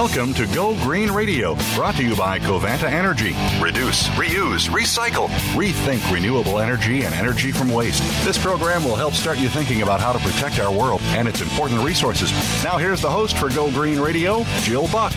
Welcome 0.00 0.32
to 0.32 0.46
Go 0.46 0.74
Green 0.76 1.10
Radio, 1.10 1.56
brought 1.74 1.96
to 1.96 2.02
you 2.02 2.16
by 2.16 2.38
Covanta 2.38 2.84
Energy. 2.84 3.36
Reduce, 3.62 4.08
reuse, 4.08 4.66
recycle, 4.70 5.28
rethink 5.52 6.10
renewable 6.10 6.58
energy 6.58 7.02
and 7.02 7.14
energy 7.14 7.52
from 7.52 7.70
waste. 7.70 8.02
This 8.24 8.42
program 8.42 8.82
will 8.82 8.96
help 8.96 9.12
start 9.12 9.36
you 9.36 9.50
thinking 9.50 9.82
about 9.82 10.00
how 10.00 10.14
to 10.14 10.18
protect 10.20 10.58
our 10.58 10.72
world 10.72 11.02
and 11.08 11.28
its 11.28 11.42
important 11.42 11.84
resources. 11.84 12.32
Now, 12.64 12.78
here's 12.78 13.02
the 13.02 13.10
host 13.10 13.36
for 13.36 13.50
Go 13.50 13.70
Green 13.72 14.00
Radio, 14.00 14.42
Jill 14.62 14.88
Buck. 14.88 15.12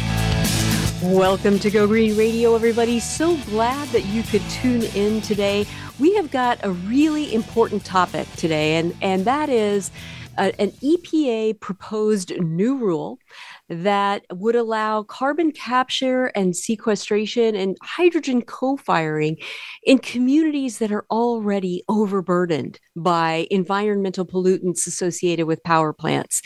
Welcome 1.02 1.60
to 1.60 1.72
Go 1.72 1.88
Green 1.88 2.18
Radio, 2.18 2.54
everybody. 2.54 3.00
So 3.00 3.38
glad 3.46 3.88
that 3.90 4.04
you 4.08 4.22
could 4.22 4.42
tune 4.50 4.84
in 4.96 5.22
today. 5.22 5.66
We 5.98 6.14
have 6.16 6.30
got 6.30 6.60
a 6.62 6.72
really 6.72 7.34
important 7.34 7.86
topic 7.86 8.30
today, 8.34 8.76
and, 8.76 8.94
and 9.02 9.24
that 9.24 9.48
is 9.48 9.92
uh, 10.38 10.52
an 10.60 10.72
EPA 10.72 11.58
proposed 11.62 12.38
new 12.42 12.78
rule 12.78 13.20
that 13.70 14.24
would 14.32 14.56
allow 14.56 15.04
carbon 15.04 15.52
capture 15.52 16.26
and 16.36 16.56
sequestration 16.56 17.56
and 17.56 17.78
hydrogen 17.82 18.42
co 18.42 18.78
firing 18.78 19.38
in 19.84 19.98
communities 19.98 20.80
that 20.80 20.92
are 20.92 21.06
already 21.10 21.84
overburdened 21.88 22.80
by 22.96 23.48
environmental 23.50 24.26
pollutants 24.26 24.86
associated 24.86 25.46
with 25.46 25.64
power 25.64 25.94
plants. 25.94 26.42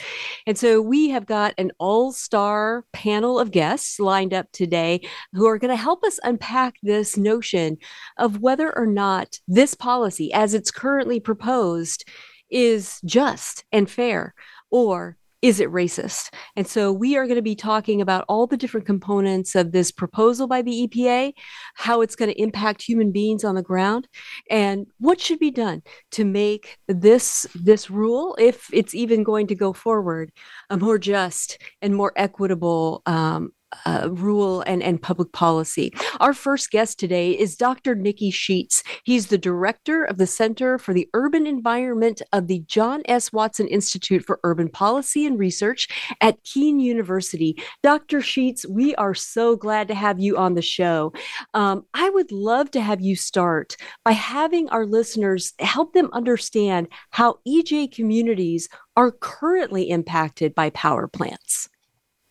And 0.46 0.58
so 0.58 0.82
we 0.82 1.10
have 1.10 1.26
got 1.26 1.54
an 1.58 1.72
all 1.80 2.12
star 2.12 2.86
panel 2.94 3.40
of 3.40 3.52
guests 3.52 4.00
lined 4.00 4.34
up 4.34 4.48
today 4.52 5.02
who 5.34 5.48
are 5.48 5.58
going 5.58 5.76
to 5.76 5.76
help 5.76 6.04
us 6.04 6.20
unpack 6.24 6.76
this 6.84 7.18
notion 7.18 7.78
of 8.18 8.40
whether 8.40 8.76
or 8.78 8.86
not 8.86 9.40
this 9.48 9.74
policy, 9.74 10.32
as 10.34 10.54
it's 10.54 10.72
currently 10.72 11.20
proposed, 11.20 12.06
is 12.50 13.02
just 13.04 13.66
and 13.72 13.90
fair 13.90 14.34
or 14.70 15.18
is 15.42 15.60
it 15.60 15.70
racist? 15.70 16.34
And 16.56 16.68
so 16.68 16.92
we 16.92 17.16
are 17.16 17.26
going 17.26 17.36
to 17.36 17.42
be 17.42 17.56
talking 17.56 18.02
about 18.02 18.26
all 18.28 18.48
the 18.48 18.58
different 18.58 18.88
components 18.88 19.56
of 19.56 19.72
this 19.72 19.92
proposal 19.92 20.48
by 20.48 20.62
the 20.62 20.88
EPA, 20.88 21.34
how 21.76 22.02
it's 22.02 22.16
going 22.16 22.32
to 22.32 22.42
impact 22.42 22.82
human 22.82 23.12
beings 23.12 23.44
on 23.44 23.56
the 23.56 23.62
ground, 23.62 24.08
and 24.50 24.88
what 25.00 25.22
should 25.22 25.40
be 25.40 25.52
done 25.52 25.84
to 26.12 26.26
make 26.26 26.78
this 26.88 27.46
this 27.54 27.90
rule, 27.90 28.36
if 28.40 28.68
it's 28.74 28.96
even 28.96 29.24
going 29.24 29.48
to 29.48 29.56
go 29.56 29.74
forward, 29.74 30.32
a 30.70 30.78
more 30.78 30.98
just 30.98 31.62
and 31.82 31.96
more 31.96 32.14
equitable 32.16 33.02
um, 33.06 33.52
uh, 33.86 34.10
rule 34.12 34.62
and, 34.62 34.82
and 34.82 35.02
public 35.02 35.32
policy. 35.32 35.94
Our 36.20 36.34
first 36.34 36.72
guest 36.72 37.00
today 37.00 37.32
is 37.32 37.56
Dr. 37.56 37.96
Nicky 37.96 38.32
Sheats. 38.32 38.84
He's 39.04 39.28
the 39.28 39.38
director 39.38 40.04
of 40.04 40.18
the 40.18 40.28
Center 40.28 40.78
for 40.78 40.94
the 40.94 41.10
Urban 41.14 41.46
Environment 41.46 42.22
of 42.34 42.48
the 42.48 42.60
John 42.68 43.02
S. 43.06 43.34
Watson 43.34 43.68
Institute 43.68 44.24
for 44.26 44.40
Urban 44.44 44.70
Policy 44.70 45.26
and 45.26 45.38
Research 45.38 45.88
at 46.22 46.44
Kean 46.44 46.80
University. 46.80 47.62
Dr. 47.84 48.22
Sheats, 48.22 48.66
we 48.66 48.96
are 48.96 49.14
so 49.14 49.56
glad 49.56 49.88
to 49.90 49.96
have 49.96 50.20
you 50.20 50.38
on 50.38 50.54
the 50.54 50.62
show. 50.62 51.12
Um, 51.54 51.86
I 51.94 52.10
would 52.10 52.32
love 52.32 52.72
to 52.72 52.82
have 52.82 53.02
you 53.02 53.16
start 53.16 53.76
by 54.04 54.12
having 54.12 54.70
our 54.70 54.86
listeners 54.86 55.54
help 55.60 55.94
them 55.94 56.10
understand 56.14 56.88
how 57.12 57.40
EJ 57.48 57.92
communities 57.92 58.70
are 58.96 59.12
currently 59.12 59.90
impacted 59.90 60.56
by 60.56 60.70
power 60.72 61.08
plants. 61.08 61.70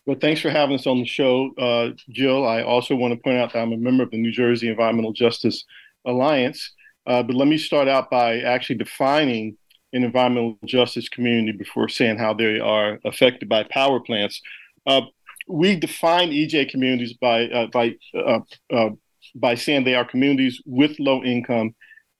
Well, 0.07 0.17
thanks 0.21 0.39
for 0.39 0.49
having 0.49 0.75
us 0.75 0.87
on 0.87 0.99
the 0.99 1.05
show, 1.05 1.51
uh, 1.57 1.89
Jill. 2.09 2.47
I 2.47 2.61
also 2.63 2.95
want 2.95 3.13
to 3.13 3.19
point 3.19 3.39
out 3.39 3.51
that 3.51 3.59
I'm 3.59 3.73
a 3.73 3.77
member 3.77 4.03
of 4.03 4.11
the 4.11 4.17
New 4.17 4.31
Jersey 4.31 4.69
Environmental 4.69 5.11
Justice 5.11 5.65
Alliance. 6.05 6.73
Uh, 7.05 7.23
but 7.23 7.35
let 7.35 7.49
me 7.49 7.57
start 7.57 7.89
out 7.89 8.09
by 8.09 8.39
actually 8.39 8.77
defining 8.77 9.57
an 9.91 10.05
environmental 10.05 10.57
justice 10.65 11.09
community 11.09 11.51
before 11.51 11.89
saying 11.89 12.17
how 12.17 12.33
they 12.33 12.57
are 12.57 12.99
affected 13.03 13.49
by 13.49 13.63
power 13.63 13.99
plants. 13.99 14.41
Uh, 14.85 15.01
we 15.49 15.75
define 15.75 16.29
EJ 16.29 16.69
communities 16.69 17.11
by 17.11 17.49
uh, 17.49 17.67
by 17.67 17.93
uh, 18.15 18.39
uh, 18.71 18.89
by 19.35 19.55
saying 19.55 19.83
they 19.83 19.95
are 19.95 20.05
communities 20.05 20.61
with 20.65 20.97
low 20.99 21.21
income 21.21 21.75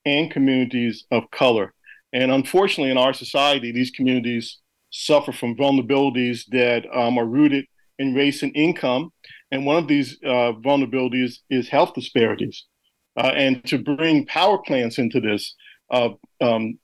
and 0.05 0.29
communities 0.29 1.05
of 1.09 1.31
color. 1.31 1.73
And 2.11 2.31
unfortunately, 2.31 2.91
in 2.91 2.97
our 2.97 3.13
society, 3.13 3.71
these 3.71 3.91
communities 3.91 4.57
suffer 4.89 5.31
from 5.31 5.55
vulnerabilities 5.55 6.45
that 6.47 6.85
um, 6.93 7.17
are 7.17 7.25
rooted 7.25 7.65
in 7.99 8.13
race 8.13 8.43
and 8.43 8.55
income. 8.55 9.11
And 9.51 9.65
one 9.65 9.77
of 9.77 9.87
these 9.87 10.17
uh, 10.23 10.53
vulnerabilities 10.61 11.39
is 11.49 11.69
health 11.69 11.93
disparities. 11.93 12.65
Uh, 13.17 13.31
and 13.35 13.63
to 13.65 13.77
bring 13.77 14.25
power 14.25 14.59
plants 14.59 14.99
into 14.99 15.19
this, 15.19 15.55
uh, 15.91 16.09
um, 16.41 16.77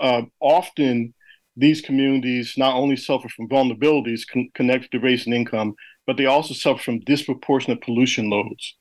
uh, 0.00 0.22
often 0.40 1.14
these 1.56 1.80
communities 1.80 2.54
not 2.56 2.76
only 2.76 2.94
suffer 2.94 3.28
from 3.28 3.48
vulnerabilities 3.48 4.22
con- 4.30 4.48
connected 4.54 4.90
to 4.92 5.00
race 5.00 5.26
and 5.26 5.34
income, 5.34 5.74
but 6.06 6.16
they 6.16 6.26
also 6.26 6.54
suffer 6.54 6.82
from 6.82 7.00
disproportionate 7.00 7.82
pollution 7.82 8.30
loads. 8.30 8.76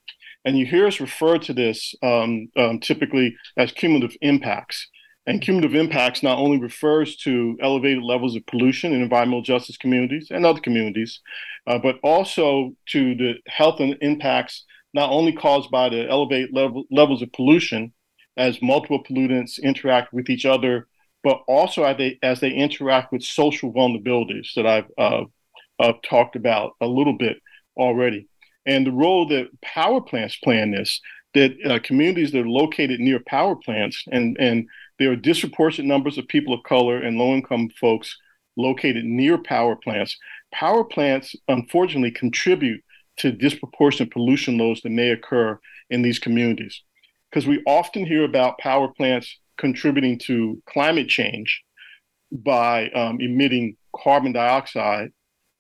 And 0.46 0.58
you 0.58 0.66
hear 0.66 0.86
us 0.86 1.00
refer 1.00 1.40
to 1.40 1.54
this 1.54 1.96
um, 2.04 2.50
um, 2.56 2.80
typically 2.80 3.36
as 3.58 3.72
cumulative 3.72 4.16
impacts. 4.22 4.88
And 5.28 5.42
cumulative 5.42 5.76
impacts 5.76 6.24
not 6.24 6.40
only 6.40 6.58
refers 6.58 7.18
to 7.18 7.58
elevated 7.62 8.02
levels 8.02 8.36
of 8.38 8.46
pollution 8.46 8.94
in 8.94 9.02
environmental 9.02 9.42
justice 9.42 9.76
communities 9.76 10.30
and 10.32 10.46
other 10.46 10.62
communities, 10.62 11.20
uh, 11.68 11.78
but 11.78 12.00
also 12.02 12.72
to 12.88 13.14
the 13.14 13.34
health 13.48 13.82
and 13.82 13.98
impacts 14.00 14.64
not 14.94 15.12
only 15.12 15.34
caused 15.34 15.70
by 15.70 15.90
the 15.90 16.10
elevated 16.10 16.54
level, 16.54 16.86
levels 16.90 17.22
of 17.22 17.32
pollution 17.34 17.92
as 18.38 18.62
multiple 18.62 19.04
pollutants 19.04 19.62
interact 19.62 20.14
with 20.14 20.30
each 20.30 20.46
other, 20.46 20.88
but 21.24 21.42
also 21.48 21.84
as 21.84 21.98
they, 21.98 22.18
as 22.24 22.40
they 22.40 22.52
interact 22.52 23.12
with 23.12 23.22
social 23.22 23.74
vulnerabilities 23.74 24.54
that 24.56 24.66
I've 24.66 24.90
uh, 24.98 25.26
uh, 25.80 25.94
talked 26.04 26.38
about 26.38 26.74
a 26.80 26.88
little 26.88 27.18
bit 27.18 27.38
already. 27.76 28.30
And 28.66 28.88
the 28.88 28.92
role 28.92 29.28
that 29.28 29.50
power 29.62 30.00
plants 30.00 30.38
play 30.38 30.60
in 30.60 30.72
this, 30.72 31.02
that 31.34 31.54
uh, 31.66 31.80
communities 31.84 32.32
that 32.32 32.42
are 32.42 32.50
located 32.50 33.02
near 33.02 33.20
power 33.28 33.56
plants 33.58 34.06
and, 34.10 34.38
and 34.40 34.68
there 35.00 35.12
are 35.12 35.16
disproportionate 35.16 35.88
numbers 35.88 36.18
of 36.18 36.28
people 36.28 36.54
of 36.54 36.64
color 36.64 36.98
and 36.98 37.18
low 37.18 37.34
income 37.34 37.70
folks 37.80 38.18
located 38.56 39.06
near 39.06 39.38
power 39.38 39.76
plants. 39.76 40.18
Power 40.52 40.84
plants, 40.84 41.36
unfortunately, 41.48 42.12
contribute 42.12 42.84
to 43.18 43.32
disproportionate 43.32 44.12
pollution 44.12 44.58
loads 44.58 44.82
that 44.82 44.90
may 44.90 45.10
occur 45.10 45.60
in 45.90 46.02
these 46.02 46.20
communities. 46.20 46.82
Because 47.30 47.48
we 47.48 47.62
often 47.68 48.06
hear 48.06 48.24
about 48.24 48.58
power 48.58 48.88
plants 48.88 49.38
contributing 49.58 50.20
to 50.20 50.62
climate 50.68 51.10
change 51.10 51.64
by 52.32 52.90
um, 52.92 53.20
emitting 53.20 53.76
carbon 53.96 54.32
dioxide, 54.32 55.12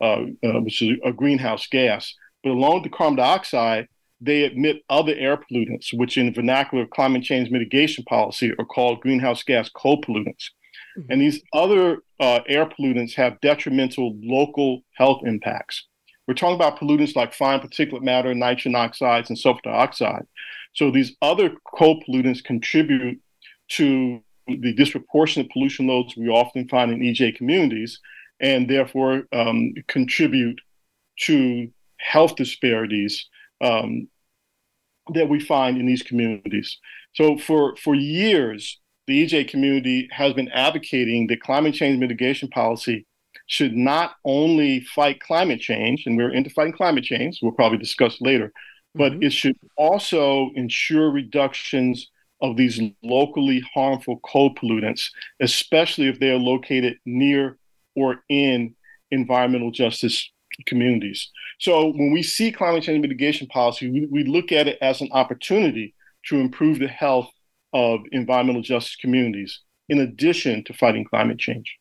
uh, 0.02 0.24
uh, 0.44 0.62
which 0.62 0.81
is 0.81 0.98
a 1.04 1.12
greenhouse 1.12 1.68
gas. 1.68 2.14
But 2.44 2.52
along 2.52 2.75
with 2.75 2.84
the 2.84 2.98
carbon 2.98 3.18
dioxide, 3.18 3.88
they 4.20 4.46
emit 4.46 4.84
other 4.90 5.14
air 5.16 5.38
pollutants, 5.38 5.94
which 5.94 6.18
in 6.18 6.34
vernacular 6.34 6.86
climate 6.88 7.24
change 7.24 7.52
mitigation 7.52 8.04
policy 8.06 8.52
are 8.58 8.66
called 8.66 9.02
greenhouse 9.02 9.44
gas 9.44 9.70
co-pollutants. 9.70 10.50
Mm-hmm. 10.98 11.12
And 11.12 11.22
these 11.22 11.42
other 11.54 12.00
uh, 12.20 12.40
air 12.48 12.66
pollutants 12.66 13.14
have 13.14 13.40
detrimental 13.42 14.18
local 14.22 14.82
health 14.94 15.22
impacts. 15.26 15.86
We're 16.28 16.34
talking 16.34 16.56
about 16.56 16.80
pollutants 16.80 17.16
like 17.16 17.34
fine 17.34 17.60
particulate 17.60 18.02
matter, 18.02 18.34
nitrogen 18.34 18.76
oxides, 18.76 19.30
and 19.30 19.38
sulfur 19.38 19.62
dioxide. 19.64 20.26
So 20.74 20.92
these 20.92 21.16
other 21.22 21.52
co-pollutants 21.76 22.44
contribute 22.44 23.20
to 23.70 24.22
the 24.48 24.74
disproportionate 24.74 25.52
pollution 25.52 25.88
loads 25.88 26.16
we 26.16 26.28
often 26.28 26.68
find 26.68 26.92
in 26.92 27.00
EJ 27.00 27.36
communities, 27.36 28.00
and 28.40 28.70
therefore 28.70 29.24
um, 29.32 29.74
contribute 29.88 30.60
to 31.22 31.70
health 32.00 32.36
disparities 32.36 33.28
um, 33.62 34.07
that 35.13 35.29
we 35.29 35.40
find 35.40 35.78
in 35.78 35.85
these 35.85 36.03
communities. 36.03 36.78
So 37.16 37.38
for 37.38 37.75
for 37.78 37.95
years, 37.95 38.79
the 39.07 39.25
EJ 39.25 39.50
community 39.50 40.07
has 40.12 40.34
been 40.34 40.50
advocating 40.50 41.28
that 41.28 41.41
climate 41.41 41.73
change 41.73 42.00
mitigation 42.00 42.50
policy 42.50 43.06
should 43.48 43.75
not 43.75 44.15
only 44.25 44.81
fight 44.81 45.21
climate 45.21 45.62
change, 45.62 46.06
and 46.06 46.18
we're 46.18 46.33
into 46.33 46.50
fighting 46.50 46.74
climate 46.74 47.04
change, 47.04 47.39
we'll 47.42 47.54
probably 47.54 47.77
discuss 47.77 48.19
later, 48.19 48.51
but 48.94 49.13
mm-hmm. 49.13 49.24
it 49.24 49.33
should 49.33 49.57
also 49.77 50.51
ensure 50.56 51.10
reductions 51.10 52.10
of 52.42 52.57
these 52.57 52.80
locally 53.01 53.63
harmful 53.74 54.19
co-pollutants, 54.19 55.10
especially 55.39 56.07
if 56.07 56.19
they 56.19 56.30
are 56.30 56.38
located 56.38 56.98
near 57.06 57.57
or 57.95 58.24
in 58.30 58.75
environmental 59.12 59.71
justice 59.71 60.31
communities. 60.65 61.30
So 61.59 61.88
when 61.88 62.12
we 62.12 62.24
see 62.24 62.51
climate 62.51 62.83
change 62.83 63.01
mitigation 63.01 63.48
policy, 63.48 63.89
we, 63.89 64.07
we 64.09 64.24
look 64.24 64.51
at 64.51 64.68
it 64.68 64.77
as 64.81 65.01
an 65.01 65.09
opportunity 65.12 65.94
to 66.27 66.38
improve 66.38 66.80
the 66.80 66.88
health 66.88 67.30
of 67.74 68.01
environmental 68.12 68.62
justice 68.62 68.95
communities 68.95 69.62
in 69.89 70.00
addition 70.00 70.63
to 70.65 70.74
fighting 70.74 71.06
climate 71.06 71.39
change. 71.39 71.77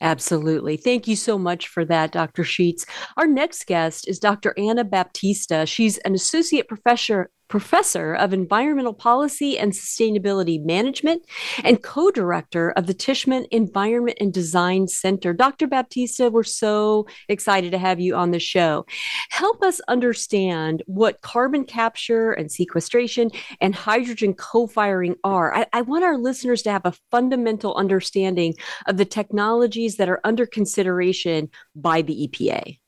Absolutely. 0.00 0.76
Thank 0.76 1.06
you 1.06 1.14
so 1.14 1.38
much 1.38 1.68
for 1.68 1.84
that, 1.84 2.10
Dr. 2.10 2.42
Sheats. 2.42 2.84
Our 3.16 3.26
next 3.26 3.66
guest 3.66 4.08
is 4.08 4.18
Dr. 4.18 4.52
Ana 4.58 4.84
Baptista. 4.84 5.64
She's 5.64 5.98
an 5.98 6.14
associate 6.14 6.66
professor 6.66 7.30
professor 7.52 8.14
of 8.14 8.32
environmental 8.32 8.94
policy 8.94 9.58
and 9.58 9.72
sustainability 9.72 10.58
management 10.64 11.22
and 11.62 11.82
co 11.82 12.10
director 12.10 12.70
of 12.78 12.86
the 12.86 12.94
Tishman 12.94 13.44
Environment 13.50 14.16
and 14.22 14.32
Design 14.32 14.88
Center. 14.88 15.34
Dr. 15.34 15.66
Baptista, 15.66 16.30
we're 16.30 16.44
so 16.44 17.06
excited 17.28 17.70
to 17.72 17.76
have 17.76 18.00
you 18.00 18.14
on 18.14 18.30
the 18.30 18.38
show. 18.38 18.86
Help 19.28 19.62
us 19.62 19.82
understand 19.88 20.82
what 20.86 21.20
carbon 21.20 21.64
capture 21.64 22.32
and 22.32 22.50
sequestration 22.50 23.30
and 23.60 23.74
hydrogen 23.74 24.32
co 24.32 24.66
firing 24.66 25.14
are. 25.22 25.54
I, 25.54 25.66
I 25.74 25.82
want 25.82 26.04
our 26.04 26.16
listeners 26.16 26.62
to 26.62 26.72
have 26.72 26.86
a 26.86 26.94
fundamental 27.10 27.74
understanding 27.74 28.54
of 28.86 28.96
the 28.96 29.04
technologies 29.04 29.96
that 29.96 30.08
are 30.08 30.22
under 30.24 30.46
consideration 30.46 31.50
by 31.76 32.00
the 32.00 32.26
EPA. 32.26 32.78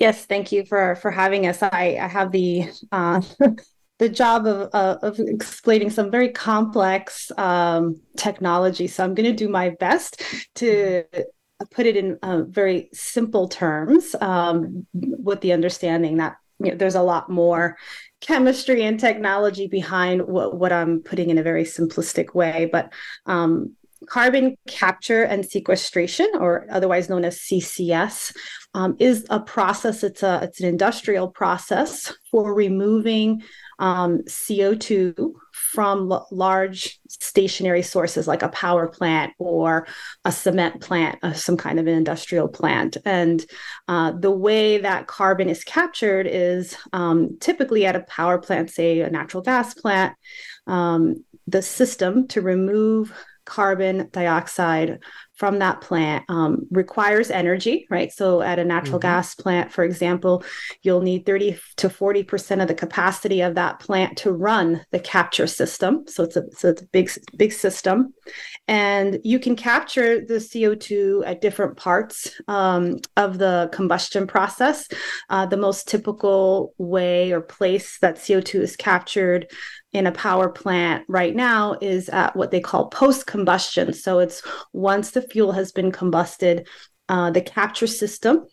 Yes, 0.00 0.24
thank 0.24 0.50
you 0.50 0.64
for 0.64 0.96
for 0.96 1.10
having 1.10 1.46
us. 1.46 1.62
I, 1.62 1.98
I 2.00 2.08
have 2.08 2.32
the 2.32 2.64
uh, 2.90 3.20
the 3.98 4.08
job 4.08 4.46
of, 4.46 4.70
uh, 4.72 4.96
of 5.02 5.20
explaining 5.20 5.90
some 5.90 6.10
very 6.10 6.30
complex 6.30 7.30
um, 7.36 8.00
technology. 8.16 8.86
So 8.86 9.04
I'm 9.04 9.14
going 9.14 9.30
to 9.30 9.36
do 9.36 9.48
my 9.50 9.70
best 9.78 10.22
to 10.56 11.04
put 11.70 11.84
it 11.84 11.96
in 11.98 12.18
uh, 12.22 12.44
very 12.48 12.88
simple 12.94 13.46
terms 13.46 14.16
um, 14.22 14.86
with 14.94 15.42
the 15.42 15.52
understanding 15.52 16.16
that 16.16 16.36
you 16.60 16.70
know, 16.70 16.76
there's 16.78 16.94
a 16.94 17.02
lot 17.02 17.28
more 17.28 17.76
chemistry 18.22 18.82
and 18.84 18.98
technology 18.98 19.66
behind 19.66 20.26
what, 20.26 20.56
what 20.56 20.72
I'm 20.72 21.00
putting 21.00 21.28
in 21.28 21.36
a 21.36 21.42
very 21.42 21.64
simplistic 21.64 22.34
way. 22.34 22.70
But 22.72 22.94
um, 23.26 23.76
carbon 24.10 24.56
capture 24.66 25.22
and 25.22 25.46
sequestration, 25.46 26.28
or 26.34 26.66
otherwise 26.70 27.08
known 27.08 27.24
as 27.24 27.38
CCS, 27.38 28.34
um, 28.74 28.96
is 28.98 29.24
a 29.30 29.40
process. 29.40 30.02
It's 30.02 30.22
a 30.22 30.40
it's 30.42 30.60
an 30.60 30.66
industrial 30.66 31.28
process 31.28 32.12
for 32.30 32.52
removing 32.52 33.42
um, 33.78 34.18
CO2 34.24 35.32
from 35.52 36.10
l- 36.10 36.26
large 36.32 37.00
stationary 37.08 37.82
sources 37.82 38.26
like 38.26 38.42
a 38.42 38.48
power 38.48 38.88
plant 38.88 39.32
or 39.38 39.86
a 40.24 40.32
cement 40.32 40.80
plant, 40.80 41.18
uh, 41.22 41.32
some 41.32 41.56
kind 41.56 41.78
of 41.78 41.86
an 41.86 41.94
industrial 41.94 42.48
plant. 42.48 42.96
And 43.04 43.44
uh, 43.86 44.12
the 44.12 44.30
way 44.30 44.78
that 44.78 45.06
carbon 45.06 45.48
is 45.48 45.64
captured 45.64 46.26
is 46.26 46.76
um, 46.92 47.38
typically 47.40 47.86
at 47.86 47.96
a 47.96 48.00
power 48.00 48.38
plant, 48.38 48.70
say 48.70 49.00
a 49.00 49.10
natural 49.10 49.42
gas 49.42 49.72
plant. 49.72 50.14
Um, 50.66 51.24
the 51.46 51.62
system 51.62 52.28
to 52.28 52.40
remove 52.40 53.12
carbon 53.50 54.08
dioxide 54.12 55.00
from 55.34 55.58
that 55.58 55.80
plant 55.80 56.22
um, 56.28 56.66
requires 56.70 57.30
energy, 57.30 57.86
right? 57.90 58.12
So 58.12 58.42
at 58.42 58.58
a 58.58 58.64
natural 58.64 58.98
mm-hmm. 58.98 59.08
gas 59.08 59.34
plant, 59.34 59.72
for 59.72 59.82
example, 59.82 60.44
you'll 60.82 61.00
need 61.00 61.26
30 61.26 61.58
to 61.78 61.88
40% 61.88 62.62
of 62.62 62.68
the 62.68 62.74
capacity 62.74 63.40
of 63.40 63.54
that 63.54 63.80
plant 63.80 64.18
to 64.18 64.32
run 64.32 64.84
the 64.92 65.00
capture 65.00 65.46
system. 65.46 66.04
So 66.06 66.24
it's 66.24 66.36
a, 66.36 66.44
so 66.52 66.68
it's 66.68 66.82
a 66.82 66.86
big, 66.88 67.10
big 67.36 67.52
system. 67.54 68.12
And 68.68 69.18
you 69.24 69.40
can 69.40 69.56
capture 69.56 70.20
the 70.20 70.34
CO2 70.34 71.22
at 71.26 71.40
different 71.40 71.78
parts 71.78 72.38
um, 72.46 72.98
of 73.16 73.38
the 73.38 73.70
combustion 73.72 74.26
process. 74.26 74.86
Uh, 75.30 75.46
the 75.46 75.56
most 75.56 75.88
typical 75.88 76.74
way 76.76 77.32
or 77.32 77.40
place 77.40 77.98
that 78.00 78.16
CO2 78.16 78.60
is 78.60 78.76
captured 78.76 79.46
in 79.92 80.06
a 80.06 80.12
power 80.12 80.48
plant 80.48 81.04
right 81.08 81.34
now 81.34 81.76
is 81.80 82.08
at 82.08 82.36
what 82.36 82.50
they 82.50 82.60
call 82.60 82.88
post 82.88 83.26
combustion. 83.26 83.92
So 83.92 84.20
it's 84.20 84.42
once 84.72 85.10
the 85.10 85.22
fuel 85.22 85.52
has 85.52 85.72
been 85.72 85.90
combusted, 85.90 86.66
uh, 87.08 87.30
the 87.30 87.42
capture 87.42 87.88
system 87.88 88.46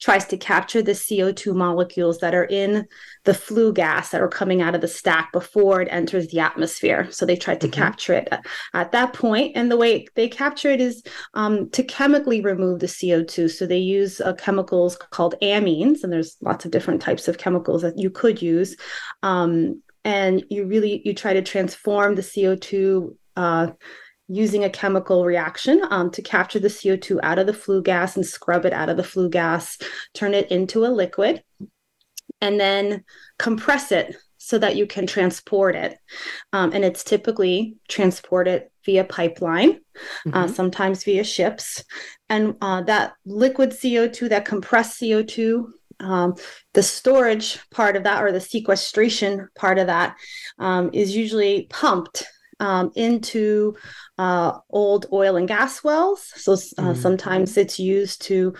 tries 0.00 0.24
to 0.24 0.36
capture 0.36 0.80
the 0.80 0.92
CO2 0.92 1.54
molecules 1.54 2.18
that 2.18 2.34
are 2.34 2.46
in 2.46 2.86
the 3.24 3.34
flue 3.34 3.72
gas 3.72 4.10
that 4.10 4.22
are 4.22 4.28
coming 4.28 4.62
out 4.62 4.74
of 4.74 4.80
the 4.80 4.88
stack 4.88 5.30
before 5.30 5.82
it 5.82 5.88
enters 5.90 6.28
the 6.28 6.40
atmosphere. 6.40 7.06
So 7.10 7.26
they 7.26 7.36
try 7.36 7.54
to 7.56 7.66
mm-hmm. 7.66 7.80
capture 7.80 8.14
it 8.14 8.32
at 8.72 8.92
that 8.92 9.12
point. 9.12 9.52
And 9.56 9.70
the 9.70 9.76
way 9.76 10.06
they 10.14 10.28
capture 10.28 10.70
it 10.70 10.80
is 10.80 11.02
um, 11.34 11.68
to 11.70 11.82
chemically 11.82 12.40
remove 12.40 12.80
the 12.80 12.86
CO2. 12.86 13.50
So 13.50 13.66
they 13.66 13.78
use 13.78 14.20
uh, 14.22 14.32
chemicals 14.34 14.96
called 14.96 15.34
amines, 15.42 16.02
and 16.02 16.12
there's 16.12 16.38
lots 16.40 16.64
of 16.64 16.70
different 16.70 17.02
types 17.02 17.28
of 17.28 17.36
chemicals 17.36 17.82
that 17.82 17.98
you 17.98 18.08
could 18.08 18.40
use. 18.40 18.76
Um, 19.22 19.82
and 20.04 20.44
you 20.50 20.66
really 20.66 21.02
you 21.04 21.14
try 21.14 21.32
to 21.34 21.42
transform 21.42 22.14
the 22.14 22.22
CO2 22.22 23.16
uh, 23.36 23.68
using 24.28 24.64
a 24.64 24.70
chemical 24.70 25.24
reaction 25.24 25.82
um, 25.90 26.10
to 26.12 26.22
capture 26.22 26.60
the 26.60 26.68
CO2 26.68 27.18
out 27.22 27.38
of 27.38 27.46
the 27.46 27.52
flue 27.52 27.82
gas 27.82 28.16
and 28.16 28.24
scrub 28.24 28.64
it 28.64 28.72
out 28.72 28.88
of 28.88 28.96
the 28.96 29.04
flue 29.04 29.28
gas, 29.28 29.76
turn 30.14 30.34
it 30.34 30.50
into 30.50 30.86
a 30.86 30.88
liquid, 30.88 31.42
and 32.40 32.58
then 32.60 33.04
compress 33.38 33.90
it 33.90 34.16
so 34.38 34.56
that 34.58 34.76
you 34.76 34.86
can 34.86 35.06
transport 35.06 35.74
it. 35.74 35.98
Um, 36.52 36.72
and 36.72 36.84
it's 36.84 37.04
typically 37.04 37.76
transported 37.88 38.68
via 38.86 39.04
pipeline, 39.04 39.70
uh, 39.70 40.28
mm-hmm. 40.28 40.34
uh, 40.34 40.48
sometimes 40.48 41.04
via 41.04 41.24
ships. 41.24 41.84
And 42.28 42.56
uh, 42.62 42.82
that 42.82 43.14
liquid 43.26 43.70
CO2, 43.70 44.30
that 44.30 44.44
compressed 44.44 45.00
CO2, 45.00 45.66
um, 46.00 46.34
the 46.74 46.82
storage 46.82 47.58
part 47.70 47.96
of 47.96 48.04
that 48.04 48.22
or 48.22 48.32
the 48.32 48.40
sequestration 48.40 49.48
part 49.54 49.78
of 49.78 49.86
that 49.86 50.16
um, 50.58 50.90
is 50.92 51.14
usually 51.14 51.66
pumped 51.70 52.24
um, 52.60 52.92
into 52.94 53.74
uh, 54.18 54.58
old 54.70 55.06
oil 55.12 55.36
and 55.36 55.48
gas 55.48 55.82
wells. 55.82 56.32
So 56.36 56.52
uh, 56.52 56.56
mm-hmm. 56.56 57.00
sometimes 57.00 57.56
it's 57.56 57.78
used 57.78 58.22
to 58.22 58.54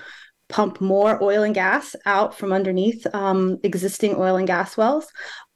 pump 0.49 0.81
more 0.81 1.23
oil 1.23 1.45
and 1.45 1.55
gas 1.55 1.95
out 2.07 2.37
from 2.37 2.53
underneath 2.53 3.07
um, 3.15 3.59
existing 3.63 4.17
oil 4.17 4.37
and 4.37 4.49
gas 4.49 4.77
wells, 4.77 5.07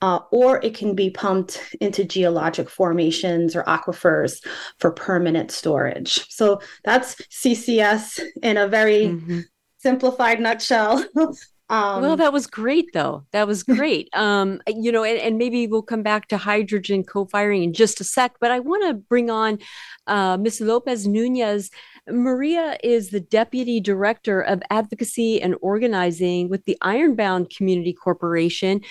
uh, 0.03 0.21
or 0.31 0.61
it 0.63 0.75
can 0.75 0.95
be 0.95 1.11
pumped 1.11 1.61
into 1.81 2.05
geologic 2.05 2.71
formations 2.71 3.57
or 3.57 3.65
aquifers 3.65 4.45
for 4.79 4.93
permanent 4.93 5.51
storage. 5.51 6.25
So 6.31 6.61
that's 6.85 7.17
CCS 7.17 8.21
in 8.43 8.57
a 8.57 8.69
very 8.69 9.07
mm-hmm. 9.07 9.41
simplified 9.79 10.41
nutshell. 10.41 11.05
Um, 11.71 12.03
well, 12.03 12.17
that 12.17 12.33
was 12.33 12.47
great, 12.47 12.93
though. 12.93 13.25
That 13.33 13.47
was 13.47 13.63
great. 13.65 14.09
um, 14.13 14.61
you 14.67 14.93
know, 14.93 15.03
and, 15.03 15.19
and, 15.19 15.39
maybe 15.39 15.67
we'll 15.67 15.83
come 15.83 16.03
back 16.03 16.29
to 16.29 16.37
hydrogen 16.37 17.05
co-firing 17.05 17.63
in 17.63 17.73
just 17.73 18.01
a 18.01 18.05
sec. 18.05 18.35
But 18.39 18.51
I 18.51 18.61
want 18.61 18.85
to 18.87 18.95
bring 18.95 19.31
on 19.31 19.59
uh, 20.07 20.37
Ms. 20.37 20.61
Lopez 20.61 21.07
Nunez. 21.07 21.71
Maria 22.07 22.77
is 22.85 23.09
the 23.09 23.21
deputy 23.21 23.81
director 23.81 24.43
of 24.43 24.63
advocacy 24.71 25.41
and 25.41 25.57
organizing 25.63 26.51
with 26.51 26.67
the 26.67 26.77
Ironbound 26.83 27.49
Community 27.49 27.95
Corporation. 27.95 28.83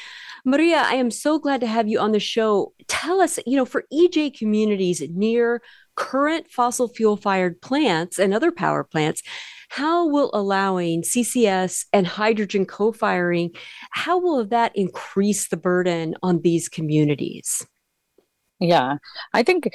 Maria, 0.45 0.77
I 0.77 0.95
am 0.95 1.11
so 1.11 1.37
glad 1.37 1.61
to 1.61 1.67
have 1.67 1.87
you 1.87 1.99
on 1.99 2.11
the 2.11 2.19
show. 2.19 2.73
Tell 2.87 3.21
us, 3.21 3.37
you 3.45 3.55
know, 3.55 3.65
for 3.65 3.85
EJ 3.93 4.35
communities 4.35 5.03
near 5.11 5.61
current 5.95 6.49
fossil 6.49 6.87
fuel 6.87 7.15
fired 7.17 7.61
plants 7.61 8.17
and 8.17 8.33
other 8.33 8.51
power 8.51 8.83
plants 8.83 9.21
how 9.75 10.07
will 10.07 10.29
allowing 10.35 11.01
CCS 11.01 11.88
and 11.91 12.05
hydrogen 12.05 12.63
co-firing, 12.63 13.50
how 13.89 14.19
will 14.19 14.45
that 14.45 14.71
increase 14.75 15.48
the 15.48 15.57
burden 15.57 16.13
on 16.21 16.41
these 16.41 16.69
communities? 16.69 17.65
Yeah, 18.59 18.98
I 19.33 19.41
think 19.41 19.71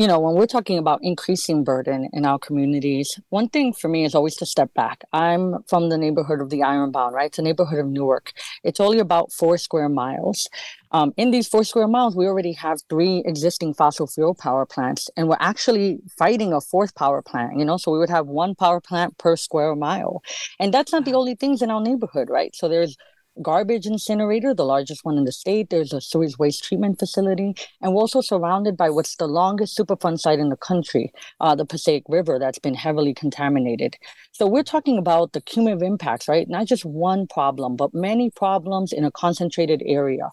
you 0.00 0.06
know, 0.06 0.18
when 0.18 0.34
we're 0.34 0.46
talking 0.46 0.78
about 0.78 0.98
increasing 1.02 1.62
burden 1.62 2.08
in 2.14 2.24
our 2.24 2.38
communities, 2.38 3.20
one 3.28 3.50
thing 3.50 3.74
for 3.74 3.88
me 3.88 4.06
is 4.06 4.14
always 4.14 4.34
to 4.36 4.46
step 4.46 4.72
back. 4.72 5.04
I'm 5.12 5.62
from 5.68 5.90
the 5.90 5.98
neighborhood 5.98 6.40
of 6.40 6.48
the 6.48 6.62
Ironbound, 6.62 7.14
right? 7.14 7.26
It's 7.26 7.38
a 7.38 7.42
neighborhood 7.42 7.80
of 7.80 7.86
Newark. 7.86 8.32
It's 8.64 8.80
only 8.80 8.98
about 8.98 9.30
four 9.30 9.58
square 9.58 9.90
miles. 9.90 10.48
Um, 10.90 11.12
in 11.18 11.32
these 11.32 11.48
four 11.48 11.64
square 11.64 11.86
miles, 11.86 12.16
we 12.16 12.24
already 12.24 12.54
have 12.54 12.78
three 12.88 13.22
existing 13.26 13.74
fossil 13.74 14.06
fuel 14.06 14.34
power 14.34 14.64
plants, 14.64 15.10
and 15.18 15.28
we're 15.28 15.36
actually 15.38 15.98
fighting 16.16 16.54
a 16.54 16.62
fourth 16.62 16.94
power 16.94 17.20
plant, 17.20 17.58
you 17.58 17.66
know, 17.66 17.76
so 17.76 17.92
we 17.92 17.98
would 17.98 18.08
have 18.08 18.26
one 18.26 18.54
power 18.54 18.80
plant 18.80 19.18
per 19.18 19.36
square 19.36 19.76
mile. 19.76 20.22
And 20.58 20.72
that's 20.72 20.92
not 20.92 21.04
the 21.04 21.12
only 21.12 21.34
things 21.34 21.60
in 21.60 21.70
our 21.70 21.82
neighborhood, 21.82 22.30
right? 22.30 22.56
So 22.56 22.70
there's 22.70 22.96
garbage 23.42 23.86
incinerator, 23.86 24.54
the 24.54 24.64
largest 24.64 25.04
one 25.04 25.16
in 25.16 25.24
the 25.24 25.32
state. 25.32 25.70
There's 25.70 25.92
a 25.92 26.00
sewage 26.00 26.38
waste 26.38 26.64
treatment 26.64 26.98
facility. 26.98 27.54
And 27.80 27.94
we're 27.94 28.00
also 28.00 28.20
surrounded 28.20 28.76
by 28.76 28.90
what's 28.90 29.16
the 29.16 29.26
longest 29.26 29.78
Superfund 29.78 30.20
site 30.20 30.38
in 30.38 30.48
the 30.48 30.56
country, 30.56 31.12
uh, 31.40 31.54
the 31.54 31.64
Passaic 31.64 32.04
River, 32.08 32.38
that's 32.38 32.58
been 32.58 32.74
heavily 32.74 33.14
contaminated. 33.14 33.96
So 34.32 34.46
we're 34.46 34.62
talking 34.62 34.98
about 34.98 35.32
the 35.32 35.40
cumulative 35.40 35.82
impacts, 35.82 36.28
right? 36.28 36.48
Not 36.48 36.66
just 36.66 36.84
one 36.84 37.26
problem, 37.26 37.76
but 37.76 37.94
many 37.94 38.30
problems 38.30 38.92
in 38.92 39.04
a 39.04 39.10
concentrated 39.10 39.82
area. 39.84 40.30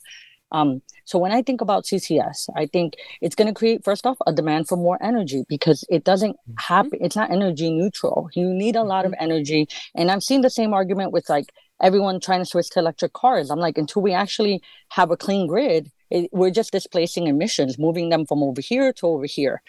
Um, 0.51 0.82
so 1.06 1.20
when 1.20 1.32
I 1.32 1.42
think 1.42 1.62
about 1.62 1.86
CCS, 1.86 2.50
I 2.56 2.68
think 2.68 2.96
it's 3.22 3.36
going 3.36 3.48
to 3.48 3.54
create 3.54 3.84
first 3.84 4.06
off 4.06 4.18
a 4.25 4.34
demand 4.34 4.68
for 4.68 4.77
more 4.77 4.98
energy 5.01 5.44
because 5.48 5.84
it 5.89 6.04
doesn't 6.04 6.34
mm-hmm. 6.34 6.54
happen. 6.58 7.00
It's 7.01 7.16
not 7.16 7.32
energy 7.32 7.70
neutral. 7.70 8.30
You 8.34 8.54
need 8.54 8.75
a 8.75 8.84
lot 8.84 9.06
of 9.06 9.12
mm-hmm. 9.12 9.24
energy, 9.24 9.68
and 9.96 10.10
I've 10.10 10.24
seen 10.24 10.42
the 10.42 10.50
same 10.50 10.74
argument 10.74 11.12
with 11.12 11.30
like 11.30 11.51
everyone 11.81 12.19
trying 12.19 12.39
to 12.39 12.46
switch 12.46 12.69
to 12.72 12.79
electric 12.79 13.13
cars. 13.13 13.50
I'm 13.50 13.60
like, 13.60 13.77
until 13.77 14.01
we 14.01 14.13
actually 14.13 14.62
have 14.89 15.12
a 15.12 15.17
clean 15.17 15.48
grid, 15.48 15.91
it, 16.10 16.29
we're 16.31 16.51
just 16.51 16.72
displacing 16.72 17.27
emissions, 17.27 17.77
moving 17.77 18.10
them 18.10 18.25
from 18.25 18.41
over 18.41 18.62
here 18.62 18.93
to 18.93 19.07
over 19.07 19.25
here. 19.25 19.62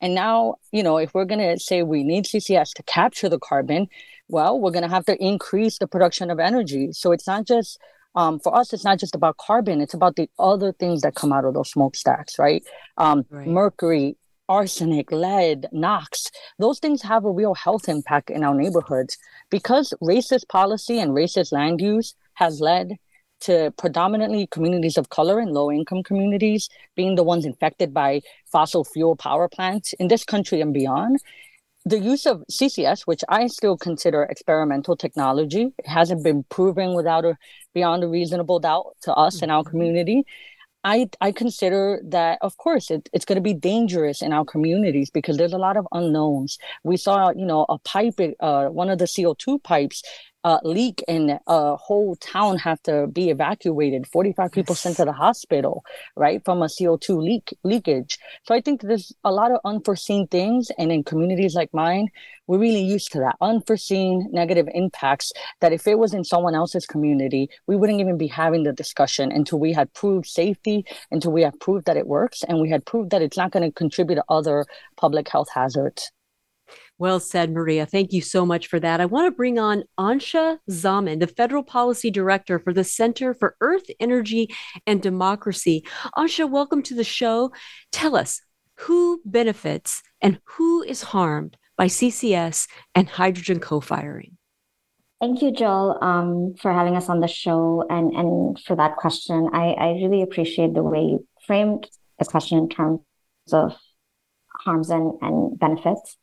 And 0.00 0.14
now, 0.14 0.56
you 0.72 0.82
know, 0.82 0.98
if 0.98 1.14
we're 1.14 1.24
going 1.24 1.40
to 1.40 1.58
say 1.58 1.82
we 1.82 2.04
need 2.04 2.24
CCS 2.24 2.72
to 2.74 2.82
capture 2.82 3.28
the 3.28 3.38
carbon, 3.38 3.88
well, 4.28 4.60
we're 4.60 4.72
going 4.72 4.82
to 4.82 4.88
have 4.88 5.06
to 5.06 5.16
increase 5.24 5.78
the 5.78 5.86
production 5.86 6.30
of 6.30 6.38
energy. 6.38 6.90
So 6.92 7.12
it's 7.12 7.26
not 7.26 7.46
just 7.46 7.78
um, 8.16 8.40
for 8.40 8.56
us, 8.56 8.72
it's 8.72 8.84
not 8.84 8.98
just 8.98 9.14
about 9.14 9.36
carbon; 9.36 9.82
it's 9.82 9.92
about 9.92 10.16
the 10.16 10.28
other 10.38 10.72
things 10.72 11.02
that 11.02 11.14
come 11.14 11.34
out 11.34 11.44
of 11.44 11.52
those 11.52 11.70
smokestacks, 11.70 12.38
right? 12.38 12.64
Um, 12.96 13.26
right. 13.28 13.46
Mercury, 13.46 14.16
arsenic, 14.48 15.10
lead, 15.10 15.66
NOx, 15.72 16.30
those 16.58 16.78
things 16.78 17.02
have 17.02 17.24
a 17.24 17.30
real 17.30 17.54
health 17.54 17.88
impact 17.88 18.30
in 18.30 18.44
our 18.44 18.54
neighborhoods 18.54 19.18
because 19.50 19.92
racist 20.02 20.48
policy 20.48 20.98
and 20.98 21.12
racist 21.12 21.52
land 21.52 21.80
use 21.80 22.14
has 22.34 22.60
led 22.60 22.96
to 23.40 23.72
predominantly 23.76 24.46
communities 24.46 24.96
of 24.96 25.10
color 25.10 25.38
and 25.38 25.52
low 25.52 25.70
income 25.70 26.02
communities 26.02 26.68
being 26.94 27.16
the 27.16 27.22
ones 27.22 27.44
infected 27.44 27.92
by 27.92 28.22
fossil 28.50 28.84
fuel 28.84 29.16
power 29.16 29.48
plants 29.48 29.92
in 29.94 30.08
this 30.08 30.24
country 30.24 30.60
and 30.60 30.72
beyond. 30.72 31.20
The 31.84 31.98
use 32.00 32.26
of 32.26 32.42
CCS, 32.50 33.02
which 33.02 33.22
I 33.28 33.46
still 33.46 33.76
consider 33.76 34.24
experimental 34.24 34.96
technology, 34.96 35.72
hasn't 35.84 36.24
been 36.24 36.44
proven 36.44 36.94
without 36.94 37.24
a 37.24 37.36
beyond 37.74 38.02
a 38.02 38.08
reasonable 38.08 38.58
doubt 38.58 38.96
to 39.02 39.14
us 39.14 39.42
in 39.42 39.50
our 39.50 39.62
mm-hmm. 39.62 39.70
community. 39.70 40.24
I, 40.86 41.10
I 41.20 41.32
consider 41.32 42.00
that, 42.10 42.38
of 42.42 42.56
course, 42.58 42.92
it, 42.92 43.08
it's 43.12 43.24
going 43.24 43.34
to 43.36 43.42
be 43.42 43.54
dangerous 43.54 44.22
in 44.22 44.32
our 44.32 44.44
communities 44.44 45.10
because 45.10 45.36
there's 45.36 45.52
a 45.52 45.58
lot 45.58 45.76
of 45.76 45.84
unknowns. 45.90 46.58
We 46.84 46.96
saw, 46.96 47.30
you 47.30 47.44
know, 47.44 47.66
a 47.68 47.76
pipe, 47.80 48.20
uh, 48.38 48.66
one 48.66 48.88
of 48.88 48.98
the 48.98 49.06
CO2 49.06 49.64
pipes 49.64 50.04
uh, 50.46 50.60
leak 50.62 51.02
and 51.08 51.40
a 51.48 51.74
whole 51.74 52.14
town 52.14 52.56
have 52.56 52.80
to 52.80 53.08
be 53.08 53.30
evacuated. 53.30 54.06
45 54.06 54.52
people 54.52 54.76
sent 54.76 54.96
to 54.96 55.04
the 55.04 55.12
hospital, 55.12 55.84
right, 56.14 56.40
from 56.44 56.62
a 56.62 56.66
CO2 56.66 57.20
leak 57.20 57.52
leakage. 57.64 58.16
So 58.44 58.54
I 58.54 58.60
think 58.60 58.82
there's 58.82 59.12
a 59.24 59.32
lot 59.32 59.50
of 59.50 59.58
unforeseen 59.64 60.28
things. 60.28 60.70
And 60.78 60.92
in 60.92 61.02
communities 61.02 61.56
like 61.56 61.74
mine, 61.74 62.10
we're 62.46 62.60
really 62.60 62.84
used 62.84 63.10
to 63.10 63.18
that 63.18 63.34
unforeseen 63.40 64.28
negative 64.30 64.68
impacts 64.72 65.32
that 65.62 65.72
if 65.72 65.84
it 65.88 65.98
was 65.98 66.14
in 66.14 66.22
someone 66.22 66.54
else's 66.54 66.86
community, 66.86 67.50
we 67.66 67.74
wouldn't 67.74 68.00
even 68.00 68.16
be 68.16 68.28
having 68.28 68.62
the 68.62 68.72
discussion 68.72 69.32
until 69.32 69.58
we 69.58 69.72
had 69.72 69.92
proved 69.94 70.26
safety, 70.26 70.84
until 71.10 71.32
we 71.32 71.42
had 71.42 71.58
proved 71.58 71.86
that 71.86 71.96
it 71.96 72.06
works, 72.06 72.44
and 72.44 72.60
we 72.60 72.70
had 72.70 72.86
proved 72.86 73.10
that 73.10 73.20
it's 73.20 73.36
not 73.36 73.50
going 73.50 73.68
to 73.68 73.74
contribute 73.74 74.14
to 74.14 74.24
other 74.28 74.64
public 74.96 75.28
health 75.28 75.48
hazards. 75.52 76.12
Well 76.98 77.20
said, 77.20 77.52
Maria. 77.52 77.84
Thank 77.84 78.12
you 78.12 78.22
so 78.22 78.46
much 78.46 78.68
for 78.68 78.80
that. 78.80 79.00
I 79.00 79.06
want 79.06 79.26
to 79.26 79.30
bring 79.30 79.58
on 79.58 79.84
Ansha 79.98 80.58
Zaman, 80.70 81.18
the 81.18 81.26
Federal 81.26 81.62
Policy 81.62 82.10
Director 82.10 82.58
for 82.58 82.72
the 82.72 82.84
Center 82.84 83.34
for 83.34 83.54
Earth, 83.60 83.84
Energy, 84.00 84.48
and 84.86 85.02
Democracy. 85.02 85.84
Ansha, 86.16 86.50
welcome 86.50 86.82
to 86.84 86.94
the 86.94 87.04
show. 87.04 87.52
Tell 87.92 88.16
us 88.16 88.40
who 88.80 89.20
benefits 89.24 90.02
and 90.22 90.40
who 90.44 90.82
is 90.82 91.02
harmed 91.02 91.56
by 91.76 91.86
CCS 91.86 92.68
and 92.94 93.08
hydrogen 93.08 93.60
co 93.60 93.80
firing? 93.80 94.36
Thank 95.20 95.40
you, 95.40 95.50
Joel, 95.50 95.98
um, 96.02 96.54
for 96.60 96.72
having 96.72 96.96
us 96.96 97.08
on 97.08 97.20
the 97.20 97.28
show 97.28 97.84
and, 97.88 98.12
and 98.12 98.60
for 98.60 98.76
that 98.76 98.96
question. 98.96 99.48
I, 99.52 99.72
I 99.72 99.88
really 99.92 100.22
appreciate 100.22 100.74
the 100.74 100.82
way 100.82 101.00
you 101.00 101.26
framed 101.46 101.88
the 102.18 102.26
question 102.26 102.58
in 102.58 102.68
terms 102.68 103.00
of 103.52 103.76
harms 104.50 104.90
and, 104.90 105.12
and 105.22 105.58
benefits. 105.58 106.18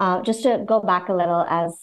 Uh, 0.00 0.22
just 0.22 0.42
to 0.42 0.64
go 0.66 0.80
back 0.80 1.10
a 1.10 1.14
little, 1.14 1.44
as 1.48 1.78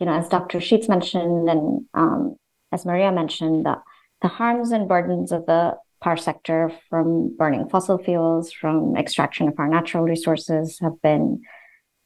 you 0.00 0.06
know, 0.06 0.14
as 0.14 0.28
Dr. 0.28 0.60
Sheats 0.60 0.88
mentioned, 0.88 1.48
and 1.48 1.86
um, 1.94 2.36
as 2.72 2.84
Maria 2.84 3.12
mentioned, 3.12 3.64
the, 3.64 3.76
the 4.22 4.28
harms 4.28 4.72
and 4.72 4.88
burdens 4.88 5.30
of 5.30 5.46
the 5.46 5.76
power 6.02 6.16
sector 6.16 6.72
from 6.88 7.36
burning 7.36 7.68
fossil 7.68 7.96
fuels, 7.98 8.50
from 8.52 8.96
extraction 8.96 9.46
of 9.46 9.54
our 9.58 9.68
natural 9.68 10.02
resources, 10.02 10.80
have 10.80 11.00
been 11.00 11.42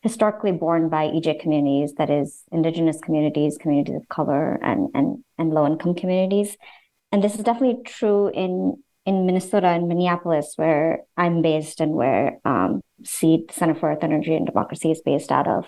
historically 0.02 0.52
borne 0.52 0.90
by 0.90 1.06
EJ 1.06 1.40
communities, 1.40 1.94
that 1.94 2.10
is, 2.10 2.42
indigenous 2.52 2.98
communities, 3.00 3.56
communities 3.56 3.96
of 3.96 4.08
color, 4.08 4.58
and 4.62 4.90
and 4.94 5.24
and 5.38 5.54
low 5.54 5.66
income 5.66 5.94
communities. 5.94 6.58
And 7.10 7.24
this 7.24 7.36
is 7.36 7.44
definitely 7.44 7.82
true 7.84 8.28
in 8.28 8.83
in 9.06 9.26
Minnesota 9.26 9.68
and 9.68 9.88
Minneapolis, 9.88 10.54
where 10.56 11.00
I'm 11.16 11.42
based 11.42 11.80
and 11.80 11.92
where 11.92 12.38
um, 12.44 12.80
CEED, 13.04 13.52
Center 13.52 13.74
for 13.74 13.92
Earth 13.92 14.02
Energy 14.02 14.34
and 14.34 14.46
Democracy, 14.46 14.90
is 14.90 15.02
based 15.04 15.30
out 15.30 15.46
of. 15.46 15.66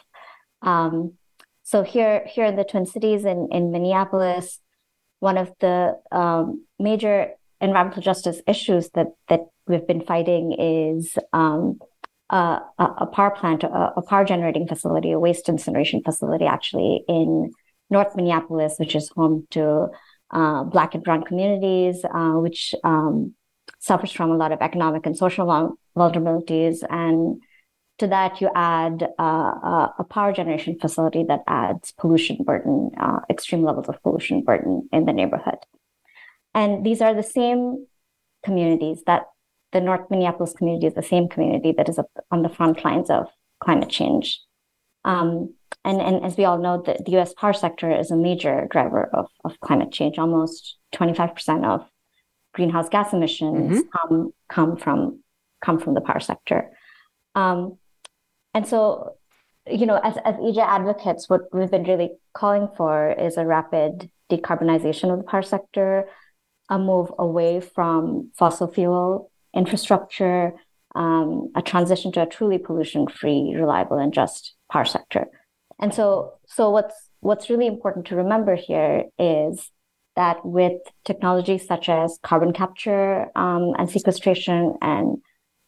Um, 0.62 1.14
so 1.62 1.83
here, 1.83 2.25
here 2.26 2.47
in 2.47 2.57
the 2.57 2.64
Twin 2.64 2.87
Cities 2.87 3.25
in, 3.25 3.49
in 3.50 3.73
Minneapolis, 3.73 4.61
one 5.21 5.37
of 5.37 5.52
the 5.61 5.99
um, 6.12 6.64
major 6.78 7.33
environmental 7.61 8.02
justice 8.02 8.40
issues 8.47 8.90
that 8.90 9.09
that 9.28 9.40
we've 9.66 9.87
been 9.87 10.02
fighting 10.02 10.52
is 10.59 11.16
um, 11.33 11.78
a, 12.31 12.61
a, 12.78 13.07
power 13.07 13.31
plant, 13.31 13.64
a, 13.64 13.93
a, 13.97 14.02
power 14.02 14.25
generating 14.25 14.66
facility, 14.66 15.12
a 15.12 15.19
waste 15.19 15.49
incineration 15.49 16.02
facility, 16.05 16.45
actually 16.45 17.05
in 17.09 17.52
North 17.90 18.14
Minneapolis, 18.16 18.75
which 18.78 18.95
is 18.95 19.11
home 19.11 19.47
to 19.50 19.88
uh, 20.37 20.64
Black 20.64 20.95
and 20.95 21.02
Brown 21.02 21.25
communities, 21.25 22.05
uh, 22.05 22.35
which 22.45 22.75
um, 22.85 23.35
suffers 23.78 24.12
from 24.12 24.31
a 24.31 24.37
lot 24.37 24.52
of 24.52 24.61
economic 24.61 25.07
and 25.07 25.16
social 25.16 25.47
vulnerabilities. 25.97 26.85
And 26.90 27.43
to 27.99 28.07
that, 28.09 28.40
you 28.40 28.50
add 28.55 29.09
uh, 29.19 29.88
a 29.99 30.05
power 30.09 30.33
generation 30.33 30.78
facility 30.78 31.25
that 31.25 31.40
adds 31.47 31.93
pollution 31.93 32.37
burden, 32.45 32.90
uh, 33.00 33.21
extreme 33.31 33.62
levels 33.62 33.88
of 33.88 34.02
pollution 34.02 34.43
burden 34.43 34.88
in 34.93 35.07
the 35.07 35.12
neighborhood. 35.12 35.59
And 36.55 36.85
these 36.85 37.00
are 37.00 37.14
the 37.14 37.23
same 37.23 37.87
communities 38.45 39.02
that 39.07 39.23
the 39.73 39.81
North 39.81 40.11
Minneapolis 40.11 40.52
community 40.52 40.87
is 40.87 40.95
the 40.95 41.02
same 41.02 41.28
community 41.28 41.73
that 41.76 41.88
is 41.88 41.99
on 42.31 42.43
the 42.43 42.49
front 42.49 42.85
lines 42.85 43.09
of 43.11 43.26
climate 43.61 43.88
change. 43.88 44.40
Um, 45.07 45.55
and, 45.85 46.01
and 46.01 46.25
as 46.25 46.37
we 46.37 46.45
all 46.45 46.59
know, 46.59 46.83
the, 46.85 47.01
the 47.05 47.17
US 47.19 47.33
power 47.33 47.53
sector 47.53 47.91
is 47.91 48.11
a 48.11 48.17
major 48.17 48.67
driver 48.71 49.09
of, 49.15 49.27
of 49.45 49.59
climate 49.61 49.93
change. 49.93 50.19
Almost 50.19 50.77
25% 50.95 51.65
of 51.65 51.89
greenhouse 52.53 52.89
gas 52.89 53.13
emissions 53.13 53.79
mm-hmm. 53.79 53.89
come, 53.97 54.33
come 54.49 54.77
from 54.77 55.21
come 55.65 55.79
from 55.79 55.95
the 55.95 56.01
power 56.01 56.21
sector. 56.21 56.71
Um, 57.35 57.79
and 58.53 58.67
so, 58.67 59.15
you 59.67 59.87
know, 59.87 60.01
as, 60.03 60.17
as 60.25 60.35
EJ 60.37 60.59
advocates, 60.59 61.29
what 61.29 61.43
we've 61.53 61.71
been 61.71 61.85
really 61.85 62.11
calling 62.35 62.69
for 62.77 63.11
is 63.13 63.37
a 63.37 63.47
rapid 63.47 64.11
decarbonization 64.31 65.13
of 65.13 65.19
the 65.19 65.25
power 65.25 65.43
sector, 65.43 66.09
a 66.69 66.79
move 66.79 67.13
away 67.19 67.61
from 67.61 68.31
fossil 68.37 68.69
fuel 68.69 69.31
infrastructure, 69.55 70.53
um, 70.95 71.51
a 71.55 71.63
transition 71.63 72.13
to 72.13 72.23
a 72.23 72.27
truly 72.27 72.59
pollution-free, 72.59 73.55
reliable, 73.55 73.99
and 73.99 74.13
just 74.13 74.56
power 74.71 74.85
sector. 74.85 75.27
And 75.81 75.93
so, 75.95 76.35
so 76.47 76.71
what's 76.71 76.95
what's 77.21 77.51
really 77.51 77.67
important 77.67 78.07
to 78.07 78.17
remember 78.17 78.55
here 78.55 79.05
is 79.19 79.71
that 80.15 80.45
with 80.45 80.81
technologies 81.05 81.67
such 81.67 81.89
as 81.89 82.19
carbon 82.23 82.53
capture 82.53 83.27
um, 83.37 83.75
and 83.79 83.91
sequestration 83.91 84.75
and 84.81 85.19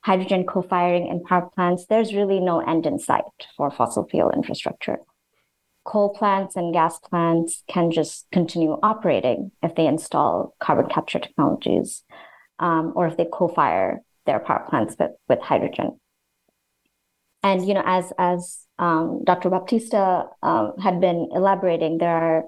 hydrogen 0.03 0.47
co-firing 0.47 1.09
in 1.09 1.23
power 1.23 1.51
plants, 1.55 1.87
there's 1.87 2.15
really 2.15 2.41
no 2.41 2.61
end 2.61 2.87
in 2.87 2.99
sight 2.99 3.25
for 3.57 3.71
fossil 3.71 4.07
fuel 4.09 4.31
infrastructure. 4.31 4.99
Coal 5.85 6.11
plants 6.11 6.57
and 6.57 6.73
gas 6.73 6.99
plants 6.99 7.63
can 7.69 7.91
just 7.91 8.27
continue 8.31 8.79
operating 8.83 9.51
if 9.63 9.75
they 9.75 9.87
install 9.87 10.55
carbon 10.61 10.89
capture 10.89 11.19
technologies 11.19 12.05
um, 12.59 12.93
or 12.97 13.07
if 13.07 13.17
they 13.17 13.27
co-fire 13.31 14.01
their 14.27 14.39
power 14.39 14.65
plants 14.69 14.97
with, 14.99 15.13
with 15.29 15.41
hydrogen. 15.41 15.99
And 17.43 17.67
you 17.67 17.75
know, 17.75 17.83
as 17.85 18.13
as 18.19 18.67
um, 18.79 19.23
Dr. 19.25 19.51
Baptista 19.51 20.27
uh, 20.43 20.71
had 20.81 21.01
been 21.01 21.29
elaborating, 21.33 21.99
there 21.99 22.17
are 22.17 22.45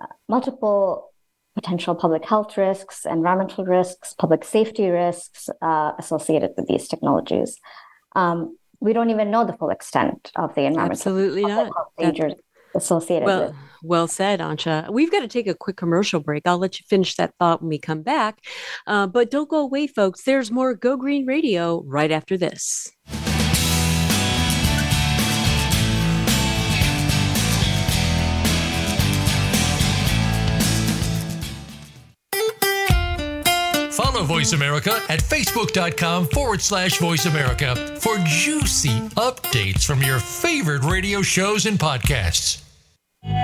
uh, 0.00 0.06
multiple 0.28 1.12
potential 1.54 1.94
public 1.94 2.24
health 2.24 2.56
risks, 2.56 3.06
environmental 3.06 3.64
risks, 3.64 4.14
public 4.14 4.44
safety 4.44 4.88
risks 4.88 5.48
uh, 5.62 5.92
associated 5.98 6.50
with 6.56 6.66
these 6.66 6.86
technologies. 6.88 7.58
Um, 8.14 8.58
we 8.80 8.92
don't 8.92 9.10
even 9.10 9.30
know 9.30 9.44
the 9.44 9.54
full 9.54 9.70
extent 9.70 10.30
of 10.36 10.54
the 10.54 10.62
environmental 10.62 10.92
absolutely 10.92 11.42
not 11.42 11.72
dangers 11.98 12.34
associated 12.74 13.24
well, 13.24 13.46
with. 13.46 13.56
Well 13.82 14.06
said, 14.06 14.40
Ansha. 14.40 14.90
We've 14.90 15.10
got 15.10 15.20
to 15.20 15.28
take 15.28 15.46
a 15.46 15.54
quick 15.54 15.76
commercial 15.76 16.20
break. 16.20 16.46
I'll 16.46 16.58
let 16.58 16.78
you 16.78 16.84
finish 16.88 17.14
that 17.16 17.32
thought 17.38 17.62
when 17.62 17.70
we 17.70 17.78
come 17.78 18.02
back. 18.02 18.38
Uh, 18.86 19.06
but 19.06 19.30
don't 19.30 19.48
go 19.48 19.60
away, 19.60 19.86
folks. 19.86 20.24
There's 20.24 20.50
more 20.50 20.74
Go 20.74 20.96
Green 20.96 21.26
Radio 21.26 21.82
right 21.86 22.10
after 22.10 22.36
this. 22.36 22.92
Follow 34.16 34.26
Voice 34.26 34.54
America 34.54 34.92
at 35.10 35.20
facebook.com 35.20 36.28
forward 36.28 36.62
slash 36.62 36.98
voice 36.98 37.26
America 37.26 37.76
for 38.00 38.16
juicy 38.24 38.98
updates 39.10 39.84
from 39.84 40.02
your 40.02 40.18
favorite 40.18 40.82
radio 40.84 41.20
shows 41.20 41.66
and 41.66 41.78
podcasts. 41.78 42.62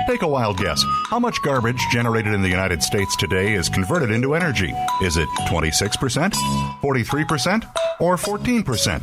Take 0.07 0.23
a 0.23 0.27
wild 0.27 0.57
guess. 0.57 0.83
How 1.11 1.19
much 1.19 1.43
garbage 1.43 1.81
generated 1.91 2.33
in 2.33 2.41
the 2.41 2.49
United 2.49 2.83
States 2.83 3.15
today 3.17 3.53
is 3.53 3.69
converted 3.69 4.11
into 4.11 4.35
energy? 4.35 4.73
Is 5.03 5.19
it 5.19 5.29
26%, 5.51 6.33
43%, 6.81 7.75
or 8.01 8.17
14%? 8.17 9.03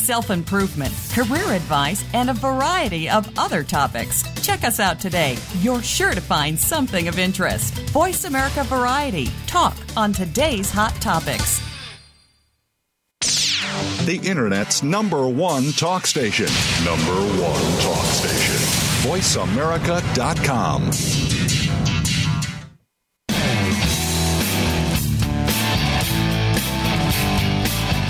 self 0.00 0.30
improvement, 0.30 0.92
career 1.12 1.52
advice, 1.52 2.04
and 2.14 2.30
a 2.30 2.34
variety 2.34 3.08
of 3.08 3.28
other 3.38 3.62
topics. 3.62 4.24
Check 4.42 4.64
us 4.64 4.80
out 4.80 4.98
today. 4.98 5.36
You're 5.60 5.82
sure 5.82 6.12
to 6.12 6.20
find 6.20 6.58
something 6.58 7.06
of 7.08 7.18
interest. 7.18 7.74
Voice 7.90 8.24
America 8.24 8.64
Variety. 8.64 9.28
Talk 9.46 9.76
on 9.96 10.12
today's 10.12 10.70
hot 10.70 10.94
topics. 11.00 11.60
The 14.06 14.18
Internet's 14.24 14.82
number 14.82 15.28
one 15.28 15.72
talk 15.72 16.06
station. 16.06 16.46
Number 16.84 17.20
one 17.40 17.80
talk 17.82 18.04
station. 18.06 18.56
VoiceAmerica.com. 19.08 21.39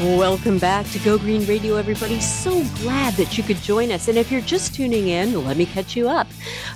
Welcome 0.00 0.58
back 0.58 0.86
to 0.92 0.98
Go 1.00 1.18
Green 1.18 1.44
Radio, 1.44 1.76
everybody. 1.76 2.20
So 2.20 2.64
glad 2.76 3.12
that 3.14 3.36
you 3.36 3.44
could 3.44 3.58
join 3.58 3.92
us. 3.92 4.08
And 4.08 4.16
if 4.16 4.32
you're 4.32 4.40
just 4.40 4.74
tuning 4.74 5.08
in, 5.08 5.44
let 5.44 5.58
me 5.58 5.66
catch 5.66 5.94
you 5.94 6.08
up. 6.08 6.26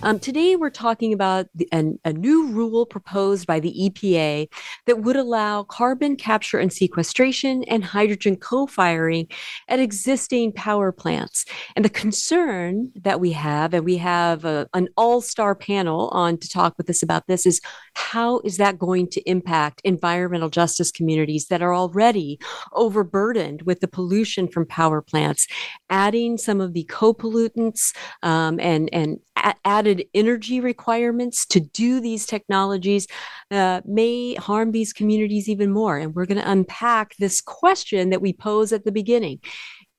Um, 0.02 0.20
today, 0.20 0.56
we're 0.56 0.68
talking 0.68 1.14
about 1.14 1.46
the, 1.54 1.66
an, 1.72 1.98
a 2.04 2.12
new 2.12 2.48
rule 2.48 2.84
proposed 2.84 3.46
by 3.46 3.60
the 3.60 3.72
EPA 3.72 4.52
that 4.84 5.00
would 5.00 5.16
allow 5.16 5.62
carbon 5.62 6.16
capture 6.16 6.58
and 6.58 6.70
sequestration 6.70 7.64
and 7.64 7.82
hydrogen 7.82 8.36
co 8.36 8.66
firing 8.66 9.26
at 9.68 9.78
existing 9.78 10.52
power 10.52 10.92
plants. 10.92 11.46
And 11.76 11.82
the 11.82 11.88
concern 11.88 12.92
that 12.94 13.20
we 13.20 13.32
have, 13.32 13.72
and 13.72 13.86
we 13.86 13.96
have 13.96 14.44
a, 14.44 14.68
an 14.74 14.88
all 14.98 15.22
star 15.22 15.54
panel 15.54 16.08
on 16.08 16.36
to 16.36 16.48
talk 16.50 16.74
with 16.76 16.90
us 16.90 17.02
about 17.02 17.26
this, 17.26 17.46
is 17.46 17.62
how 17.94 18.40
is 18.40 18.58
that 18.58 18.78
going 18.78 19.08
to 19.08 19.22
impact 19.22 19.80
environmental 19.82 20.50
justice 20.50 20.90
communities 20.90 21.46
that 21.46 21.62
are 21.62 21.74
already 21.74 22.38
over 22.74 23.02
burdened 23.14 23.62
with 23.62 23.78
the 23.78 23.86
pollution 23.86 24.48
from 24.48 24.66
power 24.66 25.00
plants, 25.00 25.46
adding 25.88 26.36
some 26.36 26.60
of 26.60 26.72
the 26.72 26.82
co-pollutants 26.90 27.94
um, 28.24 28.58
and 28.58 28.90
and 28.92 29.20
a- 29.36 29.54
added 29.64 30.04
energy 30.14 30.60
requirements 30.60 31.46
to 31.46 31.60
do 31.60 32.00
these 32.00 32.26
technologies 32.26 33.06
uh, 33.52 33.80
may 33.84 34.34
harm 34.34 34.72
these 34.72 34.92
communities 34.92 35.48
even 35.48 35.70
more. 35.70 35.96
And 35.96 36.12
we're 36.12 36.26
going 36.26 36.42
to 36.42 36.50
unpack 36.50 37.14
this 37.20 37.40
question 37.40 38.10
that 38.10 38.20
we 38.20 38.32
pose 38.32 38.72
at 38.72 38.84
the 38.84 38.90
beginning: 38.90 39.38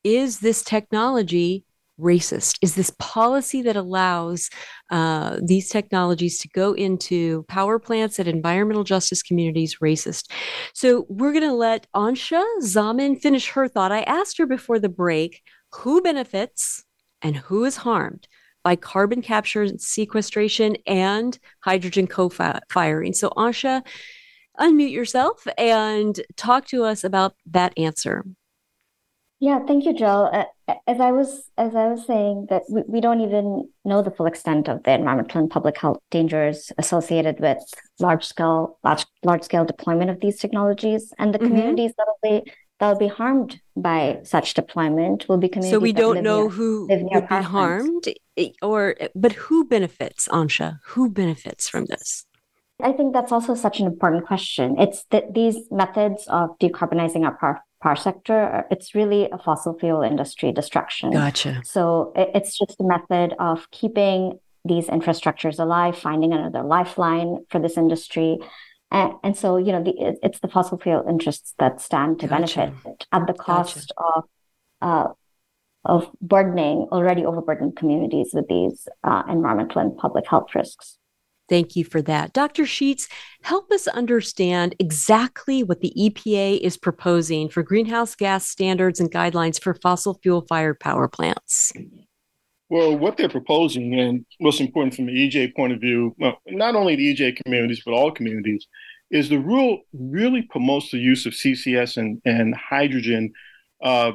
Is 0.04 0.40
this 0.40 0.62
technology 0.62 1.64
racist? 2.00 2.58
Is 2.62 2.76
this 2.76 2.92
policy 3.00 3.62
that 3.64 3.76
allows 3.76 4.50
uh, 4.92 5.40
these 5.44 5.70
technologies 5.70 6.40
to 6.40 6.50
go 6.50 6.74
into 6.74 7.44
power 7.48 7.80
plants 7.80 8.20
at 8.20 8.28
environmental 8.28 8.84
justice 8.84 9.24
communities 9.24 9.78
racist? 9.82 10.32
So 10.74 11.06
we're 11.10 11.32
going 11.32 11.44
to 11.44 11.54
let 11.54 11.88
Ansha 11.96 12.44
Zaman 12.62 13.18
finish 13.18 13.50
her 13.52 13.68
thought. 13.68 13.92
I 13.92 14.02
asked 14.02 14.38
her 14.38 14.46
before 14.46 14.80
the 14.80 14.90
break 14.90 15.42
who 15.74 16.02
benefits 16.02 16.84
and 17.22 17.36
who 17.36 17.66
is 17.66 17.78
harmed 17.78 18.28
by 18.64 18.76
carbon 18.76 19.22
capture 19.22 19.64
and 19.64 19.80
sequestration 19.80 20.76
and 20.88 21.38
hydrogen 21.62 22.08
co-firing. 22.08 23.14
So 23.14 23.30
Ansha, 23.30 23.86
unmute 24.60 24.92
yourself 24.92 25.46
and 25.58 26.20
talk 26.36 26.66
to 26.68 26.84
us 26.84 27.04
about 27.04 27.36
that 27.46 27.78
answer. 27.78 28.26
Yeah, 29.46 29.60
thank 29.68 29.86
you, 29.86 29.94
Jill. 29.94 30.32
Uh, 30.34 30.46
as 30.88 31.00
I 31.00 31.12
was 31.12 31.52
as 31.56 31.76
I 31.76 31.86
was 31.90 32.04
saying 32.08 32.48
that 32.50 32.64
we, 32.68 32.82
we 32.88 33.00
don't 33.00 33.22
even 33.22 33.70
know 33.90 34.02
the 34.02 34.10
full 34.10 34.26
extent 34.26 34.68
of 34.68 34.82
the 34.82 34.94
environmental 34.94 35.40
and 35.40 35.52
public 35.52 35.78
health 35.78 36.00
dangers 36.10 36.72
associated 36.80 37.40
with 37.40 37.60
large 38.00 38.26
scale 38.26 38.80
large 38.84 39.06
large 39.24 39.44
scale 39.44 39.64
deployment 39.64 40.10
of 40.10 40.20
these 40.20 40.40
technologies, 40.40 41.14
and 41.20 41.32
the 41.32 41.38
mm-hmm. 41.38 41.50
communities 41.50 41.92
that'll 41.96 42.24
be 42.24 42.52
that'll 42.80 42.98
be 42.98 43.08
harmed 43.08 43.62
by 43.78 44.20
such 44.24 44.56
deployment 44.56 45.30
will 45.30 45.38
be 45.38 45.48
communities. 45.48 45.78
So 45.78 45.80
we 45.80 45.94
don't 45.94 46.24
know 46.24 46.48
near, 46.48 46.50
who 46.50 46.88
would 46.90 47.30
be 47.30 47.36
harmed, 47.36 48.06
or 48.64 48.96
but 49.14 49.34
who 49.34 49.64
benefits, 49.66 50.28
Ansha? 50.30 50.80
Who 50.86 51.08
benefits 51.12 51.70
from 51.70 51.86
this? 51.86 52.26
I 52.82 52.94
think 52.94 53.14
that's 53.14 53.32
also 53.32 53.54
such 53.54 53.80
an 53.80 53.86
important 53.86 54.26
question. 54.26 54.76
It's 54.80 55.06
that 55.12 55.36
these 55.36 55.58
methods 55.70 56.26
of 56.30 56.58
decarbonizing 56.60 57.24
our 57.24 57.36
power, 57.86 57.96
sector, 57.96 58.66
it's 58.72 58.96
really 58.96 59.30
a 59.32 59.38
fossil 59.38 59.78
fuel 59.78 60.02
industry 60.02 60.52
destruction. 60.52 61.12
Gotcha. 61.12 61.62
So 61.64 62.12
it's 62.16 62.58
just 62.58 62.82
a 62.82 62.84
method 62.84 63.36
of 63.40 63.70
keeping 63.70 64.40
these 64.72 64.88
infrastructures 64.88 65.60
alive, 65.60 65.96
finding 65.96 66.34
another 66.34 66.64
lifeline 66.64 67.46
for 67.50 67.60
this 67.60 67.78
industry. 67.78 68.40
And, 68.90 69.14
and 69.24 69.38
so, 69.38 69.58
you 69.58 69.72
know, 69.72 69.84
the, 69.84 69.94
it's 70.24 70.40
the 70.40 70.48
fossil 70.48 70.80
fuel 70.80 71.06
interests 71.08 71.54
that 71.60 71.80
stand 71.80 72.20
to 72.22 72.28
gotcha. 72.28 72.58
benefit 72.58 73.06
at 73.12 73.28
the 73.28 73.34
cost 73.34 73.94
gotcha. 73.96 74.18
of 74.18 74.24
uh, 74.82 75.08
of 75.86 76.10
burdening 76.20 76.88
already 76.92 77.24
overburdened 77.24 77.76
communities 77.76 78.32
with 78.34 78.48
these 78.48 78.88
uh, 79.04 79.22
environmental 79.30 79.82
and 79.82 79.96
public 79.98 80.26
health 80.28 80.50
risks. 80.56 80.98
Thank 81.48 81.76
you 81.76 81.86
for 81.86 82.02
that. 82.04 82.34
Dr. 82.34 82.66
Sheats, 82.66 83.08
help 83.44 83.72
us 83.72 83.88
understand 83.88 84.76
exactly 84.80 85.62
what 85.64 85.82
the 85.82 85.94
EPA 85.98 86.60
is 86.60 86.76
proposing 86.76 87.50
for 87.50 87.62
greenhouse 87.62 88.16
gas 88.16 88.48
standards 88.48 89.00
and 89.00 89.12
guidelines 89.12 89.62
for 89.62 89.76
fossil 89.76 90.16
fuel 90.24 90.42
fired 90.48 90.80
power 90.80 91.08
plants. 91.08 91.72
Well, 92.70 92.98
what 92.98 93.18
they're 93.18 93.30
proposing, 93.30 94.00
and 94.00 94.26
what's 94.40 94.60
important 94.60 94.96
from 94.96 95.06
the 95.06 95.14
EJ 95.14 95.56
point 95.56 95.74
of 95.74 95.80
view, 95.80 96.16
well, 96.18 96.42
not 96.48 96.76
only 96.76 96.96
the 96.96 97.16
EJ 97.16 97.44
communities, 97.44 97.84
but 97.86 97.94
all 97.94 98.12
communities, 98.12 98.66
is 99.12 99.30
the 99.30 99.38
rule 99.38 99.82
really 99.94 100.42
promotes 100.42 100.90
the 100.90 100.98
use 100.98 101.28
of 101.28 101.34
CCS 101.34 101.98
and, 101.98 102.22
and 102.26 102.56
hydrogen 102.56 103.34
uh, 103.84 104.14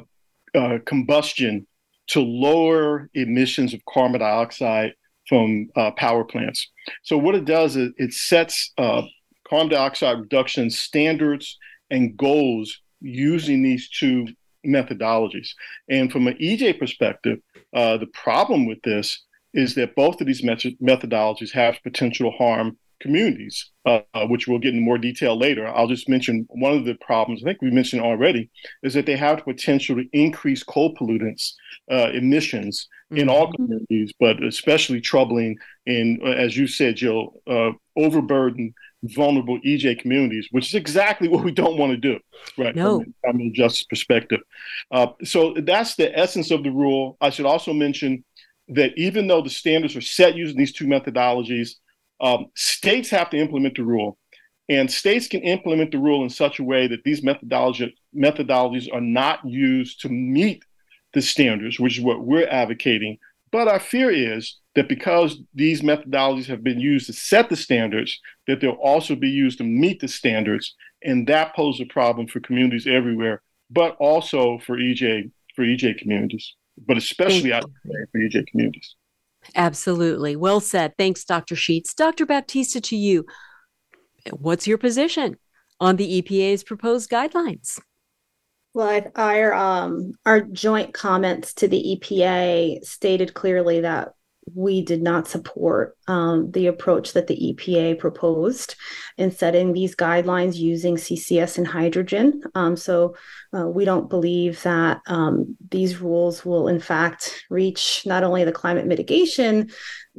uh, 0.53 0.79
combustion 0.85 1.67
to 2.09 2.21
lower 2.21 3.09
emissions 3.15 3.73
of 3.73 3.85
carbon 3.85 4.19
dioxide 4.19 4.95
from 5.31 5.69
uh, 5.77 5.93
power 5.93 6.25
plants. 6.25 6.69
So 7.05 7.17
what 7.17 7.37
it 7.37 7.45
does 7.45 7.77
is 7.77 7.93
it 7.99 8.13
sets 8.13 8.73
uh, 8.77 9.03
carbon 9.49 9.69
dioxide 9.69 10.19
reduction 10.19 10.71
standards 10.71 11.57
and 11.89 12.17
goals 12.17 12.81
using 13.01 13.63
these 13.63 13.89
two 13.89 14.27
methodologies. 14.67 15.51
And 15.89 16.11
from 16.11 16.27
an 16.27 16.37
EJ 16.43 16.81
perspective, 16.81 17.39
uh, 17.73 17.97
the 17.99 18.09
problem 18.09 18.67
with 18.67 18.83
this 18.83 19.23
is 19.55 19.77
that 19.77 19.95
both 19.95 20.21
of 20.21 20.27
these 20.27 20.43
methodologies 20.43 21.53
have 21.53 21.83
potential 21.85 22.33
harm 22.33 22.77
communities, 23.01 23.71
uh, 23.87 24.01
which 24.27 24.47
we'll 24.47 24.59
get 24.59 24.75
in 24.75 24.85
more 24.85 24.99
detail 24.99 25.39
later. 25.39 25.67
I'll 25.67 25.89
just 25.89 26.09
mention 26.09 26.47
one 26.51 26.73
of 26.73 26.85
the 26.85 26.95
problems, 26.95 27.43
I 27.43 27.47
think 27.47 27.63
we 27.63 27.71
mentioned 27.71 28.03
already, 28.03 28.51
is 28.83 28.95
that 28.95 29.07
they 29.07 29.17
have 29.17 29.39
the 29.39 29.45
potential 29.45 29.97
to 29.97 30.05
increase 30.13 30.63
co-pollutants 30.63 31.53
uh, 31.91 32.11
emissions 32.13 32.89
in 33.11 33.29
all 33.29 33.47
mm-hmm. 33.47 33.65
communities, 33.65 34.13
but 34.21 34.43
especially 34.45 35.01
troubling 35.01 35.57
in, 35.87 36.21
as 36.23 36.57
you 36.57 36.67
said, 36.67 36.97
Jill, 36.97 37.43
uh, 37.47 37.71
overburdened 37.97 38.75
vulnerable 39.03 39.59
EJ 39.61 39.99
communities, 40.01 40.49
which 40.51 40.69
is 40.69 40.75
exactly 40.75 41.29
what 41.31 41.45
we 41.45 41.53
don't 41.53 41.79
want 41.79 41.93
to 41.93 41.97
do, 41.97 42.19
right? 42.59 42.75
No. 42.75 43.05
From 43.23 43.41
a 43.41 43.51
justice 43.51 43.85
perspective. 43.85 44.41
Uh, 44.91 45.09
so 45.25 45.55
that's 45.63 45.97
the 45.97 46.17
essence 46.17 46.51
of 46.51 46.63
the 46.63 46.71
rule. 46.71 47.17
I 47.21 47.31
should 47.31 47.47
also 47.47 47.73
mention 47.73 48.25
that 48.69 48.97
even 48.97 49.27
though 49.27 49.43
the 49.43 49.51
standards 49.51 49.97
are 49.97 50.01
set 50.01 50.37
using 50.37 50.57
these 50.57 50.73
two 50.73 50.87
methodologies, 50.87 51.75
um, 52.21 52.47
states 52.55 53.11
have 53.11 53.31
to 53.31 53.37
implement 53.37 53.77
the 53.77 53.85
rule. 53.85 54.19
And 54.69 54.91
states 54.91 55.27
can 55.27 55.41
implement 55.41 55.91
the 55.91 55.99
rule 55.99 56.23
in 56.23 56.31
such 56.31 56.61
a 56.61 56.65
way 56.65 56.87
that 56.87 57.03
these 57.03 57.25
methodology, 57.25 57.97
methodologies 58.17 58.93
are 58.93 59.01
not 59.01 59.45
used 59.45 60.01
to 60.03 60.09
meet 60.09 60.65
the 61.13 61.23
standards, 61.23 61.81
which 61.81 61.99
is 61.99 62.05
what 62.05 62.25
we're 62.25 62.47
advocating. 62.47 63.19
But 63.51 63.67
our 63.67 63.81
fear 63.81 64.11
is 64.11 64.59
that 64.77 64.89
because 64.89 65.39
these 65.55 65.83
methodologies 65.83 66.47
have 66.47 66.63
been 66.63 66.79
used 66.79 67.07
to 67.07 67.13
set 67.13 67.49
the 67.49 67.57
standards, 67.57 68.21
that 68.47 68.61
they'll 68.61 68.73
also 68.73 69.17
be 69.17 69.29
used 69.29 69.59
to 69.59 69.65
meet 69.65 70.01
the 70.01 70.09
standards, 70.09 70.75
and 71.03 71.27
that 71.27 71.57
poses 71.57 71.81
a 71.81 71.93
problem 71.93 72.29
for 72.29 72.39
communities 72.39 72.87
everywhere, 72.87 73.43
but 73.71 73.97
also 73.99 74.59
for 74.59 74.77
EJ 74.77 75.33
for 75.57 75.65
EJ 75.65 75.99
communities, 75.99 76.55
but 76.87 76.97
especially 76.97 77.53
out 77.53 77.65
for 78.13 78.19
EJ 78.19 78.47
communities. 78.47 78.95
Absolutely. 79.55 80.37
Well 80.37 80.61
said. 80.61 80.95
Thanks, 80.97 81.25
Dr. 81.25 81.57
Sheats. 81.57 81.95
Dr. 81.95 82.27
Baptista, 82.27 82.81
to 82.81 82.97
you. 82.97 83.27
What's 84.33 84.67
your 84.67 84.79
position 84.79 85.37
on 85.81 85.97
the 85.97 86.23
EPA's 86.23 86.63
proposed 86.63 87.11
guidelines? 87.11 87.81
Well, 88.73 89.11
our 89.17 89.53
um, 89.53 90.13
our 90.25 90.41
joint 90.41 90.95
comments 90.95 91.55
to 91.55 91.69
the 91.69 91.99
EPA 92.01 92.85
stated 92.85 93.35
clearly 93.35 93.81
that 93.81 94.15
we 94.55 94.83
did 94.83 95.03
not 95.03 95.29
support 95.29 95.97
um, 96.07 96.51
the 96.53 96.67
approach 96.67 97.13
that 97.13 97.27
the 97.27 97.55
EPA 97.55 97.99
proposed 97.99 98.75
in 99.17 99.31
setting 99.31 99.73
these 99.73 99.95
guidelines 99.95 100.57
using 100.57 100.97
CCS 100.97 101.59
and 101.59 101.67
hydrogen. 101.67 102.43
Um, 102.55 102.77
so 102.77 103.17
uh, 103.57 103.67
we 103.67 103.85
don't 103.85 104.11
believe 104.11 104.63
that 104.63 105.01
um, 105.07 105.57
these 105.71 106.01
rules 106.01 106.45
will, 106.45 106.69
in 106.69 106.81
fact, 106.81 107.45
reach 107.51 108.03
not 108.07 108.25
only 108.25 108.45
the 108.45 108.53
climate 108.53 108.87
mitigation 108.87 109.71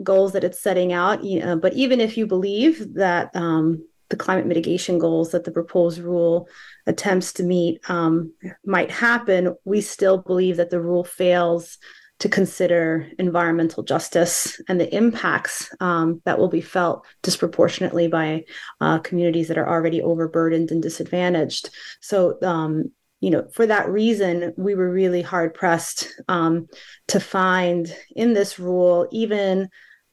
goals 0.04 0.34
that 0.34 0.44
it's 0.44 0.62
setting 0.62 0.94
out, 0.94 1.20
uh, 1.44 1.56
but 1.56 1.74
even 1.74 2.00
if 2.00 2.18
you 2.18 2.26
believe 2.26 2.94
that 2.96 3.36
um, 3.36 3.84
the 4.12 4.16
climate 4.18 4.46
mitigation 4.46 5.00
goals 5.00 5.32
that 5.32 5.46
the 5.46 5.52
proposed 5.52 6.00
rule 6.00 6.48
attempts 6.86 7.34
to 7.34 7.44
meet 7.44 7.82
um, 7.90 8.34
might 8.66 8.92
happen, 8.92 9.56
we 9.66 9.82
still 9.82 10.20
believe 10.20 10.58
that 10.58 10.70
the 10.70 10.82
rule 10.82 11.04
fails 11.04 11.78
to 12.22 12.30
consider 12.30 13.10
environmental 13.18 13.82
justice 13.82 14.62
and 14.70 14.80
the 14.80 14.96
impacts 14.96 15.74
um, 15.80 16.22
that 16.24 16.38
will 16.38 16.50
be 16.50 16.62
felt 16.62 17.04
disproportionately 17.24 18.08
by 18.08 18.44
uh, 18.80 19.00
communities 19.00 19.48
that 19.48 19.58
are 19.58 19.68
already 19.68 20.04
overburdened 20.04 20.70
and 20.70 20.84
disadvantaged. 20.84 21.72
So, 22.00 22.38
um, 22.44 22.92
you 23.22 23.32
know, 23.32 23.48
for 23.54 23.66
that 23.66 23.90
reason, 23.90 24.54
we 24.56 24.76
were 24.76 24.92
really 24.92 25.24
hard 25.24 25.56
pressed 25.56 26.14
um, 26.28 26.68
to 27.08 27.20
find 27.20 27.92
in 28.16 28.34
this 28.34 28.60
rule 28.60 29.08
even 29.12 29.68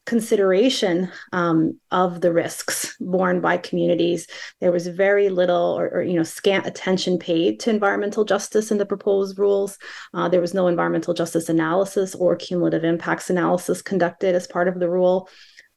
consideration 0.09 1.07
um, 1.33 1.79
of 1.91 2.21
the 2.21 2.33
risks 2.33 2.97
borne 2.99 3.39
by 3.41 3.57
communities. 3.57 4.25
There 4.59 4.71
was 4.71 4.87
very 4.87 5.29
little 5.29 5.77
or, 5.77 5.87
or, 5.89 6.01
you 6.01 6.15
know 6.15 6.23
scant 6.23 6.65
attention 6.65 7.19
paid 7.19 7.59
to 7.59 7.69
environmental 7.69 8.25
justice 8.25 8.71
in 8.71 8.79
the 8.79 8.87
proposed 8.87 9.37
rules. 9.37 9.77
Uh, 10.15 10.27
there 10.27 10.41
was 10.41 10.55
no 10.55 10.65
environmental 10.67 11.13
justice 11.13 11.47
analysis 11.47 12.15
or 12.15 12.35
cumulative 12.35 12.83
impacts 12.83 13.29
analysis 13.29 13.83
conducted 13.83 14.33
as 14.33 14.47
part 14.47 14.67
of 14.67 14.79
the 14.79 14.89
rule. 14.89 15.29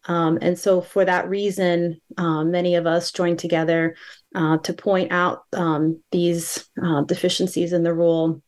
Um, 0.06 0.38
and 0.40 0.58
so, 0.58 0.80
for 0.80 1.04
that 1.04 1.28
reason, 1.28 2.00
uh, 2.16 2.42
many 2.42 2.74
of 2.76 2.86
us 2.86 3.12
joined 3.12 3.38
together 3.38 3.94
uh, 4.34 4.56
to 4.58 4.72
point 4.72 5.12
out 5.12 5.42
um, 5.52 6.02
these 6.10 6.70
uh, 6.82 7.02
deficiencies 7.02 7.74
in 7.74 7.82
the 7.82 7.92
rule 7.92 8.42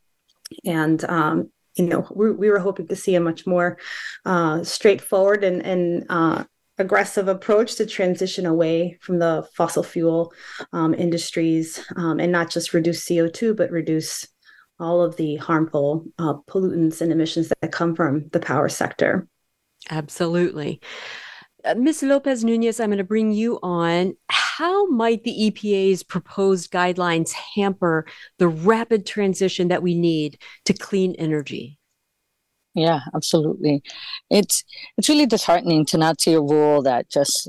and 0.64 1.04
um, 1.04 1.50
you 1.76 1.86
know, 1.86 2.06
we, 2.14 2.30
we 2.30 2.50
were 2.50 2.58
hoping 2.58 2.86
to 2.88 2.96
see 2.96 3.14
a 3.14 3.20
much 3.20 3.46
more 3.46 3.78
uh, 4.24 4.62
straightforward 4.62 5.42
and, 5.44 5.62
and 5.62 6.06
uh, 6.08 6.44
aggressive 6.78 7.28
approach 7.28 7.76
to 7.76 7.86
transition 7.86 8.46
away 8.46 8.98
from 9.00 9.18
the 9.18 9.46
fossil 9.54 9.82
fuel 9.82 10.32
um, 10.72 10.94
industries 10.94 11.84
um, 11.96 12.20
and 12.20 12.32
not 12.32 12.50
just 12.50 12.74
reduce 12.74 13.04
CO2, 13.04 13.56
but 13.56 13.70
reduce 13.70 14.26
all 14.80 15.02
of 15.02 15.16
the 15.16 15.36
harmful 15.36 16.04
uh, 16.18 16.34
pollutants 16.48 17.00
and 17.00 17.12
emissions 17.12 17.52
that 17.60 17.72
come 17.72 17.94
from 17.94 18.28
the 18.28 18.40
power 18.40 18.68
sector. 18.68 19.26
Absolutely. 19.90 20.80
Uh, 21.64 21.74
Ms. 21.74 22.02
Lopez 22.02 22.44
Nunez, 22.44 22.78
I'm 22.78 22.90
going 22.90 22.98
to 22.98 23.04
bring 23.04 23.32
you 23.32 23.58
on. 23.62 24.16
How 24.28 24.86
might 24.86 25.24
the 25.24 25.50
EPA's 25.50 26.02
proposed 26.02 26.70
guidelines 26.70 27.32
hamper 27.32 28.06
the 28.38 28.48
rapid 28.48 29.06
transition 29.06 29.68
that 29.68 29.82
we 29.82 29.94
need 29.94 30.38
to 30.66 30.74
clean 30.74 31.14
energy? 31.18 31.78
Yeah, 32.74 33.00
absolutely. 33.14 33.82
It's 34.30 34.64
it's 34.98 35.08
really 35.08 35.26
disheartening 35.26 35.86
to 35.86 35.98
not 35.98 36.20
see 36.20 36.32
a 36.32 36.40
rule 36.40 36.82
that 36.82 37.08
just 37.08 37.48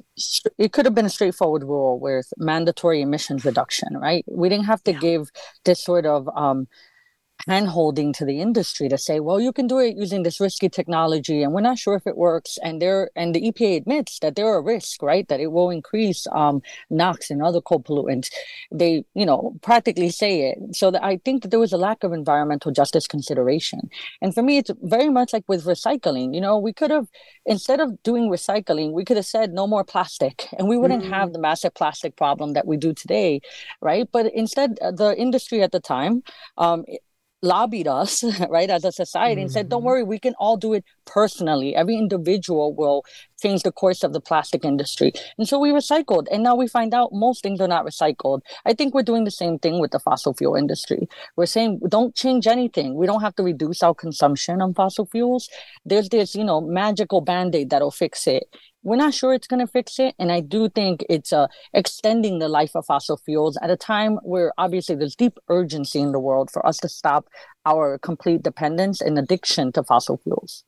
it 0.60 0.72
could 0.72 0.86
have 0.86 0.94
been 0.94 1.08
a 1.08 1.10
straightforward 1.10 1.64
rule 1.64 2.00
with 2.00 2.32
mandatory 2.38 3.02
emissions 3.02 3.44
reduction, 3.44 3.98
right? 3.98 4.24
We 4.28 4.50
didn't 4.50 4.66
have 4.66 4.84
to 4.84 4.94
yeah. 4.94 5.00
give 5.00 5.32
this 5.64 5.84
sort 5.84 6.06
of 6.06 6.30
um, 6.36 6.68
hand 7.48 7.68
holding 7.68 8.14
to 8.14 8.26
the 8.26 8.42
industry 8.42 8.90
to 8.90 8.98
say, 8.98 9.20
well, 9.20 9.40
you 9.40 9.52
can 9.52 9.68
do 9.68 9.80
it 9.80 9.96
using 9.96 10.24
this 10.24 10.40
risky 10.40 10.70
technology 10.70 11.44
and 11.44 11.54
we're 11.54 11.62
not 11.62 11.78
sure 11.78 11.96
if 11.96 12.08
it 12.08 12.18
works. 12.18 12.58
And 12.64 12.82
there 12.82 13.10
and 13.16 13.36
the 13.36 13.52
EPA 13.52 13.78
admits 13.78 14.20
that 14.20 14.36
there 14.36 14.48
are 14.48 14.62
risks, 14.62 14.98
right? 15.02 15.28
That 15.28 15.40
it 15.40 15.52
will 15.52 15.70
increase 15.70 16.28
um, 16.32 16.62
NOx 16.90 17.30
and 17.30 17.44
other 17.44 17.62
co-pollutants. 17.62 18.32
They, 18.72 19.06
you 19.14 19.26
know, 19.26 19.56
practically 19.62 20.10
say 20.10 20.50
it. 20.50 20.76
So 20.76 20.92
that 20.92 21.04
I 21.04 21.18
think 21.24 21.44
that 21.44 21.52
there 21.52 21.60
was 21.60 21.74
a 21.74 21.78
lack 21.78 22.04
of 22.04 22.14
environmental 22.14 22.72
justice 22.72 23.08
consideration. 23.08 23.90
And 24.22 24.34
for 24.34 24.42
me, 24.42 24.58
it's 24.58 24.72
very 24.82 25.10
much 25.10 25.34
like 25.34 25.46
with 25.48 25.66
recycling. 25.66 26.34
You 26.34 26.42
know, 26.42 26.58
we 26.58 26.74
could 26.74 26.92
have 26.92 27.08
instead 27.46 27.80
of 27.80 28.02
doing 28.04 28.30
recycling, 28.30 28.92
we 28.92 29.06
could 29.06 29.18
have 29.18 29.26
said 29.26 29.54
no 29.54 29.68
more 29.68 29.84
plastic 29.84 30.48
and 30.58 30.68
we 30.68 30.78
wouldn't 30.78 31.04
mm. 31.04 31.10
have 31.10 31.34
the 31.34 31.40
massive 31.40 31.74
plastic 31.74 32.16
problem 32.16 32.54
that 32.54 32.66
we 32.66 32.78
do 32.78 32.94
today, 32.94 33.42
right? 33.82 34.08
But 34.12 34.34
instead, 34.34 34.78
uh, 34.82 34.92
the 34.92 35.16
industry 35.18 35.62
at 35.62 35.72
the 35.72 35.80
time, 35.80 36.24
um, 36.58 36.86
lobbied 37.46 37.88
us, 37.88 38.24
right, 38.50 38.70
as 38.70 38.84
a 38.84 38.92
society 38.92 39.36
mm-hmm. 39.36 39.42
and 39.44 39.52
said, 39.52 39.70
don't 39.70 39.80
mm-hmm. 39.80 39.88
worry, 39.88 40.04
we 40.04 40.20
can 40.20 40.34
all 40.40 40.58
do 40.58 40.74
it 40.74 40.84
personally. 41.06 41.76
Every 41.76 41.96
individual 41.96 42.76
will 42.76 43.04
change 43.42 43.64
the 43.64 43.72
course 43.72 44.04
of 44.04 44.14
the 44.14 44.22
plastic 44.22 44.64
industry. 44.66 45.12
And 45.38 45.48
so 45.48 45.60
we 45.60 45.72
recycled. 45.72 46.28
And 46.32 46.44
now 46.44 46.56
we 46.56 46.68
find 46.68 46.94
out 46.94 47.12
most 47.12 47.44
things 47.44 47.60
are 47.62 47.68
not 47.68 47.86
recycled. 47.86 48.42
I 48.66 48.74
think 48.74 48.94
we're 48.94 49.04
doing 49.04 49.24
the 49.24 49.32
same 49.32 49.60
thing 49.60 49.80
with 49.80 49.92
the 49.92 50.00
fossil 50.00 50.34
fuel 50.34 50.56
industry. 50.56 51.08
We're 51.36 51.46
saying, 51.46 51.82
don't 51.90 52.16
change 52.16 52.48
anything. 52.48 52.96
We 52.96 53.06
don't 53.06 53.22
have 53.22 53.36
to 53.36 53.44
reduce 53.44 53.84
our 53.84 53.94
consumption 53.94 54.62
on 54.62 54.74
fossil 54.74 55.06
fuels. 55.06 55.50
There's 55.86 56.10
this, 56.10 56.36
you 56.36 56.44
know, 56.44 56.62
magical 56.62 57.22
band 57.22 57.56
aid 57.56 57.70
that'll 57.70 57.92
fix 57.92 58.28
it 58.28 58.48
we're 58.86 58.96
not 58.96 59.16
sure 59.16 59.34
it's 59.34 59.48
going 59.48 59.66
to 59.66 59.68
fix 59.68 60.00
it. 60.00 60.16
And 60.20 60.32
I 60.32 60.40
do 60.40 60.70
think 60.70 61.04
it's 61.10 61.34
uh, 61.34 61.48
extending 61.74 62.38
the 62.38 62.48
life 62.48 62.76
of 62.76 62.86
fossil 62.86 63.18
fuels 63.18 63.58
at 63.62 63.72
a 63.72 63.76
time 63.76 64.20
where 64.22 64.54
obviously 64.60 64.96
there's 64.96 65.16
deep 65.16 65.40
urgency 65.50 66.00
in 66.00 66.12
the 66.12 66.20
world 66.20 66.52
for 66.52 66.66
us 66.66 66.78
to 66.78 66.88
stop 66.88 67.28
our 67.66 67.98
complete 67.98 68.44
dependence 68.44 69.02
and 69.02 69.18
addiction 69.18 69.72
to 69.74 69.84
fossil 69.84 70.22
fuels. 70.24 70.64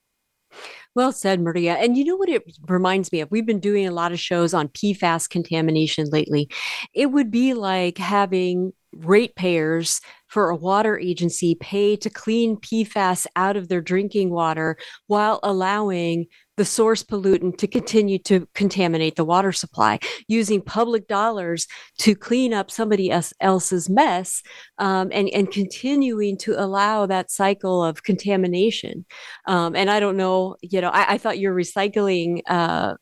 Well 0.98 1.12
said, 1.12 1.42
Maria. 1.42 1.76
And 1.76 1.96
you 1.96 2.04
know 2.04 2.16
what 2.16 2.28
it 2.28 2.42
reminds 2.68 3.12
me 3.12 3.22
of? 3.22 3.30
We've 3.30 3.46
been 3.46 3.60
doing 3.60 3.86
a 3.86 3.92
lot 3.92 4.12
of 4.12 4.20
shows 4.20 4.56
on 4.56 4.70
PFAS 4.70 5.30
contamination 5.30 6.10
lately. 6.10 6.50
It 6.92 7.12
would 7.12 7.30
be 7.30 7.54
like 7.54 8.00
having 8.00 8.74
ratepayers 8.94 10.02
for 10.28 10.50
a 10.50 10.56
water 10.56 10.98
agency 10.98 11.56
pay 11.56 11.96
to 11.98 12.10
clean 12.10 12.58
PFAS 12.58 13.26
out 13.36 13.58
of 13.58 13.68
their 13.68 13.82
drinking 13.82 14.30
water 14.30 14.78
while 15.08 15.40
allowing 15.44 16.28
the 16.58 16.66
source 16.66 17.04
pollutant 17.04 17.58
to 17.60 17.68
continue 17.68 18.18
to 18.18 18.48
contaminate 18.56 19.16
the 19.16 19.24
water 19.24 19.52
supply, 19.52 20.00
using 20.28 20.60
public 20.62 21.08
dollars 21.08 21.68
to 22.00 22.16
clean 22.16 22.52
up 22.52 22.72
somebody 22.72 23.12
else's 23.40 23.90
mess, 23.90 24.42
um, 24.80 25.10
and 25.13 25.30
and 25.30 25.52
continuing 25.52 26.38
to 26.38 26.56
allow 26.58 27.06
that 27.06 27.32
cycle 27.32 27.84
of 27.84 28.04
contamination. 28.04 29.06
Um, 29.46 29.76
and 29.76 29.90
I 29.90 30.00
don't 30.00 30.18
know, 30.18 30.56
you 30.62 30.82
know, 30.82 30.90
I, 30.90 31.13
I 31.13 31.18
thought 31.18 31.40
your 31.40 31.56
recycling. 31.56 32.42
Uh, 32.48 32.96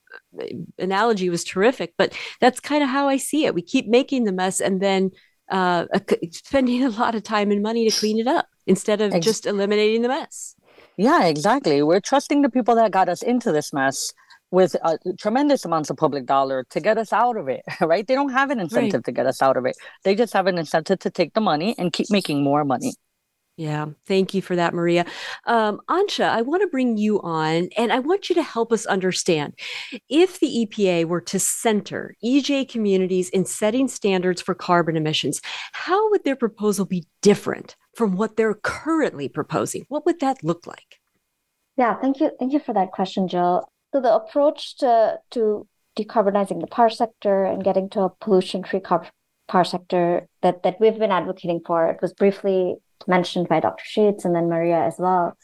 analogy 0.80 1.30
was 1.30 1.44
terrific 1.44 1.94
but 1.98 2.18
that's 2.40 2.62
kind 2.62 2.82
of 2.82 2.90
how 2.90 3.10
i 3.10 3.18
see 3.18 3.46
it 3.46 3.54
we 3.54 3.62
keep 3.62 3.86
making 3.88 4.24
the 4.24 4.32
mess 4.32 4.62
and 4.62 4.82
then 4.82 5.12
uh, 5.50 5.86
spending 6.32 6.84
a 6.84 6.90
lot 6.90 7.16
of 7.16 7.24
time 7.24 7.52
and 7.52 7.62
money 7.62 7.90
to 7.90 8.00
clean 8.00 8.20
it 8.20 8.28
up 8.28 8.48
instead 8.66 9.02
of 9.02 9.14
Ex- 9.14 9.26
just 9.26 9.46
eliminating 9.46 10.02
the 10.02 10.08
mess 10.08 10.56
yeah, 10.98 11.26
exactly. 11.26 11.84
We're 11.84 12.00
trusting 12.00 12.42
the 12.42 12.50
people 12.50 12.76
that 12.76 12.92
got 12.92 13.10
us 13.10 13.22
into 13.22 13.52
this 13.52 13.74
mess 13.74 14.14
with 14.52 14.76
uh, 14.84 14.98
tremendous 15.20 15.66
amounts 15.66 15.90
of 15.90 15.98
public 15.98 16.26
dollar 16.26 16.66
to 16.70 16.80
get 16.80 16.98
us 16.98 17.12
out 17.12 17.36
of 17.36 17.50
it, 17.50 17.62
right? 17.82 18.08
They 18.08 18.16
don't 18.16 18.32
have 18.32 18.50
an 18.52 18.60
incentive 18.60 19.00
right. 19.00 19.06
to 19.06 19.12
get 19.12 19.26
us 19.26 19.42
out 19.42 19.58
of 19.58 19.66
it. 19.66 19.76
They 20.04 20.16
just 20.16 20.34
have 20.34 20.48
an 20.48 20.58
incentive 20.58 21.00
to 21.00 21.10
take 21.10 21.34
the 21.34 21.42
money 21.42 21.76
and 21.78 21.92
keep 21.92 22.10
making 22.10 22.44
more 22.44 22.64
money. 22.64 22.94
Yeah, 23.58 23.86
thank 24.06 24.34
you 24.34 24.42
for 24.42 24.58
that, 24.58 24.74
Maria. 24.74 25.06
Um, 25.46 25.80
Ansha, 25.90 26.28
I 26.28 26.42
want 26.42 26.62
to 26.62 26.68
bring 26.68 26.98
you 26.98 27.22
on 27.22 27.70
and 27.78 27.94
I 27.94 28.00
want 28.00 28.28
you 28.28 28.36
to 28.36 28.44
help 28.44 28.74
us 28.74 28.86
understand 28.86 29.54
if 30.10 30.42
the 30.42 30.68
EPA 30.68 31.06
were 31.06 31.22
to 31.22 31.40
center 31.40 32.16
EJ 32.24 32.68
communities 32.68 33.30
in 33.30 33.46
setting 33.46 33.88
standards 33.88 34.42
for 34.42 34.56
carbon 34.56 34.98
emissions, 34.98 35.40
how 35.72 36.10
would 36.10 36.26
their 36.26 36.36
proposal 36.36 36.86
be 36.86 37.06
different 37.22 37.78
from 37.96 38.18
what 38.18 38.36
they're 38.36 38.56
currently 38.56 39.30
proposing? 39.30 39.86
What 39.88 40.06
would 40.06 40.20
that 40.20 40.44
look 40.44 40.68
like? 40.68 41.00
Yeah, 41.78 41.96
thank 41.96 42.20
you. 42.20 42.32
Thank 42.38 42.52
you 42.52 42.60
for 42.60 42.74
that 42.74 42.92
question, 42.92 43.30
Jill. 43.30 43.70
So 43.94 44.02
the 44.02 44.14
approach 44.14 44.78
to, 44.80 45.20
to 45.32 45.66
decarbonizing 45.98 46.60
the 46.60 46.68
power 46.68 46.90
sector 46.90 47.46
and 47.46 47.64
getting 47.64 47.90
to 47.92 48.02
a 48.02 48.10
pollution-free 48.10 48.82
power 49.48 49.64
sector 49.64 50.28
that, 50.42 50.64
that 50.64 50.82
we've 50.82 51.00
been 51.00 51.12
advocating 51.12 51.62
for, 51.66 51.88
it 51.88 52.02
was 52.02 52.12
briefly 52.12 52.76
mentioned 53.08 53.48
by 53.48 53.60
Dr. 53.60 53.84
Sheats 53.86 54.26
and 54.26 54.36
then 54.36 54.50
Maria 54.50 54.84
as 54.84 54.96
well, 54.98 55.38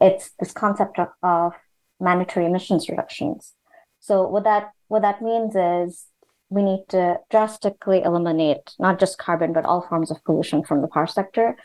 it's 0.00 0.30
this 0.38 0.52
concept 0.52 0.98
of, 0.98 1.08
of 1.22 1.52
mandatory 2.00 2.46
emissions 2.46 2.88
reductions. 2.88 3.54
So 4.00 4.26
what 4.26 4.44
that 4.44 4.70
what 4.86 5.02
that 5.02 5.20
means 5.22 5.54
is 5.54 6.06
we 6.50 6.62
need 6.62 6.84
to 6.88 7.18
drastically 7.30 8.02
eliminate 8.02 8.74
not 8.78 8.98
just 8.98 9.18
carbon 9.18 9.52
but 9.52 9.64
all 9.64 9.86
forms 9.86 10.10
of 10.10 10.24
pollution 10.24 10.62
from 10.64 10.80
the 10.80 10.88
power 10.88 11.06
sector. 11.06 11.56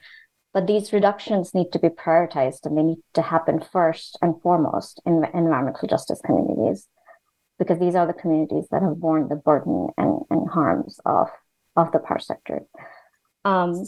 But 0.54 0.68
these 0.68 0.94
reductions 0.94 1.56
need 1.56 1.72
to 1.72 1.80
be 1.80 1.89
prioritized 1.89 2.66
and 2.66 2.78
they 2.78 2.84
need 2.84 3.00
to 3.16 3.24
happen 3.24 3.63
first 3.72 4.20
and 4.22 4.39
foremost 4.42 5.02
in 5.04 5.26
environmental 5.34 5.88
justice 5.88 6.22
communities, 6.24 6.88
because 7.58 7.80
these 7.80 7.96
are 7.96 8.06
the 8.06 8.13
communities 8.13 8.68
that 8.70 8.84
have 8.84 9.00
borne 9.00 9.30
the 9.30 9.36
burden 9.36 9.89
and, 9.98 10.22
and 10.30 10.48
harms 10.50 11.00
of, 11.06 11.30
of 11.76 11.92
the 11.92 11.98
power 11.98 12.20
sector. 12.20 12.62
Um, 13.44 13.84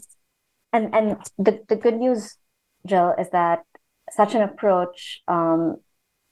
and 0.75 0.93
and 0.93 1.17
the, 1.37 1.63
the 1.69 1.75
good 1.75 1.95
news, 1.95 2.37
Jill, 2.85 3.13
is 3.17 3.29
that 3.31 3.63
such 4.11 4.35
an 4.35 4.41
approach 4.41 5.21
um, 5.27 5.77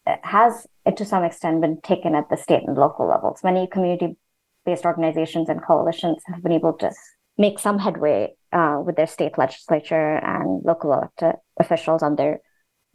has, 0.05 0.67
to 0.97 1.05
some 1.05 1.23
extent, 1.23 1.61
been 1.61 1.79
taken 1.81 2.15
at 2.15 2.29
the 2.29 2.37
state 2.37 2.63
and 2.67 2.77
local 2.77 3.07
levels. 3.07 3.43
Many 3.43 3.67
community 3.67 4.17
based 4.65 4.85
organizations 4.85 5.49
and 5.49 5.61
coalitions 5.61 6.21
have 6.27 6.41
been 6.43 6.51
able 6.51 6.73
to 6.73 6.91
make 7.37 7.59
some 7.59 7.79
headway 7.79 8.33
uh, 8.51 8.79
with 8.85 8.95
their 8.95 9.07
state 9.07 9.37
legislature 9.37 10.15
and 10.17 10.63
local 10.63 10.93
elected 10.93 11.35
officials 11.59 12.03
on 12.03 12.15
their 12.15 12.39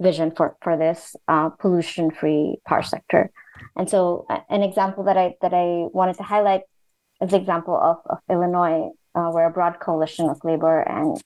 vision 0.00 0.30
for, 0.36 0.56
for 0.62 0.76
this 0.76 1.16
uh, 1.26 1.50
pollution 1.50 2.10
free 2.10 2.56
power 2.66 2.82
sector. 2.82 3.30
And 3.76 3.90
so, 3.90 4.26
an 4.48 4.62
example 4.62 5.04
that 5.04 5.16
I 5.16 5.34
that 5.42 5.52
I 5.52 5.88
wanted 5.92 6.16
to 6.18 6.22
highlight 6.22 6.62
is 7.20 7.30
the 7.30 7.36
example 7.36 7.76
of, 7.76 7.96
of 8.08 8.18
Illinois, 8.30 8.90
uh, 9.14 9.30
where 9.30 9.46
a 9.46 9.50
broad 9.50 9.80
coalition 9.80 10.28
of 10.28 10.38
labor 10.44 10.80
and 10.80 11.20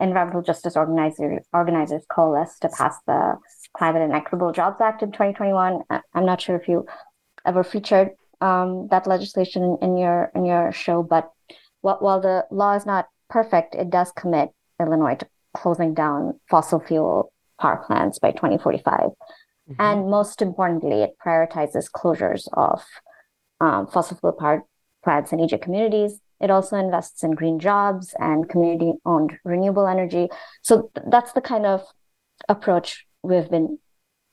environmental 0.00 0.42
justice 0.42 0.76
organizer, 0.76 1.40
organizers 1.52 2.02
coalesced 2.10 2.62
to 2.62 2.68
pass 2.68 2.96
the 3.06 3.36
Climate 3.76 4.02
and 4.02 4.12
Equitable 4.12 4.52
Jobs 4.52 4.80
Act 4.80 5.02
in 5.02 5.12
2021. 5.12 5.82
I'm 5.90 6.26
not 6.26 6.40
sure 6.40 6.56
if 6.56 6.68
you 6.68 6.86
ever 7.46 7.62
featured 7.62 8.10
um, 8.40 8.88
that 8.90 9.06
legislation 9.06 9.78
in, 9.82 9.96
your 9.96 10.32
in 10.34 10.44
your 10.44 10.72
show, 10.72 11.02
but 11.02 11.30
while 11.82 12.20
the 12.20 12.46
law 12.50 12.74
is 12.74 12.86
not 12.86 13.08
perfect, 13.28 13.74
it 13.74 13.90
does 13.90 14.12
commit 14.12 14.50
Illinois 14.80 15.14
to 15.16 15.26
closing 15.54 15.94
down 15.94 16.38
fossil 16.48 16.80
fuel 16.80 17.32
power 17.60 17.82
plants 17.86 18.18
by 18.18 18.32
2045. 18.32 19.00
Mm-hmm. 19.00 19.74
And 19.78 20.10
most 20.10 20.42
importantly, 20.42 21.02
it 21.02 21.16
prioritizes 21.24 21.90
closures 21.90 22.48
of 22.54 22.82
um, 23.60 23.86
fossil 23.86 24.16
fuel 24.16 24.32
power 24.32 24.64
plants 25.04 25.32
in 25.32 25.38
EJ 25.38 25.62
communities 25.62 26.18
it 26.40 26.50
also 26.50 26.76
invests 26.76 27.22
in 27.22 27.32
green 27.32 27.58
jobs 27.58 28.14
and 28.18 28.48
community 28.48 28.92
owned 29.04 29.38
renewable 29.44 29.86
energy. 29.86 30.28
So 30.62 30.90
th- 30.94 31.06
that's 31.10 31.32
the 31.32 31.40
kind 31.40 31.66
of 31.66 31.84
approach 32.48 33.06
we've 33.22 33.50
been 33.50 33.78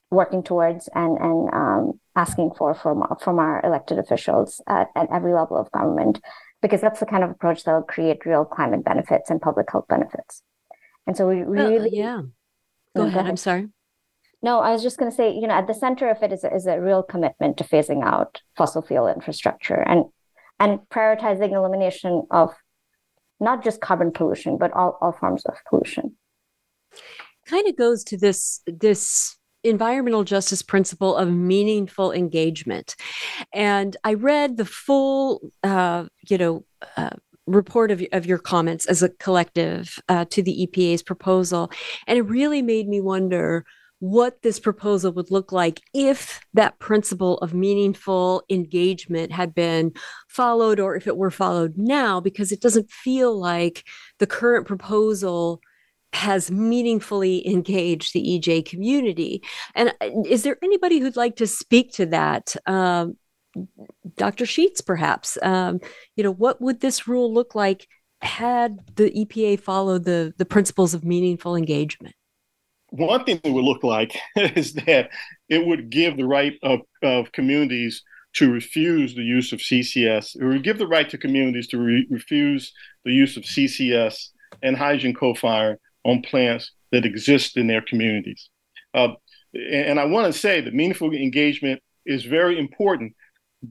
working 0.09 0.41
towards 0.41 0.87
and, 0.95 1.17
and 1.17 1.49
um, 1.53 1.99
asking 2.15 2.51
for 2.57 2.73
from, 2.73 3.03
from 3.21 3.39
our 3.39 3.61
elected 3.65 3.99
officials 3.99 4.61
at, 4.67 4.87
at 4.95 5.09
every 5.11 5.33
level 5.33 5.57
of 5.57 5.71
government, 5.71 6.21
because 6.61 6.79
that's 6.79 6.99
the 7.01 7.05
kind 7.05 7.23
of 7.23 7.29
approach 7.29 7.63
that 7.65 7.73
will 7.73 7.83
create 7.83 8.25
real 8.25 8.45
climate 8.45 8.85
benefits 8.85 9.29
and 9.29 9.41
public 9.41 9.69
health 9.69 9.87
benefits. 9.89 10.41
And 11.05 11.17
so 11.17 11.27
we 11.27 11.41
really. 11.41 11.89
yeah. 11.91 12.21
Go, 12.95 13.03
ahead. 13.03 13.13
go 13.13 13.19
ahead. 13.19 13.29
I'm 13.29 13.37
sorry. 13.37 13.67
No, 14.41 14.59
I 14.59 14.71
was 14.71 14.83
just 14.83 14.97
going 14.97 15.11
to 15.11 15.15
say, 15.15 15.33
you 15.33 15.47
know, 15.47 15.55
at 15.55 15.67
the 15.67 15.73
center 15.73 16.09
of 16.09 16.21
it 16.21 16.31
is, 16.31 16.43
is 16.43 16.67
a 16.67 16.79
real 16.79 17.03
commitment 17.03 17.57
to 17.57 17.63
phasing 17.63 18.03
out 18.03 18.41
fossil 18.55 18.81
fuel 18.81 19.07
infrastructure. 19.07 19.81
And 19.81 20.05
and 20.59 20.79
prioritizing 20.89 21.53
elimination 21.53 22.25
of 22.31 22.53
not 23.39 23.63
just 23.63 23.81
carbon 23.81 24.11
pollution, 24.11 24.57
but 24.57 24.71
all, 24.73 24.97
all 25.01 25.11
forms 25.11 25.45
of 25.45 25.55
pollution. 25.69 26.15
Kind 27.47 27.67
of 27.67 27.75
goes 27.75 28.03
to 28.05 28.17
this 28.17 28.61
this 28.65 29.37
environmental 29.63 30.23
justice 30.23 30.61
principle 30.61 31.15
of 31.15 31.29
meaningful 31.29 32.11
engagement. 32.11 32.95
And 33.53 33.97
I 34.03 34.13
read 34.13 34.57
the 34.57 34.65
full, 34.65 35.51
uh, 35.63 36.05
you 36.29 36.37
know, 36.37 36.65
uh, 36.95 37.11
report 37.47 37.91
of, 37.91 38.03
of 38.11 38.25
your 38.25 38.37
comments 38.37 38.85
as 38.85 39.01
a 39.01 39.09
collective 39.09 39.97
uh, 40.09 40.25
to 40.25 40.43
the 40.43 40.67
EPA's 40.67 41.01
proposal. 41.01 41.71
And 42.05 42.17
it 42.17 42.23
really 42.23 42.61
made 42.61 42.87
me 42.87 43.01
wonder 43.01 43.65
what 43.99 44.41
this 44.43 44.59
proposal 44.59 45.11
would 45.11 45.31
look 45.31 45.51
like 45.51 45.81
if 45.93 46.39
that 46.53 46.77
principle 46.79 47.37
of 47.39 47.53
meaningful 47.53 48.43
engagement 48.49 49.31
had 49.31 49.55
been 49.55 49.91
followed 50.27 50.79
or 50.79 50.95
if 50.95 51.07
it 51.07 51.17
were 51.17 51.31
followed 51.31 51.73
now, 51.77 52.19
because 52.19 52.51
it 52.51 52.61
doesn't 52.61 52.91
feel 52.91 53.37
like 53.37 53.83
the 54.19 54.27
current 54.27 54.67
proposal 54.67 55.59
has 56.13 56.51
meaningfully 56.51 57.47
engaged 57.47 58.13
the 58.13 58.39
EJ 58.39 58.65
community. 58.65 59.43
And 59.75 59.93
uh, 60.01 60.09
is 60.25 60.43
there 60.43 60.57
anybody 60.63 60.99
who'd 60.99 61.17
like 61.17 61.35
to 61.37 61.47
speak 61.47 61.93
to 61.93 62.05
that? 62.07 62.55
Um, 62.65 63.17
Dr. 64.15 64.45
Sheats, 64.45 64.81
perhaps. 64.81 65.37
Um, 65.41 65.79
you 66.15 66.23
know, 66.23 66.31
what 66.31 66.61
would 66.61 66.79
this 66.79 67.07
rule 67.07 67.33
look 67.33 67.55
like 67.55 67.87
had 68.21 68.77
the 68.95 69.11
EPA 69.11 69.59
followed 69.59 70.05
the 70.05 70.33
the 70.37 70.45
principles 70.45 70.93
of 70.93 71.03
meaningful 71.03 71.55
engagement? 71.55 72.15
One 72.89 73.23
thing 73.25 73.39
it 73.43 73.51
would 73.51 73.63
look 73.63 73.83
like 73.83 74.17
is 74.35 74.73
that 74.73 75.09
it 75.49 75.65
would 75.65 75.89
give 75.89 76.17
the 76.17 76.25
right 76.25 76.53
of, 76.63 76.79
of 77.03 77.31
communities 77.31 78.03
to 78.33 78.51
refuse 78.51 79.15
the 79.15 79.23
use 79.23 79.51
of 79.51 79.59
CCS. 79.59 80.35
It 80.39 80.45
would 80.45 80.63
give 80.63 80.77
the 80.77 80.87
right 80.87 81.09
to 81.09 81.17
communities 81.17 81.67
to 81.69 81.79
re- 81.79 82.07
refuse 82.09 82.71
the 83.03 83.11
use 83.11 83.35
of 83.35 83.43
CCS 83.43 84.29
and 84.61 84.77
hydrogen 84.77 85.13
co-fire 85.13 85.79
on 86.03 86.21
plants 86.21 86.71
that 86.91 87.05
exist 87.05 87.57
in 87.57 87.67
their 87.67 87.81
communities. 87.81 88.49
Uh, 88.93 89.09
and 89.53 89.99
I 89.99 90.05
want 90.05 90.31
to 90.31 90.39
say 90.39 90.61
that 90.61 90.73
meaningful 90.73 91.11
engagement 91.13 91.81
is 92.05 92.23
very 92.23 92.59
important, 92.59 93.13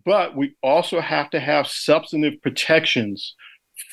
but 0.04 0.36
we 0.36 0.56
also 0.62 1.00
have 1.00 1.30
to 1.30 1.40
have 1.40 1.68
substantive 1.68 2.42
protections 2.42 3.34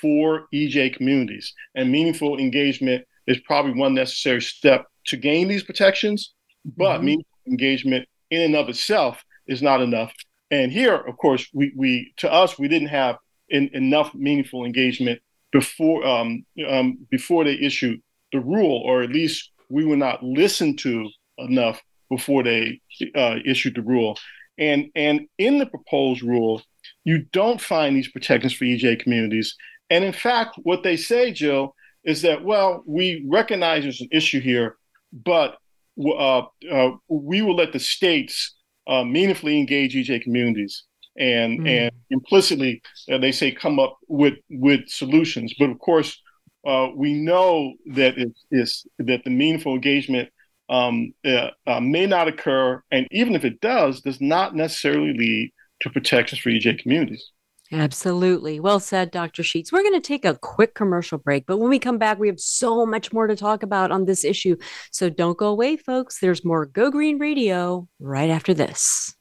for 0.02 0.48
EJ 0.54 0.96
communities. 0.96 1.54
And 1.76 1.92
meaningful 1.92 2.38
engagement 2.38 3.06
is 3.28 3.40
probably 3.40 3.74
one 3.74 3.94
necessary 3.94 4.42
step 4.42 4.88
to 5.08 5.18
gain 5.18 5.48
these 5.48 5.64
protections, 5.64 6.34
but 6.66 6.98
mm-hmm. 6.98 7.06
meaningful 7.06 7.40
engagement 7.48 8.08
in 8.30 8.42
and 8.42 8.56
of 8.56 8.70
itself 8.70 9.24
is 9.48 9.62
not 9.62 9.82
enough. 9.82 10.14
And 10.52 10.72
here, 10.72 10.96
of 10.96 11.18
course, 11.18 11.48
we, 11.54 11.74
we 11.76 12.14
to 12.18 12.32
us 12.32 12.60
we 12.60 12.68
didn't 12.68 12.90
have 12.90 13.18
in, 13.50 13.70
enough 13.74 14.14
meaningful 14.14 14.66
engagement 14.66 15.22
before 15.52 16.06
um, 16.06 16.46
um, 16.68 16.98
before 17.10 17.44
they 17.44 17.54
issued 17.54 18.02
the 18.32 18.40
rule, 18.40 18.82
or 18.86 19.02
at 19.02 19.10
least 19.10 19.52
we 19.70 19.86
were 19.86 19.98
not 19.98 20.24
listened 20.24 20.80
to 20.80 21.10
enough 21.38 21.82
before 22.10 22.44
they 22.44 22.82
uh, 23.16 23.38
issued 23.46 23.76
the 23.76 23.82
rule. 23.82 24.18
And 24.58 24.90
and 24.96 25.28
in 25.38 25.58
the 25.58 25.66
proposed 25.66 26.22
rule, 26.22 26.62
you 27.04 27.26
don't 27.32 27.62
find 27.62 27.96
these 27.96 28.12
protections 28.12 28.54
for 28.54 28.66
EJ 28.66 29.00
communities. 29.00 29.56
And 29.90 30.04
in 30.04 30.14
fact, 30.14 30.58
what 30.64 30.84
they 30.84 30.98
say, 30.98 31.32
Jill, 31.32 31.76
is 32.04 32.22
that 32.24 32.44
well, 32.44 32.84
we 32.86 33.26
recognize 33.28 33.84
there's 33.84 34.02
an 34.02 34.10
issue 34.12 34.40
here, 34.40 34.78
but 35.12 35.58
uh, 36.00 36.44
uh, 36.72 36.92
we 37.08 37.42
will 37.42 37.56
let 37.56 37.74
the 37.74 37.80
states 37.80 38.56
uh, 38.88 39.04
meaningfully 39.04 39.60
engage 39.60 39.96
EJ 39.96 40.24
communities 40.24 40.84
and 41.18 41.60
mm. 41.60 41.68
and 41.68 41.92
implicitly 42.10 42.82
uh, 43.12 43.18
they 43.18 43.32
say 43.32 43.52
come 43.52 43.80
up 43.80 43.98
with 44.08 44.36
with 44.50 44.88
solutions. 44.88 45.54
But 45.58 45.70
of 45.70 45.80
course, 45.80 46.20
uh, 46.66 46.88
we 46.96 47.14
know 47.14 47.74
that 47.88 48.18
it 48.18 48.34
is 48.52 48.86
that 49.00 49.24
the 49.24 49.30
meaningful 49.30 49.76
engagement 49.76 50.30
um, 50.70 51.14
uh, 51.26 51.80
may 51.80 52.06
not 52.06 52.28
occur, 52.28 52.82
and 52.92 53.08
even 53.12 53.36
if 53.36 53.46
it 53.46 53.62
does, 53.62 54.02
does 54.02 54.20
not 54.20 54.56
necessarily 54.56 55.14
lead 55.14 55.52
to 55.82 55.90
protections 55.90 56.42
for 56.42 56.50
EJ 56.50 56.80
communities. 56.80 57.32
Absolutely. 57.74 58.60
Well 58.60 58.80
said, 58.80 59.10
Dr. 59.10 59.42
Sheats. 59.42 59.72
We're 59.72 59.82
going 59.82 60.00
to 60.00 60.08
take 60.08 60.26
a 60.26 60.36
quick 60.36 60.76
commercial 60.76 61.18
break, 61.18 61.48
but 61.48 61.58
when 61.58 61.70
we 61.72 61.80
come 61.80 61.98
back, 61.98 62.20
we 62.20 62.28
have 62.28 62.40
so 62.40 62.86
much 62.86 63.12
more 63.12 63.26
to 63.26 63.36
talk 63.36 63.64
about 63.64 63.92
on 63.92 64.06
this 64.06 64.24
issue. 64.24 64.58
So 64.92 65.10
don't 65.10 65.40
go 65.40 65.48
away, 65.48 65.78
folks. 65.78 66.20
There's 66.20 66.46
more 66.46 66.68
Go 66.68 66.92
Green 66.92 67.18
Radio 67.18 67.88
right 68.00 68.30
after 68.30 68.54
this. 68.54 69.16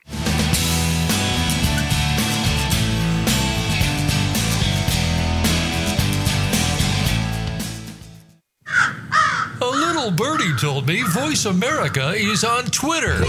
A 9.63 9.71
Little 9.71 10.11
Birdie 10.11 10.55
told 10.61 10.87
me 10.87 11.03
Voice 11.09 11.47
America 11.47 12.11
is 12.15 12.45
on 12.45 12.65
Twitter. 12.65 13.25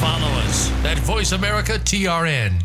Follow 0.00 0.28
us 0.40 0.72
at 0.84 0.98
Voice 0.98 1.30
America 1.30 1.74
TRN. 1.74 2.64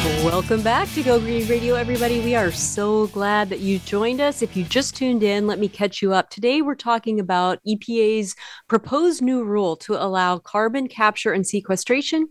Welcome 0.00 0.62
back 0.62 0.88
to 0.94 1.02
Go 1.02 1.20
Green 1.20 1.46
Radio, 1.46 1.74
everybody. 1.74 2.20
We 2.20 2.34
are 2.34 2.50
so 2.50 3.08
glad 3.08 3.50
that 3.50 3.60
you 3.60 3.78
joined 3.80 4.18
us. 4.18 4.40
If 4.40 4.56
you 4.56 4.64
just 4.64 4.96
tuned 4.96 5.22
in, 5.22 5.46
let 5.46 5.58
me 5.58 5.68
catch 5.68 6.00
you 6.00 6.14
up. 6.14 6.30
Today, 6.30 6.62
we're 6.62 6.74
talking 6.74 7.20
about 7.20 7.58
EPA's 7.68 8.34
proposed 8.66 9.20
new 9.20 9.44
rule 9.44 9.76
to 9.76 10.02
allow 10.02 10.38
carbon 10.38 10.88
capture 10.88 11.32
and 11.32 11.46
sequestration 11.46 12.28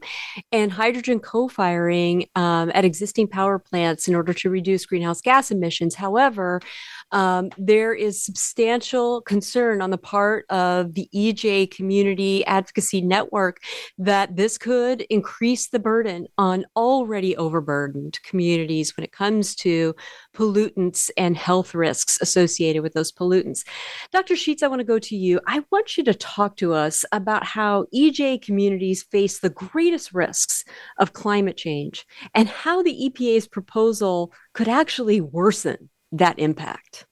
and 0.52 0.72
hydrogen 0.72 1.20
co 1.20 1.48
firing 1.48 2.26
um, 2.36 2.72
at 2.74 2.86
existing 2.86 3.28
power 3.28 3.60
plants 3.60 4.08
in 4.08 4.16
order 4.16 4.34
to 4.34 4.50
reduce 4.50 4.88
greenhouse 4.88 5.22
gas 5.22 5.52
emissions. 5.52 5.94
However, 5.94 6.62
um, 7.12 7.50
there 7.58 7.94
is 7.94 8.24
substantial 8.24 9.22
concern 9.22 9.82
on 9.82 9.90
the 9.90 9.98
part 9.98 10.46
of 10.50 10.94
the 10.94 11.10
EJ 11.14 11.72
Community 11.72 12.46
Advocacy 12.46 13.02
Network 13.02 13.58
that 13.98 14.36
this 14.36 14.58
could 14.58 15.02
increase 15.10 15.70
the 15.70 15.80
burden 15.80 16.28
on 16.38 16.66
already 16.76 17.36
overburdened 17.38 18.20
communities 18.24 18.96
when 18.96 19.04
it 19.04 19.12
comes 19.12 19.56
to 19.56 19.96
pollutants 20.36 21.10
and 21.18 21.36
health 21.36 21.74
risks 21.74 22.20
associated 22.22 22.82
with 22.84 22.94
those 22.94 23.12
pollutants. 23.12 23.66
Dr. 24.12 24.36
Sheats, 24.36 24.64
I 24.64 24.68
want 24.68 24.80
to 24.80 24.86
go 24.86 25.00
to 25.00 25.16
you. 25.16 25.40
I 25.48 25.64
want 25.72 25.98
you 25.98 26.04
to 26.04 26.14
talk 26.14 26.58
to 26.58 26.74
us 26.74 27.06
about 27.12 27.44
how 27.44 27.86
EJ 27.94 28.42
communities 28.42 29.04
face 29.04 29.40
the 29.40 29.50
greatest 29.50 30.14
risks 30.14 30.64
of 31.00 31.14
climate 31.14 31.58
change 31.58 32.06
and 32.34 32.48
how 32.48 32.84
the 32.84 33.10
EPA's 33.10 33.48
proposal 33.48 34.32
could 34.54 34.68
actually 34.68 35.22
worsen 35.22 35.90
that 36.12 36.40
impact? 36.40 37.06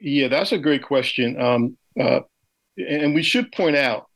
Yeah, 0.00 0.28
that's 0.28 0.52
a 0.52 0.58
great 0.58 0.82
question. 0.82 1.40
Um, 1.40 1.76
uh, 1.98 2.20
and 2.76 3.14
we 3.14 3.22
should 3.22 3.50
point 3.52 3.76
out 3.76 4.06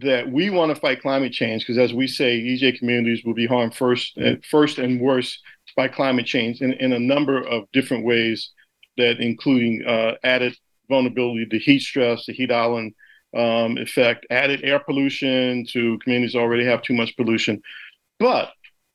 that 0.00 0.30
we 0.30 0.50
want 0.50 0.74
to 0.74 0.80
fight 0.80 1.02
climate 1.02 1.32
change 1.32 1.62
because, 1.62 1.78
as 1.78 1.92
we 1.92 2.06
say, 2.06 2.40
EJ 2.40 2.78
communities 2.78 3.24
will 3.24 3.34
be 3.34 3.46
harmed 3.46 3.74
first, 3.74 4.16
uh, 4.18 4.34
first 4.48 4.78
and 4.78 5.00
worst 5.00 5.40
by 5.76 5.88
climate 5.88 6.26
change 6.26 6.60
in, 6.60 6.72
in 6.74 6.92
a 6.92 6.98
number 6.98 7.40
of 7.40 7.64
different 7.72 8.04
ways, 8.04 8.50
that 8.96 9.20
including 9.20 9.84
uh, 9.86 10.14
added 10.24 10.56
vulnerability 10.88 11.46
to 11.46 11.58
heat 11.58 11.80
stress, 11.80 12.26
the 12.26 12.32
heat 12.32 12.50
island 12.50 12.92
um, 13.36 13.78
effect, 13.78 14.26
added 14.30 14.60
air 14.64 14.80
pollution 14.80 15.64
to 15.70 15.98
communities 16.00 16.34
already 16.34 16.64
have 16.64 16.82
too 16.82 16.94
much 16.94 17.16
pollution. 17.16 17.62
But 18.18 18.50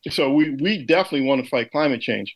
so 0.10 0.34
we, 0.34 0.52
we 0.56 0.86
definitely 0.86 1.28
want 1.28 1.44
to 1.44 1.50
fight 1.50 1.72
climate 1.72 2.02
change 2.02 2.36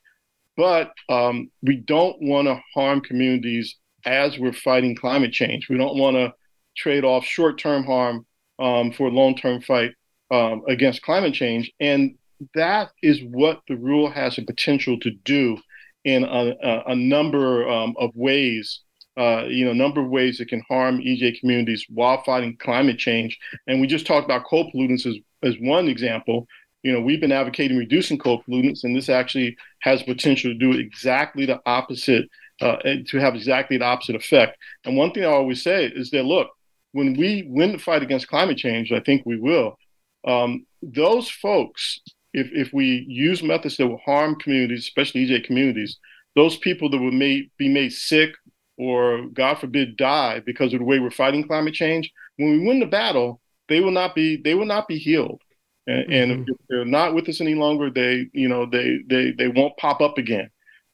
but 0.60 0.92
um, 1.08 1.50
we 1.62 1.78
don't 1.78 2.22
want 2.22 2.50
to 2.50 2.60
harm 2.74 3.00
communities 3.00 3.78
as 4.06 4.38
we're 4.38 4.52
fighting 4.52 4.94
climate 4.94 5.32
change. 5.32 5.70
We 5.70 5.78
don't 5.78 5.98
want 5.98 6.18
to 6.18 6.34
trade 6.76 7.06
off 7.06 7.24
short 7.24 7.58
term 7.58 7.86
harm 7.86 8.26
um, 8.60 8.92
for 8.92 9.10
long 9.10 9.38
term 9.38 9.62
fight 9.62 9.92
um, 10.32 10.64
against 10.68 11.02
climate 11.02 11.34
change. 11.34 11.72
And 11.80 12.16
that 12.56 12.90
is 13.02 13.22
what 13.24 13.62
the 13.70 13.78
rule 13.78 14.12
has 14.12 14.36
the 14.36 14.44
potential 14.44 15.00
to 15.00 15.12
do 15.24 15.58
in 16.04 16.26
a, 16.26 16.84
a, 16.88 16.96
number 16.96 17.66
um, 17.70 17.96
of 17.98 18.12
ways. 18.14 18.82
Uh, 19.16 19.46
you 19.48 19.64
know, 19.64 19.72
a 19.72 19.76
number 19.76 20.02
of 20.02 20.10
ways 20.10 20.42
it 20.42 20.50
can 20.50 20.62
harm 20.68 21.00
EJ 21.00 21.40
communities 21.40 21.86
while 21.88 22.22
fighting 22.24 22.58
climate 22.58 22.98
change. 22.98 23.40
And 23.66 23.80
we 23.80 23.88
just 23.88 24.06
talked 24.06 24.26
about 24.26 24.44
co-pollutants 24.46 25.06
as, 25.06 25.16
as 25.42 25.56
one 25.62 25.88
example 25.88 26.48
you 26.84 26.94
know, 26.94 27.02
we've 27.02 27.20
been 27.20 27.32
advocating 27.32 27.78
reducing 27.78 28.18
co-pollutants, 28.18 28.84
and 28.84 28.96
this 28.96 29.10
actually 29.10 29.58
has 29.82 30.04
potential 30.04 30.52
to 30.52 30.58
do 30.58 30.72
exactly 30.72 31.46
the 31.46 31.62
opposite, 31.66 32.30
uh, 32.62 32.78
to 33.08 33.20
have 33.20 33.36
exactly 33.36 33.78
the 33.78 33.86
opposite 33.86 34.16
effect. 34.16 34.58
And 34.86 34.96
one 34.96 35.12
thing 35.12 35.24
I 35.24 35.28
always 35.28 35.62
say 35.62 35.86
is 35.86 36.10
that 36.12 36.24
look, 36.24 36.48
when 36.94 37.16
we 37.16 37.46
win 37.50 37.74
the 37.74 37.78
fight 37.78 38.02
against 38.02 38.28
climate 38.28 38.58
change, 38.58 38.92
I 38.92 39.02
think 39.02 39.24
we 39.26 39.38
will. 39.38 39.78
Um, 40.26 40.66
those 40.82 41.30
folks, 41.30 42.00
if 42.34 42.50
if 42.54 42.74
we 42.74 43.06
use 43.08 43.44
methods 43.44 43.78
that 43.78 43.88
will 43.88 44.02
harm 44.06 44.36
communities, 44.36 44.80
especially 44.80 45.28
EJ 45.28 45.46
communities, 45.46 45.98
those 46.36 46.58
people 46.58 46.90
that 46.90 47.00
will 47.00 47.12
may, 47.12 47.50
be 47.58 47.68
made 47.68 47.92
sick 47.92 48.32
or 48.78 49.28
God 49.34 49.56
forbid 49.56 49.98
die 49.98 50.42
because 50.46 50.74
of 50.74 50.80
the 50.80 50.86
way 50.86 51.00
we're 51.00 51.12
fighting 51.12 51.46
climate 51.46 51.74
change, 51.74 52.10
when 52.38 52.52
we 52.52 52.66
win 52.66 52.80
the 52.80 52.86
battle, 52.86 53.42
they 53.68 53.82
will 53.82 53.92
not 53.92 54.16
be 54.16 54.38
they 54.38 54.56
will 54.56 54.66
not 54.66 54.88
be 54.88 54.98
healed 54.98 55.42
and, 55.90 56.32
mm-hmm. 56.32 56.52
if 56.52 56.58
they're 56.70 56.86
not 56.86 57.14
with 57.14 57.30
us 57.30 57.42
any 57.42 57.56
longer, 57.56 57.90
they 57.90 58.28
you 58.34 58.48
know 58.48 58.66
they 58.66 59.00
they 59.08 59.32
they 59.32 59.48
won't 59.48 59.78
pop 59.78 60.02
up 60.02 60.18
again. 60.18 60.50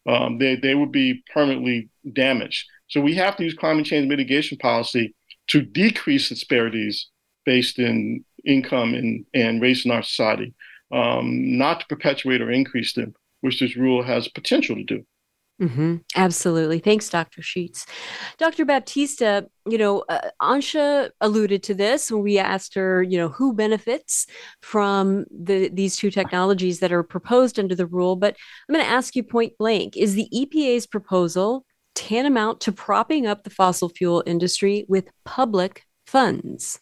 Um, 0.07 0.37
they 0.37 0.55
they 0.55 0.75
would 0.75 0.91
be 0.91 1.23
permanently 1.33 1.89
damaged. 2.13 2.67
So 2.87 3.01
we 3.01 3.15
have 3.15 3.35
to 3.37 3.43
use 3.43 3.53
climate 3.55 3.85
change 3.85 4.07
mitigation 4.07 4.57
policy 4.57 5.15
to 5.47 5.61
decrease 5.61 6.29
disparities 6.29 7.09
based 7.45 7.79
in 7.79 8.23
income 8.45 8.93
and, 8.93 9.25
and 9.33 9.61
race 9.61 9.85
in 9.85 9.91
our 9.91 10.03
society, 10.03 10.53
um, 10.91 11.57
not 11.57 11.79
to 11.79 11.85
perpetuate 11.87 12.41
or 12.41 12.51
increase 12.51 12.93
them, 12.93 13.13
which 13.41 13.59
this 13.59 13.75
rule 13.75 14.03
has 14.03 14.27
potential 14.27 14.75
to 14.75 14.83
do. 14.83 15.05
Mm-hmm. 15.61 15.97
Absolutely. 16.17 16.79
Thanks, 16.79 17.09
Dr. 17.09 17.41
Sheats. 17.41 17.85
Dr. 18.37 18.65
Baptista, 18.65 19.47
you 19.65 19.77
know, 19.77 20.03
uh, 20.09 20.29
Ansha 20.41 21.11
alluded 21.21 21.63
to 21.63 21.73
this 21.73 22.11
when 22.11 22.23
we 22.23 22.37
asked 22.37 22.73
her, 22.73 23.01
you 23.01 23.17
know, 23.17 23.29
who 23.29 23.53
benefits 23.53 24.27
from 24.61 25.25
the 25.31 25.69
these 25.69 25.95
two 25.95 26.11
technologies 26.11 26.81
that 26.81 26.91
are 26.91 27.03
proposed 27.03 27.57
under 27.57 27.73
the 27.73 27.85
rule. 27.85 28.17
But 28.17 28.35
I'm 28.67 28.75
going 28.75 28.85
to 28.85 28.91
ask 28.91 29.15
you 29.15 29.23
point 29.23 29.57
blank 29.57 29.95
is 29.95 30.15
the 30.15 30.27
EPA's 30.33 30.87
proposal 30.87 31.65
tantamount 31.95 32.59
to 32.61 32.71
propping 32.71 33.25
up 33.25 33.43
the 33.43 33.49
fossil 33.49 33.89
fuel 33.89 34.23
industry 34.25 34.85
with 34.87 35.09
public 35.23 35.83
funds? 36.05 36.79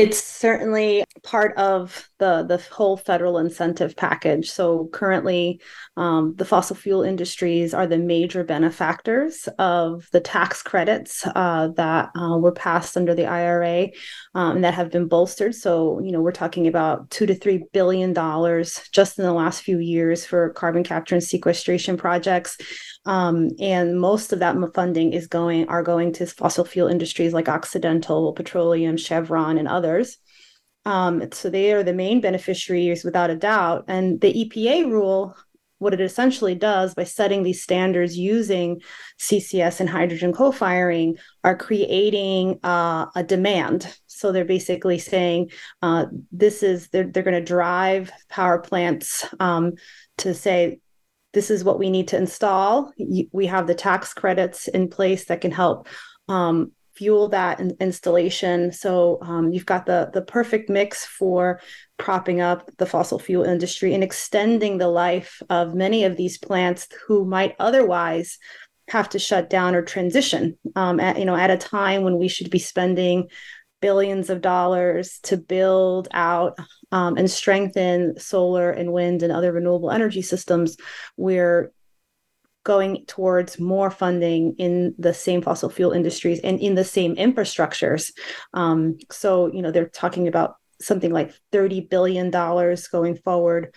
It's 0.00 0.22
certainly 0.22 1.04
part 1.22 1.54
of 1.58 2.08
the 2.18 2.42
the 2.42 2.56
whole 2.72 2.96
federal 2.96 3.36
incentive 3.36 3.94
package. 3.96 4.50
So 4.50 4.88
currently, 4.92 5.60
um, 5.98 6.34
the 6.36 6.46
fossil 6.46 6.74
fuel 6.74 7.02
industries 7.02 7.74
are 7.74 7.86
the 7.86 7.98
major 7.98 8.42
benefactors 8.42 9.46
of 9.58 10.08
the 10.12 10.20
tax 10.20 10.62
credits 10.62 11.26
uh, 11.26 11.68
that 11.76 12.10
uh, 12.18 12.38
were 12.38 12.52
passed 12.52 12.96
under 12.96 13.14
the 13.14 13.26
IRA 13.26 13.88
um, 14.34 14.62
that 14.62 14.72
have 14.72 14.90
been 14.90 15.06
bolstered. 15.06 15.54
So 15.54 16.00
you 16.00 16.12
know 16.12 16.22
we're 16.22 16.32
talking 16.32 16.66
about 16.66 17.10
two 17.10 17.26
to 17.26 17.34
three 17.34 17.64
billion 17.74 18.14
dollars 18.14 18.80
just 18.92 19.18
in 19.18 19.24
the 19.26 19.34
last 19.34 19.62
few 19.62 19.78
years 19.78 20.24
for 20.24 20.50
carbon 20.54 20.82
capture 20.82 21.16
and 21.16 21.24
sequestration 21.24 21.98
projects. 21.98 22.56
Um, 23.06 23.50
and 23.58 23.98
most 23.98 24.32
of 24.32 24.40
that 24.40 24.56
funding 24.74 25.12
is 25.12 25.26
going 25.26 25.68
are 25.68 25.82
going 25.82 26.12
to 26.14 26.26
fossil 26.26 26.64
fuel 26.64 26.88
industries 26.88 27.32
like 27.32 27.48
Occidental 27.48 28.32
Petroleum, 28.32 28.96
Chevron, 28.96 29.58
and 29.58 29.68
others. 29.68 30.18
Um, 30.84 31.30
so 31.32 31.50
they 31.50 31.72
are 31.72 31.82
the 31.82 31.92
main 31.92 32.20
beneficiaries 32.20 33.04
without 33.04 33.30
a 33.30 33.36
doubt. 33.36 33.84
And 33.88 34.20
the 34.20 34.32
EPA 34.32 34.90
rule, 34.90 35.36
what 35.78 35.94
it 35.94 36.00
essentially 36.00 36.54
does 36.54 36.94
by 36.94 37.04
setting 37.04 37.42
these 37.42 37.62
standards 37.62 38.16
using 38.16 38.80
CCS 39.18 39.80
and 39.80 39.88
hydrogen 39.88 40.32
co-firing, 40.32 41.16
are 41.42 41.56
creating 41.56 42.60
uh, 42.62 43.06
a 43.14 43.22
demand. 43.22 43.94
So 44.06 44.30
they're 44.30 44.44
basically 44.44 44.98
saying 44.98 45.50
uh, 45.80 46.06
this 46.32 46.62
is 46.62 46.88
they're 46.88 47.04
they're 47.04 47.22
going 47.22 47.34
to 47.34 47.44
drive 47.44 48.10
power 48.28 48.58
plants 48.58 49.26
um, 49.38 49.72
to 50.18 50.34
say 50.34 50.80
this 51.32 51.50
is 51.50 51.64
what 51.64 51.78
we 51.78 51.90
need 51.90 52.08
to 52.08 52.16
install. 52.16 52.92
We 53.32 53.46
have 53.46 53.66
the 53.66 53.74
tax 53.74 54.12
credits 54.12 54.68
in 54.68 54.88
place 54.88 55.26
that 55.26 55.40
can 55.40 55.52
help 55.52 55.88
um, 56.28 56.72
fuel 56.94 57.28
that 57.28 57.60
in- 57.60 57.76
installation. 57.80 58.72
So 58.72 59.18
um, 59.22 59.52
you've 59.52 59.66
got 59.66 59.86
the 59.86 60.10
the 60.12 60.22
perfect 60.22 60.68
mix 60.68 61.04
for 61.06 61.60
propping 61.98 62.40
up 62.40 62.70
the 62.78 62.86
fossil 62.86 63.18
fuel 63.18 63.44
industry 63.44 63.94
and 63.94 64.02
extending 64.02 64.78
the 64.78 64.88
life 64.88 65.42
of 65.48 65.74
many 65.74 66.04
of 66.04 66.16
these 66.16 66.38
plants 66.38 66.88
who 67.06 67.24
might 67.24 67.54
otherwise 67.58 68.38
have 68.88 69.08
to 69.08 69.18
shut 69.18 69.48
down 69.48 69.74
or 69.74 69.82
transition 69.82 70.58
um, 70.74 70.98
at 70.98 71.18
you 71.18 71.24
know 71.24 71.36
at 71.36 71.50
a 71.50 71.56
time 71.56 72.02
when 72.02 72.18
we 72.18 72.28
should 72.28 72.50
be 72.50 72.58
spending 72.58 73.28
billions 73.80 74.30
of 74.30 74.40
dollars 74.40 75.18
to 75.22 75.36
build 75.36 76.08
out 76.12 76.58
um, 76.92 77.16
and 77.16 77.30
strengthen 77.30 78.18
solar 78.18 78.70
and 78.70 78.92
wind 78.92 79.22
and 79.22 79.32
other 79.32 79.52
renewable 79.52 79.90
energy 79.90 80.22
systems, 80.22 80.76
we're 81.16 81.72
going 82.64 83.04
towards 83.06 83.58
more 83.58 83.90
funding 83.90 84.54
in 84.58 84.94
the 84.98 85.14
same 85.14 85.40
fossil 85.40 85.70
fuel 85.70 85.92
industries 85.92 86.40
and 86.40 86.60
in 86.60 86.74
the 86.74 86.84
same 86.84 87.16
infrastructures. 87.16 88.12
Um, 88.52 88.98
so, 89.10 89.50
you 89.52 89.62
know, 89.62 89.70
they're 89.70 89.88
talking 89.88 90.28
about 90.28 90.56
something 90.80 91.12
like 91.12 91.32
$30 91.52 91.88
billion 91.88 92.30
going 92.30 93.16
forward 93.16 93.74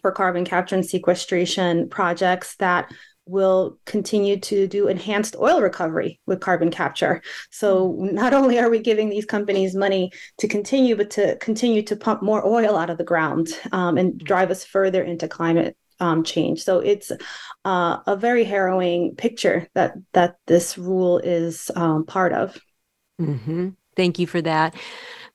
for 0.00 0.10
carbon 0.10 0.44
capture 0.44 0.74
and 0.74 0.86
sequestration 0.86 1.88
projects 1.88 2.56
that 2.56 2.90
will 3.32 3.78
continue 3.86 4.38
to 4.38 4.68
do 4.68 4.88
enhanced 4.88 5.34
oil 5.40 5.60
recovery 5.60 6.20
with 6.26 6.40
carbon 6.40 6.70
capture. 6.70 7.22
So 7.50 7.88
hmm. 7.88 8.14
not 8.14 8.34
only 8.34 8.58
are 8.58 8.70
we 8.70 8.78
giving 8.78 9.08
these 9.08 9.24
companies 9.24 9.74
money 9.74 10.12
to 10.38 10.46
continue, 10.46 10.94
but 10.94 11.10
to 11.12 11.36
continue 11.36 11.82
to 11.82 11.96
pump 11.96 12.22
more 12.22 12.46
oil 12.46 12.76
out 12.76 12.90
of 12.90 12.98
the 12.98 13.04
ground 13.04 13.48
um, 13.72 13.96
and 13.98 14.12
hmm. 14.12 14.18
drive 14.18 14.50
us 14.50 14.64
further 14.64 15.02
into 15.02 15.26
climate 15.26 15.76
um, 15.98 16.24
change. 16.24 16.62
So 16.62 16.80
it's 16.80 17.12
uh, 17.64 17.98
a 18.06 18.16
very 18.16 18.44
harrowing 18.44 19.14
picture 19.16 19.68
that 19.74 19.94
that 20.12 20.36
this 20.46 20.76
rule 20.76 21.18
is 21.18 21.70
um, 21.76 22.04
part 22.04 22.32
of. 22.32 22.60
Mm-hmm. 23.20 23.70
Thank 23.96 24.18
you 24.18 24.26
for 24.26 24.42
that. 24.42 24.74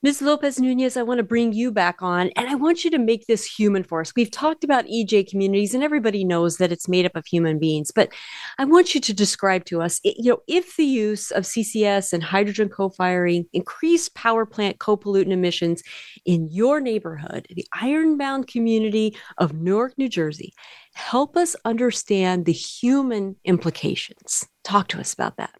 Ms. 0.00 0.22
Lopez 0.22 0.60
Nunez, 0.60 0.96
I 0.96 1.02
want 1.02 1.18
to 1.18 1.24
bring 1.24 1.52
you 1.52 1.72
back 1.72 2.02
on 2.02 2.28
and 2.36 2.48
I 2.48 2.54
want 2.54 2.84
you 2.84 2.90
to 2.92 2.98
make 2.98 3.26
this 3.26 3.44
human 3.44 3.82
for 3.82 4.00
us. 4.00 4.12
We've 4.14 4.30
talked 4.30 4.62
about 4.62 4.84
EJ 4.84 5.28
communities 5.28 5.74
and 5.74 5.82
everybody 5.82 6.22
knows 6.22 6.58
that 6.58 6.70
it's 6.70 6.86
made 6.86 7.04
up 7.04 7.16
of 7.16 7.26
human 7.26 7.58
beings, 7.58 7.90
but 7.90 8.12
I 8.58 8.64
want 8.64 8.94
you 8.94 9.00
to 9.00 9.12
describe 9.12 9.64
to 9.64 9.82
us, 9.82 10.00
you 10.04 10.30
know, 10.30 10.38
if 10.46 10.76
the 10.76 10.84
use 10.84 11.32
of 11.32 11.42
CCS 11.42 12.12
and 12.12 12.22
hydrogen 12.22 12.68
co-firing 12.68 13.46
increase 13.52 14.08
power 14.10 14.46
plant 14.46 14.78
co-pollutant 14.78 15.32
emissions 15.32 15.82
in 16.24 16.46
your 16.48 16.78
neighborhood, 16.78 17.48
the 17.50 17.66
Ironbound 17.72 18.46
community 18.46 19.16
of 19.38 19.52
Newark, 19.52 19.98
New 19.98 20.08
Jersey, 20.08 20.52
help 20.94 21.36
us 21.36 21.56
understand 21.64 22.44
the 22.44 22.52
human 22.52 23.34
implications. 23.44 24.46
Talk 24.62 24.86
to 24.88 25.00
us 25.00 25.12
about 25.12 25.38
that. 25.38 25.54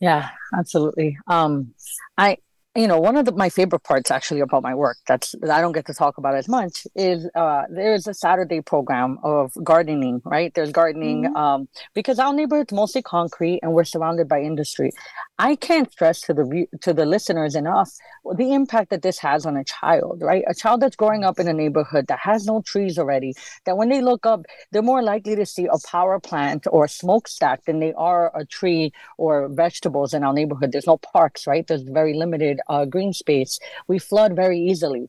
Yeah, 0.00 0.30
absolutely. 0.56 1.18
Um, 1.26 1.74
I 2.16 2.38
you 2.76 2.86
know, 2.86 2.98
one 3.00 3.16
of 3.16 3.24
the, 3.24 3.32
my 3.32 3.48
favorite 3.48 3.80
parts 3.80 4.10
actually 4.10 4.40
about 4.40 4.62
my 4.62 4.74
work 4.74 4.98
that's 5.06 5.34
that 5.40 5.50
I 5.50 5.60
don't 5.60 5.72
get 5.72 5.86
to 5.86 5.94
talk 5.94 6.18
about 6.18 6.34
as 6.34 6.48
much 6.48 6.86
is 6.94 7.28
uh, 7.34 7.62
there's 7.70 8.06
a 8.06 8.14
Saturday 8.14 8.60
program 8.60 9.18
of 9.22 9.52
gardening, 9.64 10.20
right? 10.24 10.52
There's 10.54 10.72
gardening 10.72 11.24
mm-hmm. 11.24 11.36
um, 11.36 11.68
because 11.94 12.18
our 12.18 12.32
neighborhood's 12.32 12.72
mostly 12.72 13.02
concrete 13.02 13.60
and 13.62 13.72
we're 13.72 13.84
surrounded 13.84 14.28
by 14.28 14.40
industry. 14.40 14.92
I 15.38 15.56
can't 15.56 15.90
stress 15.90 16.20
to 16.22 16.34
the 16.34 16.66
to 16.82 16.92
the 16.92 17.06
listeners 17.06 17.54
enough 17.54 17.90
the 18.34 18.52
impact 18.52 18.90
that 18.90 19.02
this 19.02 19.18
has 19.18 19.46
on 19.46 19.56
a 19.56 19.64
child, 19.64 20.22
right? 20.22 20.44
A 20.48 20.54
child 20.54 20.80
that's 20.80 20.96
growing 20.96 21.24
up 21.24 21.38
in 21.38 21.48
a 21.48 21.52
neighborhood 21.52 22.06
that 22.08 22.18
has 22.20 22.46
no 22.46 22.62
trees 22.62 22.98
already, 22.98 23.34
that 23.64 23.76
when 23.76 23.88
they 23.88 24.00
look 24.00 24.26
up, 24.26 24.46
they're 24.72 24.82
more 24.82 25.02
likely 25.02 25.36
to 25.36 25.46
see 25.46 25.66
a 25.66 25.78
power 25.86 26.18
plant 26.18 26.66
or 26.70 26.84
a 26.84 26.88
smokestack 26.88 27.64
than 27.64 27.80
they 27.80 27.92
are 27.94 28.32
a 28.34 28.44
tree 28.44 28.92
or 29.18 29.48
vegetables 29.48 30.14
in 30.14 30.24
our 30.24 30.32
neighborhood. 30.32 30.72
There's 30.72 30.86
no 30.86 30.98
parks, 30.98 31.46
right? 31.46 31.66
There's 31.66 31.82
very 31.82 32.14
limited 32.14 32.60
uh, 32.68 32.84
green 32.84 33.12
space. 33.12 33.58
We 33.88 33.98
flood 33.98 34.34
very 34.34 34.60
easily 34.60 35.08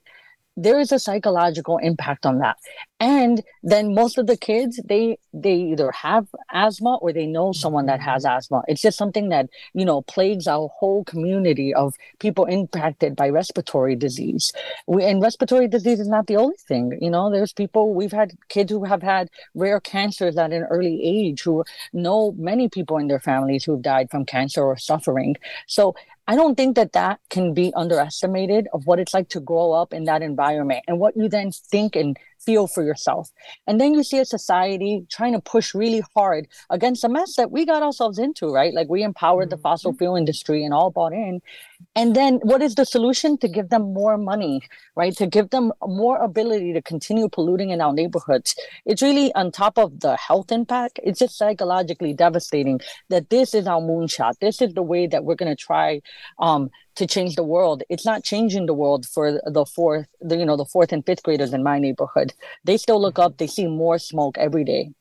there 0.58 0.80
is 0.80 0.92
a 0.92 0.98
psychological 0.98 1.78
impact 1.78 2.26
on 2.26 2.40
that 2.40 2.58
and 3.00 3.44
then 3.62 3.94
most 3.94 4.18
of 4.18 4.26
the 4.26 4.36
kids 4.36 4.82
they 4.86 5.16
they 5.32 5.54
either 5.54 5.92
have 5.92 6.28
asthma 6.52 6.96
or 6.96 7.14
they 7.14 7.28
know 7.28 7.52
someone 7.52 7.86
that 7.86 8.02
has 8.02 8.26
mm-hmm. 8.26 8.38
asthma 8.38 8.64
it's 8.68 8.82
just 8.82 8.98
something 8.98 9.30
that 9.30 9.48
you 9.76 9.86
know 9.86 10.02
plagues 10.02 10.48
our 10.48 10.68
whole 10.80 11.04
community 11.04 11.74
of 11.76 11.94
people 12.20 12.46
impacted 12.46 13.16
by 13.16 13.30
respiratory 13.30 13.96
disease 13.96 14.52
we, 14.88 15.04
and 15.04 15.22
respiratory 15.22 15.68
disease 15.68 16.00
is 16.00 16.08
not 16.08 16.26
the 16.26 16.36
only 16.36 16.58
thing 16.68 16.98
you 17.00 17.10
know 17.10 17.30
there's 17.30 17.54
people 17.54 17.94
we've 17.94 18.12
had 18.12 18.34
kids 18.50 18.72
who 18.72 18.84
have 18.84 19.04
had 19.04 19.30
rare 19.54 19.80
cancers 19.80 20.38
at 20.38 20.52
an 20.52 20.64
early 20.64 21.00
age 21.04 21.44
who 21.44 21.64
know 21.94 22.34
many 22.36 22.68
people 22.68 22.98
in 22.98 23.08
their 23.08 23.20
families 23.20 23.64
who've 23.64 23.84
died 23.84 24.10
from 24.10 24.26
cancer 24.26 24.64
or 24.64 24.76
suffering 24.76 25.36
so 25.68 25.94
I 26.28 26.36
don't 26.36 26.56
think 26.56 26.76
that 26.76 26.92
that 26.92 27.22
can 27.30 27.54
be 27.54 27.74
underestimated 27.74 28.68
of 28.74 28.86
what 28.86 29.00
it's 29.00 29.14
like 29.14 29.30
to 29.30 29.40
grow 29.40 29.72
up 29.72 29.94
in 29.94 30.04
that 30.06 30.22
environment. 30.22 30.84
And 30.88 31.00
what 31.00 31.16
you 31.16 31.30
then 31.30 31.52
think 31.52 31.96
and 31.96 32.18
feel 32.48 32.66
for 32.66 32.84
yourself. 32.92 33.30
And 33.68 33.80
then 33.82 33.94
you 33.94 34.04
see 34.04 34.20
a 34.20 34.26
society 34.38 35.06
trying 35.18 35.34
to 35.34 35.42
push 35.42 35.76
really 35.76 36.02
hard 36.16 36.48
against 36.70 37.04
a 37.04 37.10
mess 37.10 37.36
that 37.36 37.52
we 37.52 37.66
got 37.66 37.84
ourselves 37.84 38.18
into, 38.18 38.46
right? 38.60 38.74
Like 38.74 38.88
we 38.96 39.04
empowered 39.04 39.50
mm-hmm. 39.50 39.58
the 39.58 39.66
fossil 39.68 39.92
fuel 39.94 40.16
industry 40.16 40.64
and 40.64 40.74
all 40.74 40.90
bought 40.90 41.12
in. 41.12 41.42
And 41.94 42.16
then 42.16 42.36
what 42.52 42.62
is 42.62 42.76
the 42.76 42.86
solution? 42.86 43.38
To 43.40 43.50
give 43.58 43.68
them 43.70 43.94
more 43.94 44.18
money, 44.18 44.62
right? 44.96 45.16
To 45.18 45.28
give 45.28 45.50
them 45.50 45.74
more 45.86 46.18
ability 46.24 46.72
to 46.74 46.82
continue 46.82 47.28
polluting 47.28 47.72
in 47.72 47.82
our 47.82 47.94
neighborhoods. 47.94 48.56
It's 48.86 49.02
really 49.02 49.34
on 49.36 49.52
top 49.52 49.78
of 49.78 50.00
the 50.00 50.16
health 50.16 50.52
impact, 50.52 51.00
it's 51.04 51.20
just 51.20 51.38
psychologically 51.38 52.14
devastating 52.14 52.80
that 53.10 53.30
this 53.30 53.54
is 53.54 53.68
our 53.68 53.82
moonshot. 53.82 54.40
This 54.40 54.62
is 54.62 54.74
the 54.74 54.88
way 54.94 55.06
that 55.08 55.26
we're 55.26 55.36
going 55.36 55.54
to 55.56 55.64
try 55.70 56.02
um, 56.40 56.70
to 56.98 57.08
change 57.08 57.36
the 57.36 57.44
world. 57.44 57.84
It's 57.90 58.06
not 58.06 58.24
changing 58.24 58.66
the 58.66 58.74
world 58.74 59.06
for 59.06 59.40
the 59.46 59.66
fourth, 59.66 60.08
the, 60.20 60.38
you 60.38 60.46
know, 60.46 60.58
the 60.58 60.66
fourth 60.66 60.92
and 60.92 61.06
fifth 61.06 61.24
graders 61.24 61.54
in 61.54 61.64
my 61.64 61.80
neighborhood. 61.80 62.34
They 62.64 62.78
still 62.78 63.02
look 63.02 63.20
up, 63.20 63.38
they 63.38 63.48
see 63.48 63.68
more 63.68 64.00
smoke 64.00 64.38
every 64.38 64.64
day. 64.64 64.92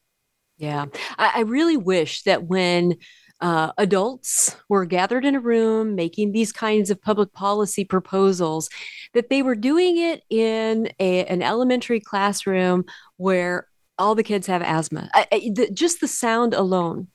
Yeah. 0.58 0.86
I, 1.18 1.32
I 1.36 1.40
really 1.40 1.76
wish 1.76 2.22
that 2.22 2.44
when 2.44 2.96
uh, 3.40 3.72
adults 3.76 4.56
were 4.68 4.86
gathered 4.86 5.24
in 5.24 5.34
a 5.34 5.40
room 5.40 5.94
making 5.94 6.32
these 6.32 6.52
kinds 6.52 6.90
of 6.90 7.02
public 7.02 7.32
policy 7.32 7.84
proposals, 7.84 8.68
that 9.14 9.28
they 9.28 9.42
were 9.42 9.54
doing 9.54 9.98
it 9.98 10.22
in 10.30 10.90
a, 10.98 11.24
an 11.26 11.42
elementary 11.42 12.00
classroom 12.00 12.84
where 13.16 13.68
all 13.98 14.14
the 14.14 14.22
kids 14.22 14.46
have 14.46 14.62
asthma. 14.62 15.10
I, 15.14 15.26
I, 15.32 15.50
the, 15.54 15.70
just 15.70 16.00
the 16.00 16.08
sound 16.08 16.54
alone 16.54 17.08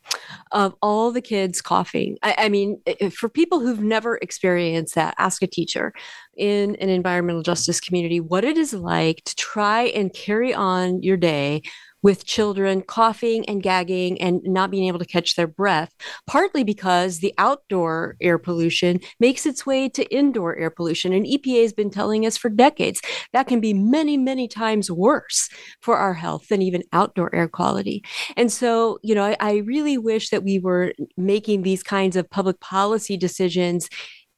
of 0.52 0.76
all 0.82 1.12
the 1.12 1.22
kids 1.22 1.62
coughing. 1.62 2.18
I, 2.24 2.36
I, 2.38 2.50
mean, 2.50 2.82
for 3.12 3.30
people 3.30 3.60
who've 3.60 3.82
never 3.82 4.18
experienced 4.18 4.96
that, 4.96 5.14
ask 5.18 5.42
a 5.42 5.48
teacher 5.48 5.94
in 6.36 6.76
an 6.76 6.90
environmental 6.90 7.44
justice 7.44 7.80
community 7.80 8.20
what 8.20 8.44
it 8.44 8.58
is 8.58 8.74
like 8.74 9.24
to 9.26 9.36
try 9.36 9.84
and 9.84 10.14
carry 10.14 10.54
on 10.54 11.04
your 11.04 11.18
day 11.18 11.62
with 12.04 12.26
children 12.26 12.82
coughing 12.82 13.48
and 13.48 13.62
gagging 13.64 14.20
and 14.22 14.42
not 14.44 14.72
being 14.72 14.88
able 14.88 15.00
to 15.00 15.06
catch 15.06 15.36
their 15.36 15.48
breath, 15.48 15.94
partly 16.28 16.64
because 16.64 17.20
the 17.20 17.34
outdoor 17.38 18.16
air 18.22 18.38
pollution 18.38 19.00
makes 19.20 19.46
its 19.46 19.66
way 19.66 19.88
to 19.90 20.04
indoor 20.14 20.56
air 20.58 20.70
pollution. 20.70 21.14
And 21.14 21.26
EPA 21.26 21.62
has 21.64 21.74
been 21.74 21.90
telling 21.90 22.26
us 22.26 22.38
for 22.38 22.50
decades 22.50 23.02
that 23.34 23.48
can 23.48 23.60
be 23.60 23.74
many, 23.74 24.18
many 24.18 24.48
times 24.48 24.92
worse 24.92 25.50
for 25.82 25.98
our 25.98 26.14
health 26.14 26.48
than 26.50 26.62
even 26.62 26.84
outdoor 26.94 27.34
air 27.36 27.48
quality. 27.48 28.04
And 28.36 28.52
so, 28.52 29.00
you 29.04 29.16
know, 29.16 29.24
I, 29.24 29.38
I 29.40 29.58
really 29.58 29.98
wish 29.98 30.30
that 30.30 30.44
we 30.44 30.60
were 30.60 30.94
making 31.18 31.62
these 31.62 31.84
kinds 31.84 32.16
of 32.16 32.30
public 32.30 32.60
policy 32.60 33.18
decisions 33.18 33.90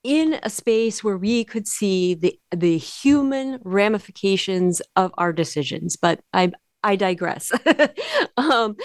in 0.04 0.38
a 0.44 0.50
space 0.50 1.04
where 1.04 1.18
we 1.18 1.46
could 1.46 1.68
see 1.68 2.14
the 2.14 2.38
the 2.52 2.78
human 2.78 3.60
ramifications 3.64 4.82
of 4.96 5.12
our 5.18 5.32
decisions. 5.32 5.96
But 5.96 6.20
I 6.34 6.52
I 6.84 6.96
digress. 6.96 7.52
um, 8.38 8.76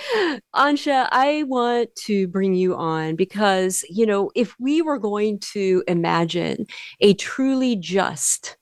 Ansha, 0.55 1.09
I 1.11 1.44
want 1.46 1.94
to 2.07 2.28
bring 2.28 2.55
you 2.55 2.76
on 2.76 3.16
because 3.16 3.84
you 3.90 4.07
know 4.07 4.30
if 4.34 4.55
we 4.59 4.82
were 4.82 4.99
going 4.99 5.40
to 5.53 5.82
imagine 5.88 6.66
a 7.01 7.14
truly 7.14 7.76
just 7.76 8.57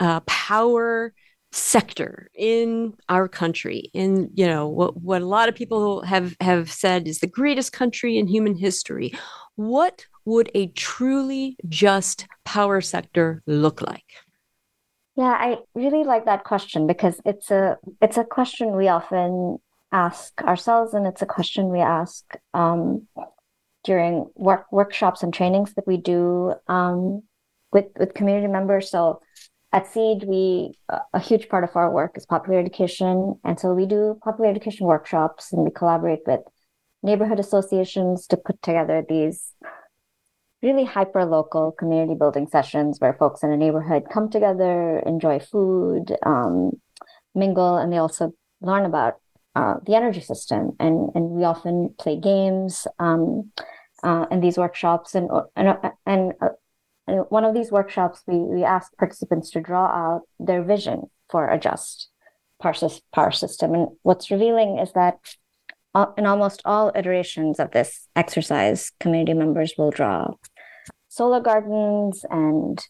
uh, 0.00 0.20
power 0.20 1.12
sector 1.52 2.30
in 2.34 2.94
our 3.08 3.26
country 3.26 3.90
in 3.92 4.30
you 4.34 4.46
know 4.46 4.68
what 4.68 4.96
what 4.96 5.20
a 5.20 5.26
lot 5.26 5.48
of 5.48 5.54
people 5.54 6.00
have 6.02 6.36
have 6.40 6.70
said 6.70 7.08
is 7.08 7.18
the 7.18 7.26
greatest 7.26 7.72
country 7.72 8.16
in 8.16 8.28
human 8.28 8.54
history 8.54 9.12
what 9.56 10.06
would 10.24 10.48
a 10.54 10.68
truly 10.68 11.56
just 11.68 12.28
power 12.44 12.80
sector 12.80 13.42
look 13.48 13.82
like 13.82 14.04
yeah 15.16 15.36
i 15.38 15.56
really 15.74 16.04
like 16.04 16.24
that 16.24 16.44
question 16.44 16.86
because 16.86 17.20
it's 17.24 17.50
a 17.50 17.76
it's 18.00 18.16
a 18.16 18.24
question 18.24 18.76
we 18.76 18.88
often 18.88 19.58
ask 19.92 20.40
ourselves 20.42 20.94
and 20.94 21.06
it's 21.06 21.22
a 21.22 21.26
question 21.26 21.68
we 21.68 21.80
ask 21.80 22.24
um, 22.54 23.06
during 23.84 24.30
work 24.36 24.66
workshops 24.70 25.22
and 25.22 25.32
trainings 25.32 25.74
that 25.74 25.86
we 25.86 25.96
do 25.96 26.54
um, 26.68 27.22
with 27.72 27.86
with 27.98 28.14
community 28.14 28.46
members. 28.46 28.90
So 28.90 29.20
at 29.72 29.86
CEED, 29.86 30.24
we 30.26 30.74
a 31.14 31.20
huge 31.20 31.48
part 31.48 31.64
of 31.64 31.76
our 31.76 31.90
work 31.90 32.16
is 32.16 32.26
popular 32.26 32.58
education, 32.58 33.38
and 33.44 33.58
so 33.58 33.72
we 33.72 33.86
do 33.86 34.18
popular 34.22 34.50
education 34.50 34.86
workshops, 34.86 35.52
and 35.52 35.64
we 35.64 35.70
collaborate 35.70 36.20
with 36.26 36.40
neighborhood 37.02 37.40
associations 37.40 38.26
to 38.26 38.36
put 38.36 38.60
together 38.62 39.04
these 39.08 39.52
really 40.62 40.84
hyper 40.84 41.24
local 41.24 41.72
community 41.72 42.14
building 42.14 42.46
sessions 42.46 42.98
where 42.98 43.14
folks 43.14 43.42
in 43.42 43.50
a 43.50 43.56
neighborhood 43.56 44.04
come 44.12 44.28
together, 44.28 44.98
enjoy 45.06 45.38
food, 45.38 46.16
um, 46.24 46.72
mingle, 47.34 47.76
and 47.76 47.92
they 47.92 47.98
also 47.98 48.32
learn 48.60 48.84
about 48.84 49.14
uh, 49.54 49.74
the 49.86 49.94
energy 49.94 50.20
system. 50.20 50.72
And 50.78 51.10
and 51.14 51.30
we 51.30 51.44
often 51.44 51.94
play 51.98 52.16
games 52.18 52.86
um, 52.98 53.50
uh, 54.02 54.26
in 54.30 54.40
these 54.40 54.58
workshops, 54.58 55.14
and 55.14 55.30
and 55.56 55.76
and 56.06 56.32
uh, 56.40 56.50
and 57.06 57.24
one 57.28 57.44
of 57.44 57.54
these 57.54 57.72
workshops, 57.72 58.22
we, 58.26 58.36
we 58.36 58.62
asked 58.62 58.96
participants 58.96 59.50
to 59.50 59.60
draw 59.60 59.86
out 59.86 60.22
their 60.38 60.62
vision 60.62 61.10
for 61.28 61.48
a 61.48 61.58
just 61.58 62.08
power 62.60 63.30
system. 63.30 63.74
And 63.74 63.88
what's 64.02 64.30
revealing 64.30 64.78
is 64.78 64.92
that 64.92 65.18
uh, 65.94 66.06
in 66.16 66.26
almost 66.26 66.62
all 66.64 66.92
iterations 66.94 67.58
of 67.58 67.72
this 67.72 68.06
exercise, 68.14 68.92
community 69.00 69.34
members 69.34 69.74
will 69.76 69.90
draw 69.90 70.28
solar 71.10 71.40
gardens 71.40 72.24
and 72.30 72.82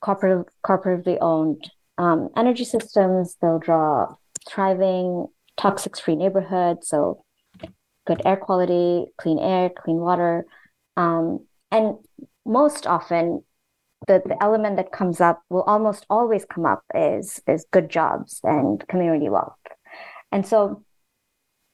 corporate, 0.00 0.46
corporatively 0.64 1.18
owned 1.20 1.68
um, 1.96 2.28
energy 2.36 2.64
systems. 2.64 3.36
They'll 3.40 3.58
draw 3.58 4.14
thriving, 4.48 5.26
toxic 5.56 5.98
free 5.98 6.14
neighborhoods. 6.14 6.88
So 6.88 7.24
good 8.06 8.22
air 8.24 8.36
quality, 8.36 9.06
clean 9.16 9.38
air, 9.38 9.70
clean 9.70 9.96
water. 9.96 10.44
Um, 10.96 11.46
and 11.72 11.96
most 12.44 12.86
often 12.86 13.42
the, 14.06 14.22
the 14.24 14.40
element 14.42 14.76
that 14.76 14.92
comes 14.92 15.20
up 15.20 15.42
will 15.48 15.62
almost 15.62 16.06
always 16.08 16.44
come 16.44 16.66
up 16.66 16.82
is 16.94 17.40
is 17.46 17.66
good 17.72 17.88
jobs 17.88 18.40
and 18.44 18.86
community 18.88 19.28
wealth 19.28 19.58
and 20.30 20.46
so 20.46 20.82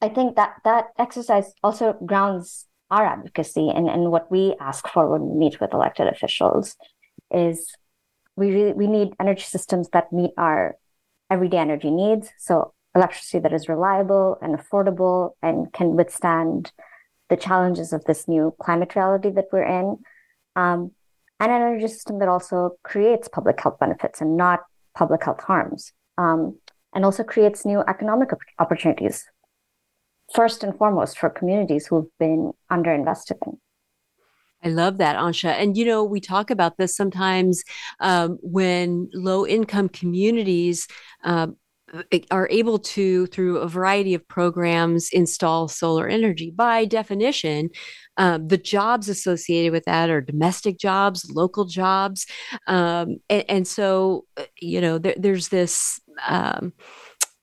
i 0.01 0.09
think 0.09 0.35
that 0.37 0.55
that 0.65 0.87
exercise 0.99 1.53
also 1.63 1.93
grounds 2.07 2.67
our 2.91 3.05
advocacy 3.07 3.69
and, 3.69 3.89
and 3.89 4.11
what 4.11 4.31
we 4.31 4.55
ask 4.61 4.87
for 4.89 5.11
when 5.11 5.23
we 5.29 5.39
meet 5.39 5.61
with 5.61 5.73
elected 5.73 6.07
officials 6.07 6.77
is 7.31 7.75
we 8.37 8.51
really 8.51 8.73
we 8.73 8.87
need 8.87 9.15
energy 9.21 9.43
systems 9.43 9.89
that 9.91 10.13
meet 10.13 10.33
our 10.37 10.77
everyday 11.31 11.59
energy 11.59 11.91
needs. 11.91 12.31
So 12.39 12.75
electricity 12.95 13.41
that 13.41 13.53
is 13.53 13.69
reliable 13.69 14.39
and 14.41 14.57
affordable 14.57 15.33
and 15.43 15.73
can 15.73 15.97
withstand 15.97 16.73
the 17.29 17.37
challenges 17.37 17.93
of 17.93 18.05
this 18.05 18.29
new 18.29 18.55
climate 18.61 18.95
reality 18.95 19.31
that 19.31 19.47
we're 19.53 19.65
in. 19.65 19.99
Um, 20.57 20.93
and 21.41 21.51
an 21.51 21.63
energy 21.63 21.89
system 21.89 22.21
that 22.21 22.29
also 22.29 22.77
creates 22.85 23.29
public 23.29 23.61
health 23.61 23.79
benefits 23.81 24.21
and 24.21 24.37
not 24.37 24.61
public 24.97 25.25
health 25.25 25.43
harms, 25.43 25.93
um, 26.17 26.59
and 26.95 27.05
also 27.05 27.25
creates 27.25 27.65
new 27.65 27.81
economic 27.89 28.31
opportunities, 28.61 29.25
first 30.33 30.65
and 30.65 30.77
foremost 30.77 31.19
for 31.19 31.31
communities 31.31 31.87
who've 31.87 32.09
been 32.19 32.53
underinvested 32.71 33.37
in. 33.47 33.59
I 34.63 34.69
love 34.69 34.97
that, 34.99 35.17
Ansha. 35.17 35.51
And, 35.51 35.77
you 35.77 35.85
know, 35.85 36.05
we 36.05 36.21
talk 36.21 36.51
about 36.51 36.79
this 36.79 36.97
sometimes 36.97 37.63
um, 38.01 38.39
when 38.41 39.11
low 39.13 39.47
income 39.47 39.91
communities 39.91 40.89
um, 41.23 41.57
are 42.31 42.49
able 42.51 42.79
to, 42.79 43.27
through 43.27 43.59
a 43.59 43.69
variety 43.69 44.15
of 44.15 44.27
programs, 44.27 45.11
install 45.13 45.69
solar 45.69 46.09
energy. 46.09 46.51
By 46.51 46.87
definition, 46.87 47.71
um, 48.17 48.49
the 48.49 48.57
jobs 48.57 49.09
associated 49.09 49.73
with 49.73 49.85
that 49.85 50.11
are 50.11 50.21
domestic 50.21 50.79
jobs, 50.79 51.31
local 51.31 51.67
jobs. 51.67 52.27
Um, 52.67 53.19
and, 53.29 53.45
and, 53.49 53.69
so, 53.69 54.25
uh, 54.37 54.45
you 54.61 54.81
know, 54.81 54.99
there, 54.99 55.15
there's 55.17 55.49
this 55.49 56.01
um, 56.27 56.73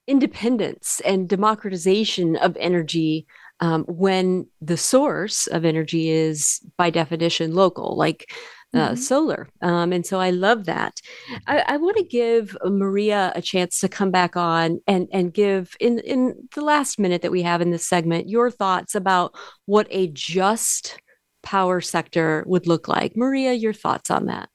independence 0.08 1.02
and 1.06 1.30
democratization 1.30 2.36
of 2.38 2.58
energy 2.60 3.26
um, 3.60 3.84
when 3.84 4.48
the 4.62 4.78
source 4.78 5.48
of 5.48 5.66
energy 5.66 6.10
is, 6.10 6.60
by 6.78 6.90
definition, 6.90 7.54
local. 7.54 7.96
Like, 7.96 8.32
uh, 8.74 8.78
mm-hmm. 8.78 8.96
solar. 8.96 9.50
Um, 9.62 9.92
and 9.92 10.06
so 10.06 10.20
I 10.20 10.30
love 10.30 10.66
that. 10.66 11.02
I, 11.48 11.60
I 11.68 11.78
want 11.78 11.98
to 11.98 12.04
give 12.04 12.56
Maria 12.64 13.32
a 13.36 13.42
chance 13.42 13.80
to 13.82 13.90
come 13.90 14.12
back 14.12 14.38
on 14.38 14.80
and 14.88 15.08
and 15.12 15.34
give 15.34 15.76
in 15.80 16.00
in 16.00 16.48
the 16.56 16.62
last 16.62 17.00
minute 17.00 17.22
that 17.22 17.32
we 17.32 17.42
have 17.42 17.62
in 17.62 17.72
this 17.72 17.88
segment 17.88 18.30
your 18.30 18.50
thoughts 18.50 18.96
about 18.96 19.36
what 19.66 19.88
a 19.90 20.08
just 20.08 21.00
power 21.44 21.82
sector 21.82 22.44
would 22.48 22.68
look 22.68 22.88
like. 22.88 23.18
Maria, 23.18 23.54
your 23.54 23.74
thoughts 23.74 24.10
on 24.10 24.28
that? 24.28 24.50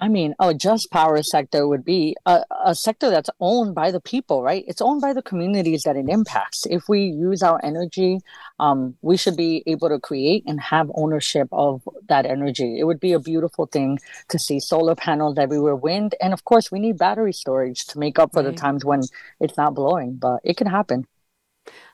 I 0.00 0.06
mean, 0.06 0.34
a 0.38 0.54
just 0.54 0.92
power 0.92 1.20
sector 1.24 1.66
would 1.66 1.84
be 1.84 2.16
a, 2.24 2.44
a 2.64 2.74
sector 2.74 3.10
that's 3.10 3.30
owned 3.40 3.74
by 3.74 3.90
the 3.90 4.00
people, 4.00 4.44
right? 4.44 4.64
It's 4.68 4.80
owned 4.80 5.00
by 5.00 5.12
the 5.12 5.22
communities 5.22 5.82
that 5.82 5.96
it 5.96 6.08
impacts. 6.08 6.66
If 6.66 6.88
we 6.88 7.00
use 7.02 7.42
our 7.42 7.60
energy, 7.64 8.20
um, 8.60 8.96
we 9.02 9.16
should 9.16 9.36
be 9.36 9.64
able 9.66 9.88
to 9.88 9.98
create 9.98 10.44
and 10.46 10.60
have 10.60 10.88
ownership 10.94 11.48
of 11.50 11.82
that 12.08 12.26
energy. 12.26 12.78
It 12.78 12.84
would 12.84 13.00
be 13.00 13.12
a 13.12 13.18
beautiful 13.18 13.66
thing 13.66 13.98
to 14.28 14.38
see 14.38 14.60
solar 14.60 14.94
panels 14.94 15.36
everywhere, 15.36 15.74
wind, 15.74 16.14
and 16.20 16.32
of 16.32 16.44
course, 16.44 16.70
we 16.70 16.78
need 16.78 16.96
battery 16.96 17.32
storage 17.32 17.84
to 17.86 17.98
make 17.98 18.20
up 18.20 18.32
for 18.32 18.42
right. 18.42 18.54
the 18.54 18.60
times 18.60 18.84
when 18.84 19.02
it's 19.40 19.56
not 19.56 19.74
blowing, 19.74 20.14
but 20.14 20.40
it 20.44 20.56
can 20.56 20.68
happen. 20.68 21.06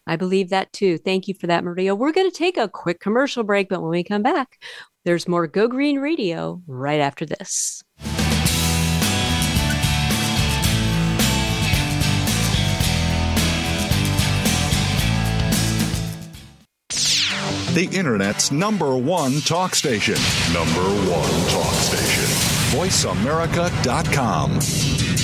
I 0.06 0.16
believe 0.16 0.50
that 0.50 0.72
too. 0.72 0.98
Thank 0.98 1.28
you 1.28 1.34
for 1.34 1.46
that, 1.46 1.64
Maria. 1.64 1.94
We're 1.94 2.12
going 2.12 2.30
to 2.30 2.36
take 2.36 2.56
a 2.56 2.68
quick 2.68 3.00
commercial 3.00 3.42
break, 3.42 3.68
but 3.68 3.80
when 3.80 3.90
we 3.90 4.04
come 4.04 4.22
back, 4.22 4.62
there's 5.04 5.28
more 5.28 5.46
Go 5.46 5.68
Green 5.68 5.98
Radio 5.98 6.62
right 6.66 7.00
after 7.00 7.26
this. 7.26 7.82
The 17.74 17.88
Internet's 17.92 18.52
number 18.52 18.96
one 18.96 19.40
talk 19.40 19.74
station. 19.74 20.14
Number 20.52 20.84
one 21.10 21.48
talk 21.48 21.74
station. 21.74 22.24
VoiceAmerica.com. 22.78 25.23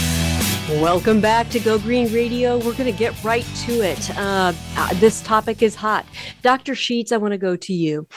Welcome 0.79 1.19
back 1.19 1.49
to 1.49 1.59
Go 1.59 1.77
Green 1.77 2.11
Radio. 2.13 2.55
We're 2.55 2.73
going 2.73 2.89
to 2.89 2.97
get 2.97 3.21
right 3.25 3.45
to 3.65 3.81
it. 3.81 4.09
Uh, 4.17 4.53
uh, 4.77 4.93
this 4.95 5.21
topic 5.21 5.61
is 5.61 5.75
hot. 5.75 6.05
Dr. 6.43 6.75
Sheats, 6.75 7.11
I 7.11 7.17
want 7.17 7.33
to 7.33 7.37
go 7.37 7.57
to 7.57 7.73
you. 7.73 8.07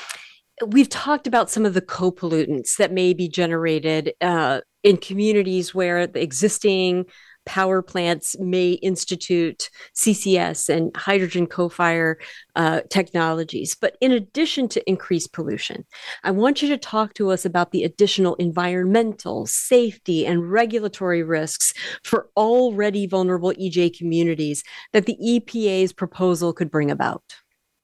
We've 0.64 0.88
talked 0.88 1.26
about 1.26 1.50
some 1.50 1.66
of 1.66 1.74
the 1.74 1.80
co 1.80 2.12
pollutants 2.12 2.76
that 2.76 2.92
may 2.92 3.12
be 3.12 3.28
generated 3.28 4.12
uh, 4.20 4.60
in 4.84 4.98
communities 4.98 5.74
where 5.74 6.06
the 6.06 6.22
existing 6.22 7.06
power 7.46 7.82
plants 7.82 8.36
may 8.38 8.72
institute 8.72 9.70
CCS 9.94 10.68
and 10.68 10.94
hydrogen 10.96 11.46
co 11.46 11.68
fire 11.68 12.18
uh, 12.56 12.80
technologies. 12.90 13.74
But 13.74 13.96
in 14.00 14.12
addition 14.12 14.68
to 14.68 14.88
increased 14.88 15.32
pollution, 15.32 15.84
I 16.22 16.30
want 16.30 16.62
you 16.62 16.68
to 16.68 16.78
talk 16.78 17.14
to 17.14 17.30
us 17.30 17.44
about 17.44 17.70
the 17.70 17.84
additional 17.84 18.34
environmental, 18.36 19.46
safety, 19.46 20.26
and 20.26 20.50
regulatory 20.50 21.22
risks 21.22 21.72
for 22.02 22.28
already 22.36 23.06
vulnerable 23.06 23.52
EJ 23.52 23.96
communities 23.96 24.62
that 24.92 25.06
the 25.06 25.16
EPA's 25.22 25.92
proposal 25.92 26.52
could 26.52 26.70
bring 26.70 26.90
about. 26.90 27.22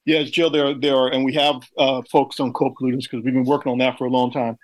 Yes, 0.06 0.30
Jill, 0.30 0.50
there, 0.50 0.74
there 0.74 0.96
are, 0.96 1.08
and 1.08 1.24
we 1.24 1.34
have 1.34 1.62
uh, 1.78 2.02
focused 2.10 2.40
on 2.40 2.52
co-pollutants 2.52 3.02
because 3.02 3.22
we've 3.24 3.34
been 3.34 3.44
working 3.44 3.70
on 3.70 3.78
that 3.78 3.98
for 3.98 4.06
a 4.06 4.10
long 4.10 4.32
time. 4.32 4.56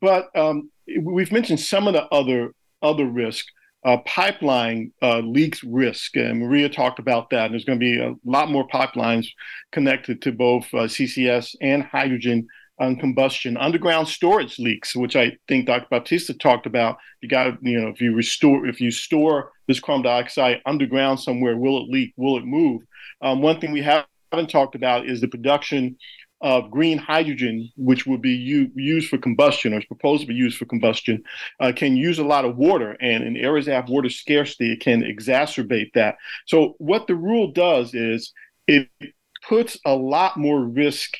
But 0.00 0.34
um, 0.36 0.70
we've 1.02 1.32
mentioned 1.32 1.60
some 1.60 1.88
of 1.88 1.94
the 1.94 2.04
other 2.06 2.52
other 2.82 3.06
risks 3.06 3.50
uh, 3.84 3.98
pipeline 4.06 4.92
uh, 5.02 5.18
leaks 5.18 5.62
risk, 5.62 6.16
and 6.16 6.40
Maria 6.40 6.68
talked 6.68 6.98
about 6.98 7.30
that. 7.30 7.46
And 7.46 7.52
there's 7.52 7.64
going 7.64 7.78
to 7.78 7.84
be 7.84 7.98
a 7.98 8.14
lot 8.24 8.50
more 8.50 8.66
pipelines 8.66 9.26
connected 9.72 10.22
to 10.22 10.32
both 10.32 10.64
uh, 10.72 10.88
CCS 10.88 11.54
and 11.60 11.82
hydrogen 11.82 12.46
on 12.80 12.96
combustion. 12.96 13.56
Underground 13.56 14.08
storage 14.08 14.58
leaks, 14.58 14.96
which 14.96 15.16
I 15.16 15.36
think 15.48 15.66
Dr. 15.66 15.86
Baptista 15.90 16.34
talked 16.34 16.66
about. 16.66 16.96
You 17.20 17.28
got, 17.28 17.62
you 17.62 17.80
know, 17.80 17.88
if 17.88 18.00
you 18.00 18.14
restore, 18.14 18.66
if 18.66 18.80
you 18.80 18.90
store 18.90 19.52
this 19.68 19.80
carbon 19.80 20.02
dioxide 20.02 20.60
underground 20.66 21.20
somewhere, 21.20 21.56
will 21.56 21.82
it 21.82 21.90
leak? 21.90 22.14
Will 22.16 22.38
it 22.38 22.44
move? 22.44 22.82
Um, 23.20 23.42
one 23.42 23.60
thing 23.60 23.72
we 23.72 23.82
haven't 23.82 24.50
talked 24.50 24.74
about 24.74 25.06
is 25.06 25.20
the 25.20 25.28
production 25.28 25.96
of 26.40 26.70
green 26.70 26.98
hydrogen, 26.98 27.70
which 27.76 28.06
will 28.06 28.18
be 28.18 28.32
u- 28.32 28.70
used 28.74 29.08
for 29.08 29.18
combustion 29.18 29.72
or 29.72 29.78
is 29.78 29.84
proposed 29.84 30.22
to 30.22 30.26
be 30.26 30.34
used 30.34 30.58
for 30.58 30.66
combustion, 30.66 31.22
uh, 31.60 31.72
can 31.74 31.96
use 31.96 32.18
a 32.18 32.24
lot 32.24 32.44
of 32.44 32.56
water. 32.56 32.96
And 33.00 33.24
in 33.24 33.36
areas 33.36 33.66
that 33.66 33.74
have 33.74 33.88
water 33.88 34.10
scarcity, 34.10 34.72
it 34.72 34.80
can 34.80 35.02
exacerbate 35.02 35.92
that. 35.94 36.16
So, 36.46 36.74
what 36.78 37.06
the 37.06 37.14
rule 37.14 37.52
does 37.52 37.94
is 37.94 38.32
it 38.66 38.88
puts 39.48 39.78
a 39.86 39.94
lot 39.94 40.36
more 40.36 40.60
risk 40.60 41.16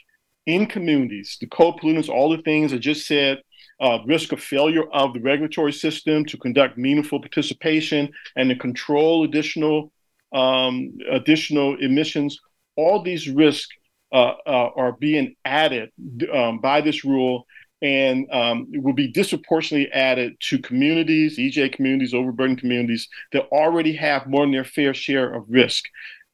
in 0.47 0.67
communities. 0.67 1.37
The 1.41 1.47
co 1.47 1.73
pollutants, 1.73 2.09
all 2.09 2.31
the 2.31 2.43
things 2.43 2.73
I 2.73 2.79
just 2.79 3.07
said, 3.07 3.41
uh, 3.81 3.99
risk 4.07 4.33
of 4.33 4.41
failure 4.41 4.85
of 4.93 5.15
the 5.15 5.21
regulatory 5.21 5.73
system 5.73 6.25
to 6.27 6.37
conduct 6.37 6.79
meaningful 6.79 7.21
participation 7.21 8.11
and 8.37 8.49
to 8.51 8.57
control 8.57 9.25
additional 9.25 9.93
um, 10.33 10.99
additional 11.11 11.77
emissions. 11.81 12.39
All 12.77 13.03
these 13.03 13.29
risks 13.29 13.69
uh, 14.15 14.35
uh, 14.47 14.71
are 14.77 14.93
being 14.93 15.35
added 15.45 15.91
um, 16.33 16.61
by 16.61 16.81
this 16.81 17.05
rule 17.05 17.47
and 17.83 18.31
um, 18.33 18.69
will 18.77 18.93
be 18.93 19.09
disproportionately 19.09 19.93
added 19.93 20.37
to 20.39 20.59
communities, 20.61 21.37
EJ 21.37 21.73
communities, 21.73 22.15
overburdened 22.15 22.61
communities 22.61 23.09
that 23.33 23.49
already 23.49 23.93
have 23.93 24.29
more 24.29 24.45
than 24.45 24.53
their 24.53 24.65
fair 24.65 24.95
share 24.95 25.35
of 25.35 25.45
risk. 25.49 25.85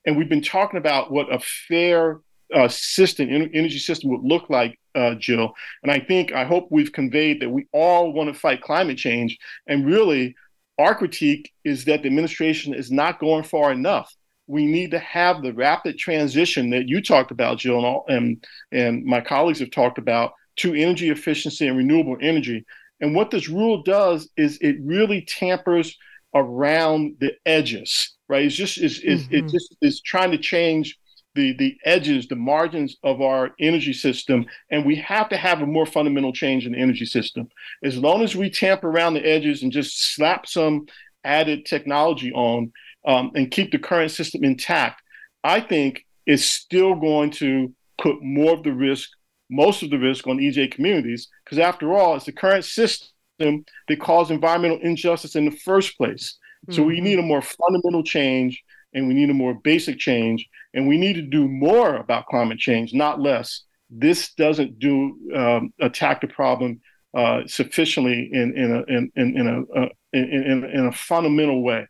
And 0.05 0.19
we've 0.19 0.29
been 0.29 0.43
talking 0.43 0.77
about 0.77 1.11
what 1.11 1.33
a 1.33 1.41
fair 1.41 2.21
uh, 2.55 2.69
system, 2.69 3.31
energy 3.31 3.79
system 3.79 4.11
would 4.11 4.25
look 4.25 4.51
like, 4.51 4.79
uh, 4.95 5.15
Jill. 5.15 5.55
And 5.83 5.91
I 5.91 6.01
think, 6.01 6.33
I 6.33 6.45
hope 6.45 6.69
we've 6.71 6.93
conveyed 6.93 7.41
that 7.41 7.49
we 7.49 7.67
all 7.73 8.13
want 8.13 8.33
to 8.33 8.39
fight 8.39 8.61
climate 8.61 8.99
change. 8.99 9.39
And 9.67 9.87
really, 9.87 10.37
our 10.79 10.95
critique 10.95 11.51
is 11.65 11.87
that 11.87 12.03
the 12.03 12.09
administration 12.09 12.75
is 12.75 12.91
not 12.91 13.21
going 13.21 13.45
far 13.45 13.73
enough 13.73 14.15
we 14.51 14.67
need 14.67 14.91
to 14.91 14.99
have 14.99 15.43
the 15.43 15.53
rapid 15.53 15.97
transition 15.97 16.71
that 16.71 16.89
you 16.89 17.01
talked 17.01 17.31
about, 17.31 17.59
Jill, 17.59 17.77
and, 17.77 17.87
all, 17.87 18.05
and, 18.09 18.45
and 18.73 19.05
my 19.05 19.21
colleagues 19.21 19.61
have 19.61 19.71
talked 19.71 19.97
about 19.97 20.33
to 20.57 20.75
energy 20.75 21.09
efficiency 21.11 21.69
and 21.69 21.79
renewable 21.79 22.17
energy. 22.21 22.65
And 23.01 23.15
what 23.15 23.31
this 23.31 23.49
rule 23.49 23.83
does 23.83 24.29
is 24.37 24.59
it 24.61 24.77
really 24.83 25.23
tampers 25.23 25.97
around 26.35 27.17
the 27.21 27.33
edges, 27.47 28.17
right? 28.29 28.45
It's 28.45 28.57
just 28.57 28.79
it's, 28.79 28.99
mm-hmm. 28.99 29.35
it 29.35 29.43
just 29.49 29.77
is 29.81 30.01
trying 30.01 30.33
to 30.33 30.39
change 30.39 30.99
the 31.37 31.57
the 31.57 31.77
edges, 31.85 32.27
the 32.27 32.37
margins 32.37 32.97
of 33.05 33.21
our 33.21 33.53
energy 33.61 33.93
system, 33.93 34.47
and 34.71 34.85
we 34.85 34.97
have 34.97 35.29
to 35.29 35.37
have 35.37 35.63
a 35.63 35.67
more 35.67 35.87
fundamental 35.87 36.33
change 36.33 36.67
in 36.67 36.73
the 36.73 36.79
energy 36.79 37.07
system. 37.07 37.49
As 37.85 37.97
long 37.97 38.23
as 38.23 38.35
we 38.35 38.51
tamper 38.51 38.91
around 38.91 39.15
the 39.15 39.25
edges 39.25 39.63
and 39.63 39.71
just 39.71 40.15
slap 40.15 40.47
some 40.47 40.87
added 41.25 41.67
technology 41.67 42.33
on, 42.33 42.73
um, 43.07 43.31
and 43.35 43.51
keep 43.51 43.73
the 43.73 43.79
current 43.79 44.11
system 44.11 44.45
intact, 44.45 45.03
I 45.43 45.61
think 45.61 46.05
is 46.27 46.49
still 46.49 46.95
going 46.95 47.31
to 47.33 47.73
put 47.99 48.23
more 48.23 48.55
of 48.55 48.63
the 48.63 48.73
risk, 48.73 49.09
most 49.51 49.83
of 49.83 49.91
the 49.91 49.99
risk 49.99 50.27
on 50.27 50.39
EJ 50.39 50.73
communities, 50.73 51.29
because 51.45 51.59
after 51.59 51.95
all, 51.95 52.17
it's 52.17 52.27
the 52.27 52.33
current 52.33 52.65
system 52.65 53.65
that 53.89 54.01
caused 54.01 54.31
environmental 54.31 54.79
injustice 54.81 55.37
in 55.37 55.47
the 55.47 55.57
first 55.57 55.97
place. 55.97 56.39
Mm-hmm. 56.67 56.75
So 56.75 56.83
we 56.83 56.97
mm-hmm. 56.97 57.05
need 57.05 57.19
a 57.19 57.23
more 57.23 57.43
fundamental 57.43 58.03
change 58.03 58.63
and 58.93 59.09
we 59.09 59.15
need 59.15 59.31
a 59.31 59.35
more 59.35 59.55
basic 59.55 59.99
change 59.99 60.49
and 60.75 60.87
we 60.87 60.99
need 60.99 61.15
to 61.15 61.23
do 61.23 61.49
more 61.49 61.97
about 61.97 62.27
climate 62.27 62.59
change, 62.59 62.93
not 62.93 63.21
less. 63.21 63.63
This 63.89 64.35
doesn't 64.35 64.79
do 64.79 65.17
um, 65.35 65.73
attack 65.81 66.21
the 66.21 66.29
problem 66.29 66.81
uh, 67.13 67.41
sufficiently 67.47 68.31
in 68.33 68.57
in 68.57 68.73
a 68.73 68.83
in 68.85 69.13
in, 69.17 69.37
in 69.37 69.47
a 69.49 69.79
uh, 69.79 69.89
in, 70.13 70.25
in, 70.25 70.65
in 70.65 70.87
a 70.87 70.93
fundamental 70.93 71.63
way. 71.63 71.89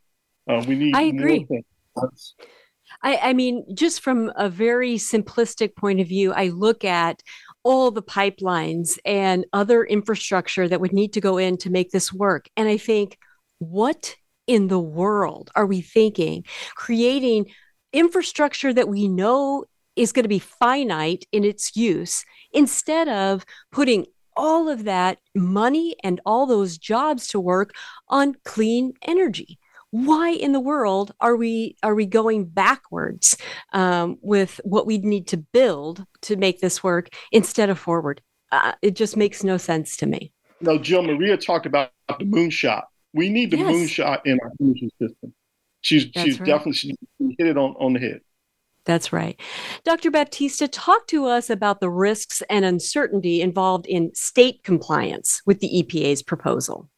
Uh, 0.51 0.65
we 0.67 0.75
need. 0.75 0.97
I 0.97 1.03
agree. 1.03 1.47
I, 3.03 3.17
I 3.17 3.33
mean, 3.33 3.65
just 3.75 4.01
from 4.01 4.33
a 4.37 4.49
very 4.49 4.97
simplistic 4.97 5.77
point 5.77 6.01
of 6.01 6.09
view, 6.09 6.33
I 6.33 6.49
look 6.49 6.85
at 6.85 7.23
all 7.63 7.91
the 7.91 8.03
pipelines 8.03 8.99
and 9.05 9.47
other 9.53 9.85
infrastructure 9.85 10.69
that 10.69 10.81
would 10.81 10.93
need 10.93 11.13
to 11.15 11.21
go 11.21 11.39
in 11.39 11.57
to 11.59 11.71
make 11.71 11.91
this 11.91 12.13
work. 12.13 12.49
And 12.57 12.69
I 12.69 12.77
think, 12.77 13.17
what 13.59 14.17
in 14.47 14.69
the 14.69 14.81
world 14.81 15.51
are 15.55 15.67
we 15.67 15.81
thinking? 15.81 16.45
Creating 16.75 17.47
infrastructure 17.93 18.73
that 18.73 18.89
we 18.89 19.09
know 19.09 19.65
is 19.97 20.13
going 20.13 20.25
to 20.25 20.29
be 20.29 20.39
finite 20.39 21.27
in 21.33 21.45
its 21.45 21.77
use 21.77 22.25
instead 22.53 23.09
of 23.09 23.45
putting 23.71 24.07
all 24.37 24.69
of 24.69 24.85
that 24.85 25.19
money 25.35 25.95
and 26.03 26.21
all 26.25 26.47
those 26.47 26.79
jobs 26.79 27.29
to 27.29 27.41
work 27.41 27.73
on 28.09 28.35
clean 28.45 28.93
energy 29.03 29.59
why 29.91 30.31
in 30.31 30.53
the 30.53 30.61
world 30.61 31.13
are 31.21 31.37
we 31.37 31.77
are 31.83 31.95
we 31.95 32.07
going 32.07 32.45
backwards 32.47 33.37
um, 33.73 34.19
with 34.21 34.61
what 34.65 34.87
we 34.87 34.99
need 34.99 35.27
to 35.29 35.37
build 35.37 36.05
to 36.23 36.37
make 36.37 36.61
this 36.61 36.83
work 36.83 37.09
instead 37.33 37.71
of 37.71 37.79
forward? 37.79 38.23
Uh, 38.53 38.73
it 38.83 38.97
just 38.97 39.17
makes 39.17 39.45
no 39.45 39.57
sense 39.57 39.97
to 39.99 40.07
me. 40.07 40.33
No, 40.61 40.79
Jill 40.79 41.03
Maria 41.03 41.37
talked 41.37 41.67
about 41.67 41.91
the 42.09 42.25
moonshot. 42.25 42.83
We 43.13 43.29
need 43.29 43.51
the 43.51 43.59
yes. 43.59 43.71
moonshot 43.71 44.21
in 44.25 44.39
our 44.43 44.53
energy 44.61 44.91
system. 45.01 45.35
She's 45.83 46.11
That's 46.13 46.25
she's 46.25 46.41
right. 46.41 46.47
definitely 46.47 46.73
she 46.75 46.97
hit 47.39 47.47
it 47.47 47.57
on, 47.57 47.75
on 47.79 47.95
the 47.95 48.01
head. 48.01 48.21
That's 48.85 49.13
right. 49.13 49.39
Dr. 49.85 50.11
Baptista, 50.11 50.67
talk 50.67 51.07
to 51.09 51.27
us 51.27 51.51
about 51.51 51.81
the 51.81 51.91
risks 51.91 52.43
and 52.49 52.65
uncertainty 52.65 53.43
involved 53.43 53.87
in 53.87 54.15
state 54.15 54.63
compliance 54.65 55.43
with 55.47 55.61
the 55.61 55.69
EPA's 55.83 56.23
proposal. 56.23 56.89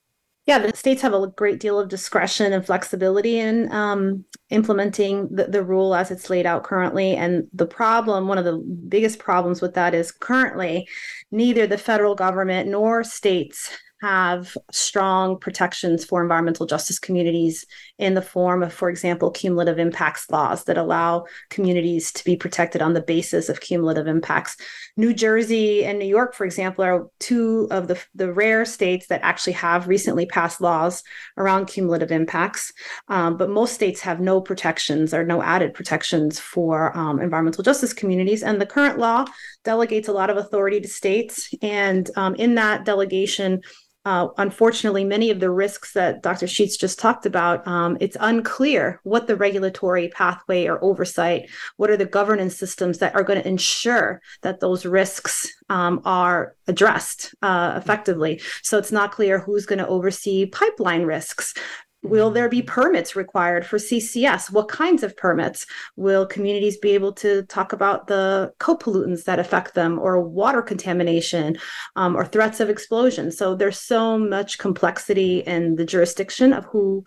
Yeah, 0.44 0.58
the 0.58 0.76
states 0.76 1.02
have 1.02 1.14
a 1.14 1.28
great 1.28 1.60
deal 1.60 1.78
of 1.78 1.88
discretion 1.88 2.52
and 2.52 2.66
flexibility 2.66 3.38
in 3.38 3.70
um, 3.70 4.24
implementing 4.50 5.28
the, 5.30 5.44
the 5.44 5.62
rule 5.62 5.94
as 5.94 6.10
it's 6.10 6.30
laid 6.30 6.46
out 6.46 6.64
currently. 6.64 7.14
And 7.14 7.46
the 7.52 7.66
problem, 7.66 8.26
one 8.26 8.38
of 8.38 8.44
the 8.44 8.58
biggest 8.88 9.20
problems 9.20 9.62
with 9.62 9.74
that 9.74 9.94
is 9.94 10.10
currently 10.10 10.88
neither 11.30 11.68
the 11.68 11.78
federal 11.78 12.16
government 12.16 12.68
nor 12.68 13.04
states 13.04 13.70
have 14.02 14.56
strong 14.72 15.38
protections 15.38 16.04
for 16.04 16.20
environmental 16.20 16.66
justice 16.66 16.98
communities 16.98 17.64
in 17.98 18.14
the 18.14 18.20
form 18.20 18.64
of, 18.64 18.72
for 18.72 18.90
example, 18.90 19.30
cumulative 19.30 19.78
impacts 19.78 20.28
laws 20.28 20.64
that 20.64 20.76
allow 20.76 21.24
communities 21.50 22.10
to 22.12 22.24
be 22.24 22.36
protected 22.36 22.82
on 22.82 22.94
the 22.94 23.00
basis 23.00 23.48
of 23.48 23.60
cumulative 23.60 24.08
impacts. 24.08 24.56
New 24.96 25.14
Jersey 25.14 25.84
and 25.84 26.00
New 26.00 26.06
York, 26.06 26.34
for 26.34 26.44
example, 26.44 26.82
are 26.84 27.06
two 27.20 27.68
of 27.70 27.86
the, 27.86 27.96
the 28.12 28.32
rare 28.32 28.64
states 28.64 29.06
that 29.06 29.22
actually 29.22 29.52
have 29.52 29.86
recently 29.86 30.26
passed 30.26 30.60
laws 30.60 31.04
around 31.38 31.66
cumulative 31.66 32.10
impacts. 32.10 32.72
Um, 33.06 33.36
but 33.36 33.50
most 33.50 33.72
states 33.72 34.00
have 34.00 34.18
no 34.18 34.40
protections 34.40 35.14
or 35.14 35.24
no 35.24 35.40
added 35.42 35.74
protections 35.74 36.40
for 36.40 36.96
um, 36.98 37.20
environmental 37.20 37.62
justice 37.62 37.92
communities. 37.92 38.42
And 38.42 38.60
the 38.60 38.66
current 38.66 38.98
law 38.98 39.26
delegates 39.62 40.08
a 40.08 40.12
lot 40.12 40.28
of 40.28 40.36
authority 40.36 40.80
to 40.80 40.88
states. 40.88 41.54
And 41.62 42.10
um, 42.16 42.34
in 42.34 42.56
that 42.56 42.84
delegation, 42.84 43.60
uh, 44.04 44.28
unfortunately, 44.36 45.04
many 45.04 45.30
of 45.30 45.38
the 45.38 45.50
risks 45.50 45.92
that 45.92 46.22
Dr. 46.22 46.48
Sheats 46.48 46.76
just 46.76 46.98
talked 46.98 47.24
about, 47.24 47.66
um, 47.68 47.96
it's 48.00 48.16
unclear 48.18 49.00
what 49.04 49.28
the 49.28 49.36
regulatory 49.36 50.08
pathway 50.08 50.66
or 50.66 50.82
oversight, 50.82 51.48
what 51.76 51.88
are 51.88 51.96
the 51.96 52.04
governance 52.04 52.56
systems 52.56 52.98
that 52.98 53.14
are 53.14 53.22
going 53.22 53.40
to 53.40 53.48
ensure 53.48 54.20
that 54.42 54.58
those 54.58 54.84
risks 54.84 55.48
um, 55.68 56.00
are 56.04 56.56
addressed 56.66 57.34
uh, 57.42 57.74
effectively. 57.76 58.40
So 58.62 58.76
it's 58.76 58.92
not 58.92 59.12
clear 59.12 59.38
who's 59.38 59.66
going 59.66 59.78
to 59.78 59.86
oversee 59.86 60.46
pipeline 60.46 61.04
risks, 61.04 61.54
Will 62.02 62.30
there 62.30 62.48
be 62.48 62.62
permits 62.62 63.14
required 63.14 63.64
for 63.64 63.78
CCS? 63.78 64.50
What 64.50 64.68
kinds 64.68 65.04
of 65.04 65.16
permits? 65.16 65.66
Will 65.94 66.26
communities 66.26 66.76
be 66.76 66.90
able 66.92 67.12
to 67.14 67.44
talk 67.44 67.72
about 67.72 68.08
the 68.08 68.52
co-pollutants 68.58 69.24
that 69.24 69.38
affect 69.38 69.74
them 69.74 70.00
or 70.00 70.20
water 70.20 70.62
contamination 70.62 71.58
um, 71.94 72.16
or 72.16 72.24
threats 72.24 72.58
of 72.58 72.68
explosion? 72.68 73.30
So 73.30 73.54
there's 73.54 73.78
so 73.78 74.18
much 74.18 74.58
complexity 74.58 75.40
in 75.40 75.76
the 75.76 75.84
jurisdiction 75.84 76.52
of 76.52 76.64
who 76.64 77.04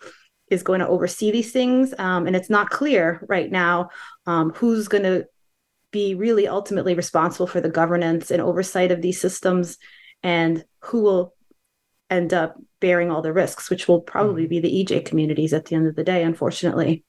is 0.48 0.62
going 0.62 0.80
to 0.80 0.88
oversee 0.88 1.30
these 1.30 1.52
things. 1.52 1.92
Um, 1.98 2.26
and 2.26 2.34
it's 2.34 2.50
not 2.50 2.70
clear 2.70 3.24
right 3.28 3.50
now 3.50 3.90
um, 4.26 4.50
who's 4.52 4.88
going 4.88 5.02
to 5.02 5.26
be 5.90 6.14
really 6.14 6.48
ultimately 6.48 6.94
responsible 6.94 7.46
for 7.46 7.60
the 7.60 7.68
governance 7.68 8.30
and 8.30 8.40
oversight 8.40 8.92
of 8.92 9.02
these 9.02 9.20
systems 9.20 9.76
and 10.22 10.64
who 10.80 11.02
will 11.02 11.34
end 12.10 12.32
up 12.32 12.56
bearing 12.80 13.10
all 13.10 13.22
the 13.22 13.32
risks, 13.32 13.70
which 13.70 13.88
will 13.88 14.00
probably 14.00 14.44
mm-hmm. 14.44 14.60
be 14.60 14.84
the 14.84 14.84
EJ 14.84 15.04
communities 15.04 15.52
at 15.52 15.66
the 15.66 15.76
end 15.76 15.86
of 15.86 15.96
the 15.96 16.04
day, 16.04 16.22
unfortunately. 16.22 17.04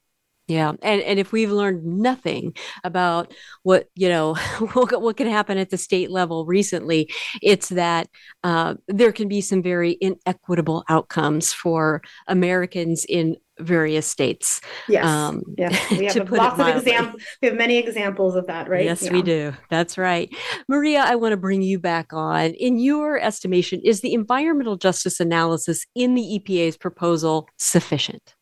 Yeah, 0.47 0.73
and 0.81 1.01
and 1.01 1.19
if 1.19 1.33
we've 1.33 1.51
learned 1.51 1.83
nothing 1.83 2.55
about 2.85 3.33
what 3.63 3.89
you 3.95 4.07
know 4.07 4.35
what, 4.73 5.01
what 5.01 5.17
can 5.17 5.27
happen 5.27 5.57
at 5.57 5.71
the 5.71 5.77
state 5.77 6.09
level 6.09 6.45
recently, 6.45 7.11
it's 7.41 7.67
that 7.69 8.07
uh, 8.45 8.75
there 8.87 9.11
can 9.11 9.27
be 9.27 9.41
some 9.41 9.61
very 9.61 9.97
inequitable 9.99 10.85
outcomes 10.87 11.51
for 11.51 12.01
Americans 12.27 13.05
in 13.09 13.35
various 13.59 14.07
states. 14.07 14.61
Yes. 14.87 15.05
Um, 15.05 15.43
yeah. 15.57 15.69
We 15.91 16.05
have 16.13 16.31
lots 16.31 16.59
of 16.59 16.67
examples. 16.67 17.21
We 17.41 17.49
have 17.49 17.57
many 17.57 17.77
examples 17.77 18.35
of 18.35 18.47
that, 18.47 18.69
right? 18.69 18.85
Yes, 18.85 19.03
yeah. 19.03 19.11
we 19.11 19.21
do. 19.21 19.53
That's 19.69 19.97
right. 19.97 20.33
Maria, 20.67 20.99
I 20.99 21.15
want 21.15 21.33
to 21.33 21.37
bring 21.37 21.61
you 21.61 21.79
back 21.79 22.13
on. 22.13 22.51
In 22.51 22.79
your 22.79 23.19
estimation, 23.19 23.81
is 23.83 24.01
the 24.01 24.13
environmental 24.13 24.77
justice 24.77 25.19
analysis 25.19 25.85
in 25.95 26.15
the 26.15 26.39
EPA's 26.39 26.77
proposal 26.77 27.47
sufficient? 27.57 28.35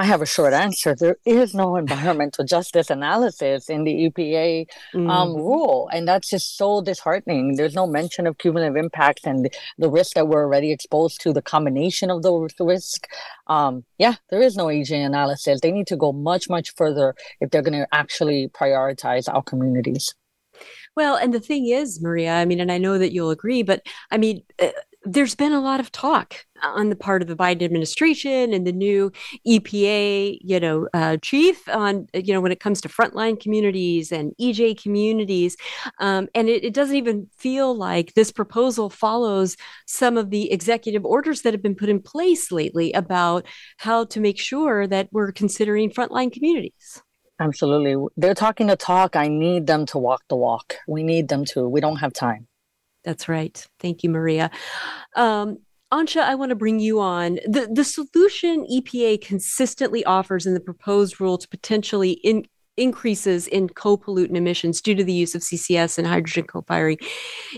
I 0.00 0.04
have 0.04 0.22
a 0.22 0.26
short 0.26 0.52
answer. 0.52 0.94
There 0.94 1.16
is 1.26 1.54
no 1.54 1.74
environmental 1.74 2.44
justice 2.54 2.88
analysis 2.88 3.68
in 3.68 3.82
the 3.82 4.08
EPA 4.08 4.66
um, 4.94 5.00
mm. 5.00 5.36
rule, 5.36 5.90
and 5.92 6.06
that's 6.06 6.30
just 6.30 6.56
so 6.56 6.80
disheartening. 6.80 7.56
There's 7.56 7.74
no 7.74 7.86
mention 7.86 8.28
of 8.28 8.38
cumulative 8.38 8.76
impacts 8.76 9.26
and 9.26 9.46
the, 9.46 9.50
the 9.76 9.90
risk 9.90 10.14
that 10.14 10.28
we're 10.28 10.44
already 10.44 10.70
exposed 10.70 11.20
to, 11.22 11.32
the 11.32 11.42
combination 11.42 12.10
of 12.10 12.22
those 12.22 12.52
risks. 12.60 13.08
Um, 13.48 13.84
yeah, 13.98 14.14
there 14.30 14.40
is 14.40 14.56
no 14.56 14.66
EJ 14.66 15.04
analysis. 15.04 15.60
They 15.60 15.72
need 15.72 15.88
to 15.88 15.96
go 15.96 16.12
much, 16.12 16.48
much 16.48 16.74
further 16.76 17.16
if 17.40 17.50
they're 17.50 17.62
going 17.62 17.80
to 17.80 17.88
actually 17.92 18.48
prioritize 18.48 19.28
our 19.32 19.42
communities. 19.42 20.14
Well, 20.94 21.16
and 21.16 21.34
the 21.34 21.40
thing 21.40 21.66
is, 21.66 22.00
Maria, 22.00 22.34
I 22.34 22.44
mean, 22.44 22.60
and 22.60 22.70
I 22.70 22.78
know 22.78 22.98
that 22.98 23.12
you'll 23.12 23.30
agree, 23.30 23.62
but 23.62 23.82
I 24.12 24.18
mean, 24.18 24.42
uh, 24.60 24.68
there's 25.04 25.34
been 25.34 25.52
a 25.52 25.60
lot 25.60 25.80
of 25.80 25.92
talk 25.92 26.44
on 26.62 26.88
the 26.88 26.96
part 26.96 27.22
of 27.22 27.28
the 27.28 27.36
Biden 27.36 27.62
administration 27.62 28.52
and 28.52 28.66
the 28.66 28.72
new 28.72 29.12
EPA, 29.46 30.38
you 30.40 30.58
know, 30.58 30.88
uh, 30.92 31.16
chief 31.22 31.68
on, 31.68 32.08
you 32.12 32.32
know, 32.32 32.40
when 32.40 32.50
it 32.50 32.58
comes 32.58 32.80
to 32.80 32.88
frontline 32.88 33.40
communities 33.40 34.10
and 34.10 34.32
EJ 34.40 34.82
communities. 34.82 35.56
Um, 36.00 36.28
and 36.34 36.48
it, 36.48 36.64
it, 36.64 36.74
doesn't 36.74 36.96
even 36.96 37.28
feel 37.36 37.76
like 37.76 38.14
this 38.14 38.32
proposal 38.32 38.90
follows 38.90 39.56
some 39.86 40.16
of 40.16 40.30
the 40.30 40.50
executive 40.50 41.04
orders 41.04 41.42
that 41.42 41.54
have 41.54 41.62
been 41.62 41.76
put 41.76 41.88
in 41.88 42.02
place 42.02 42.50
lately 42.50 42.92
about 42.92 43.46
how 43.76 44.04
to 44.06 44.20
make 44.20 44.38
sure 44.38 44.86
that 44.88 45.08
we're 45.12 45.30
considering 45.30 45.90
frontline 45.90 46.32
communities. 46.32 47.02
Absolutely. 47.40 47.96
They're 48.16 48.34
talking 48.34 48.66
the 48.66 48.76
talk. 48.76 49.14
I 49.14 49.28
need 49.28 49.68
them 49.68 49.86
to 49.86 49.98
walk 49.98 50.22
the 50.28 50.36
walk. 50.36 50.74
We 50.88 51.04
need 51.04 51.28
them 51.28 51.44
to. 51.46 51.68
We 51.68 51.80
don't 51.80 51.96
have 51.96 52.12
time. 52.12 52.47
That's 53.04 53.28
right. 53.28 53.66
Thank 53.78 54.02
you, 54.02 54.10
Maria. 54.10 54.50
Um, 55.16 55.58
Ansha, 55.92 56.20
I 56.20 56.34
want 56.34 56.50
to 56.50 56.56
bring 56.56 56.80
you 56.80 57.00
on. 57.00 57.36
The, 57.46 57.68
the 57.72 57.84
solution 57.84 58.66
EPA 58.70 59.22
consistently 59.22 60.04
offers 60.04 60.44
in 60.44 60.52
the 60.52 60.60
proposed 60.60 61.18
rule 61.20 61.38
to 61.38 61.48
potentially 61.48 62.12
in, 62.12 62.44
increases 62.76 63.46
in 63.46 63.68
co-pollutant 63.68 64.36
emissions 64.36 64.82
due 64.82 64.94
to 64.94 65.04
the 65.04 65.12
use 65.12 65.34
of 65.34 65.42
CCS 65.42 65.96
and 65.96 66.06
hydrogen 66.06 66.44
co-firing 66.44 66.98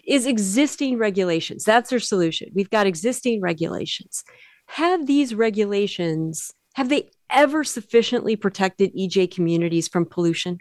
is 0.05 0.27
existing 0.27 0.99
regulations. 0.99 1.65
That's 1.65 1.91
their 1.91 1.99
solution. 1.99 2.51
We've 2.55 2.71
got 2.71 2.87
existing 2.87 3.41
regulations. 3.41 4.23
Have 4.67 5.07
these 5.07 5.35
regulations, 5.35 6.53
have 6.75 6.89
they 6.89 7.11
ever 7.31 7.65
sufficiently 7.65 8.37
protected 8.37 8.95
EJ 8.97 9.33
communities 9.33 9.89
from 9.89 10.07
pollution? 10.07 10.59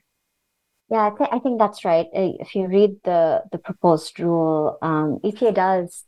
Yeah, 0.91 1.07
I, 1.07 1.17
th- 1.17 1.29
I 1.31 1.39
think 1.39 1.59
that's 1.59 1.85
right. 1.85 2.07
If 2.13 2.55
you 2.55 2.67
read 2.67 2.95
the 3.03 3.43
the 3.51 3.59
proposed 3.59 4.19
rule, 4.19 4.77
um, 4.81 5.19
EPA 5.23 5.53
does, 5.53 6.03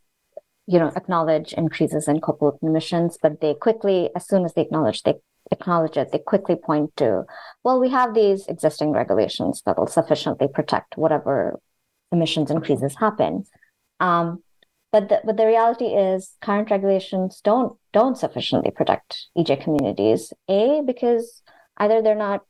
you 0.66 0.80
know, 0.80 0.92
acknowledge 0.96 1.54
increases 1.54 2.08
in 2.08 2.20
co-pollutant 2.20 2.64
emissions, 2.64 3.18
but 3.22 3.42
they 3.42 3.54
quickly, 3.54 4.10
as 4.16 4.28
soon 4.28 4.44
as 4.44 4.54
they 4.54 4.64
acknowledge 4.64 5.04
they 5.04 5.16
acknowledge 5.52 5.98
it, 5.98 6.12
they 6.12 6.18
quickly 6.20 6.56
point 6.56 6.96
to, 6.98 7.24
well, 7.64 7.80
we 7.80 7.90
have 7.90 8.16
these 8.16 8.48
existing 8.48 8.92
regulations 8.92 9.62
that 9.66 9.78
will 9.78 9.88
sufficiently 9.88 10.48
protect 10.48 10.98
whatever 10.98 11.60
emissions 12.12 12.50
increases 12.50 12.96
happen. 12.98 13.44
Um, 14.00 14.44
but 14.92 15.10
the, 15.10 15.22
but 15.24 15.38
the 15.38 15.46
reality 15.46 15.86
is 15.86 16.36
current 16.42 16.72
regulations 16.72 17.40
don't 17.44 17.78
don't 17.94 18.18
sufficiently 18.18 18.72
protect 18.72 19.28
EJ 19.38 19.64
communities. 19.64 20.34
A 20.50 20.82
because 20.86 21.44
either 21.78 22.02
they're 22.02 22.16
not 22.16 22.42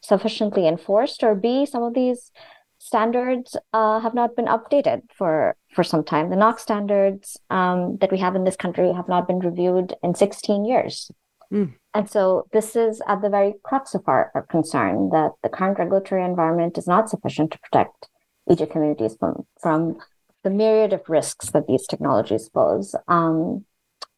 sufficiently 0.00 0.66
enforced, 0.66 1.22
or 1.22 1.34
B, 1.34 1.66
some 1.66 1.82
of 1.82 1.94
these 1.94 2.30
standards 2.78 3.56
uh, 3.72 4.00
have 4.00 4.14
not 4.14 4.36
been 4.36 4.46
updated 4.46 5.02
for 5.16 5.56
for 5.74 5.84
some 5.84 6.04
time. 6.04 6.30
The 6.30 6.36
NOx 6.36 6.62
standards 6.62 7.36
um, 7.50 7.98
that 8.00 8.10
we 8.10 8.18
have 8.18 8.36
in 8.36 8.44
this 8.44 8.56
country 8.56 8.92
have 8.92 9.08
not 9.08 9.26
been 9.26 9.40
reviewed 9.40 9.94
in 10.02 10.14
16 10.14 10.64
years. 10.64 11.10
Mm. 11.52 11.74
And 11.94 12.08
so 12.08 12.46
this 12.52 12.76
is 12.76 13.02
at 13.06 13.22
the 13.22 13.30
very 13.30 13.54
crux 13.64 13.94
of 13.94 14.02
our, 14.06 14.30
our, 14.34 14.42
concern 14.42 15.08
that 15.10 15.30
the 15.42 15.48
current 15.48 15.78
regulatory 15.78 16.22
environment 16.24 16.76
is 16.76 16.86
not 16.86 17.08
sufficient 17.08 17.52
to 17.52 17.58
protect 17.58 18.08
EJ 18.48 18.70
communities 18.70 19.16
from 19.18 19.46
from 19.60 19.98
the 20.44 20.50
myriad 20.50 20.92
of 20.92 21.08
risks 21.08 21.50
that 21.50 21.66
these 21.66 21.86
technologies 21.86 22.48
pose. 22.48 22.94
Um, 23.08 23.64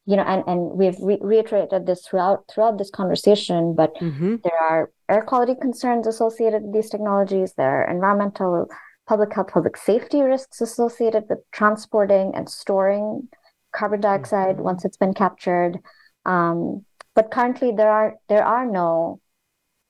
you 0.06 0.16
know, 0.16 0.22
and, 0.22 0.42
and 0.46 0.70
we've 0.72 0.96
re- 1.00 1.18
reiterated 1.20 1.86
this 1.86 2.06
throughout 2.06 2.44
throughout 2.52 2.78
this 2.78 2.90
conversation, 2.90 3.74
but 3.74 3.94
mm-hmm. 3.96 4.36
there 4.42 4.58
are 4.58 4.90
air 5.08 5.22
quality 5.22 5.54
concerns 5.60 6.06
associated 6.06 6.62
with 6.62 6.74
these 6.74 6.90
technologies. 6.90 7.54
There 7.56 7.82
are 7.82 7.90
environmental, 7.90 8.68
public 9.08 9.32
health, 9.34 9.48
public 9.48 9.76
safety 9.76 10.22
risks 10.22 10.60
associated 10.60 11.24
with 11.28 11.38
transporting 11.52 12.32
and 12.34 12.48
storing 12.48 13.28
carbon 13.72 14.00
dioxide 14.00 14.56
mm-hmm. 14.56 14.64
once 14.64 14.84
it's 14.84 14.96
been 14.96 15.14
captured. 15.14 15.78
Um, 16.24 16.84
but 17.14 17.30
currently, 17.30 17.72
there 17.72 17.90
are 17.90 18.16
there 18.28 18.44
are 18.44 18.66
no 18.66 19.20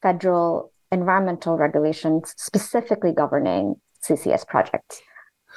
federal 0.03 0.73
environmental 0.91 1.57
regulations 1.57 2.35
specifically 2.37 3.13
governing 3.13 3.77
CCS 4.07 4.47
projects. 4.47 5.01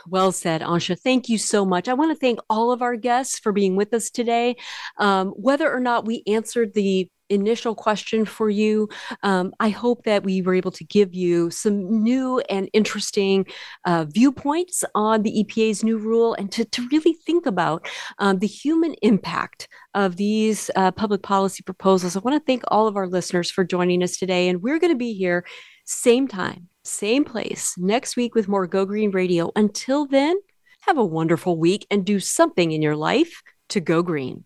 Well 0.07 0.31
said, 0.31 0.61
Ansha. 0.61 0.99
Thank 0.99 1.29
you 1.29 1.37
so 1.37 1.65
much. 1.65 1.87
I 1.87 1.93
want 1.93 2.11
to 2.11 2.19
thank 2.19 2.39
all 2.49 2.71
of 2.71 2.81
our 2.81 2.95
guests 2.95 3.39
for 3.39 3.51
being 3.51 3.75
with 3.75 3.93
us 3.93 4.09
today. 4.09 4.55
Um, 4.97 5.29
whether 5.29 5.71
or 5.71 5.79
not 5.79 6.05
we 6.05 6.23
answered 6.27 6.73
the 6.73 7.09
initial 7.29 7.75
question 7.75 8.25
for 8.25 8.49
you. 8.49 8.89
Um, 9.23 9.53
I 9.59 9.69
hope 9.69 10.03
that 10.03 10.23
we 10.23 10.41
were 10.41 10.53
able 10.53 10.71
to 10.71 10.83
give 10.83 11.13
you 11.13 11.49
some 11.49 12.03
new 12.03 12.39
and 12.49 12.69
interesting 12.73 13.45
uh, 13.85 14.05
viewpoints 14.07 14.83
on 14.95 15.23
the 15.23 15.43
EPA's 15.43 15.83
new 15.83 15.97
rule 15.97 16.33
and 16.35 16.51
to, 16.51 16.65
to 16.65 16.87
really 16.89 17.13
think 17.13 17.45
about 17.45 17.89
um, 18.19 18.39
the 18.39 18.47
human 18.47 18.93
impact 19.01 19.67
of 19.93 20.15
these 20.17 20.69
uh, 20.75 20.91
public 20.91 21.23
policy 21.23 21.63
proposals. 21.63 22.15
I 22.15 22.19
want 22.19 22.39
to 22.39 22.45
thank 22.45 22.63
all 22.67 22.87
of 22.87 22.95
our 22.95 23.07
listeners 23.07 23.49
for 23.49 23.63
joining 23.63 24.03
us 24.03 24.17
today. 24.17 24.47
And 24.47 24.61
we're 24.61 24.79
going 24.79 24.93
to 24.93 24.97
be 24.97 25.13
here 25.13 25.45
same 25.85 26.27
time, 26.27 26.69
same 26.83 27.23
place 27.23 27.75
next 27.77 28.15
week 28.15 28.35
with 28.35 28.47
more 28.47 28.67
Go 28.67 28.85
Green 28.85 29.11
Radio. 29.11 29.51
Until 29.55 30.05
then, 30.05 30.35
have 30.81 30.97
a 30.97 31.05
wonderful 31.05 31.57
week 31.57 31.87
and 31.89 32.05
do 32.05 32.19
something 32.19 32.71
in 32.71 32.81
your 32.81 32.95
life 32.95 33.41
to 33.69 33.79
go 33.79 34.03
green. 34.03 34.45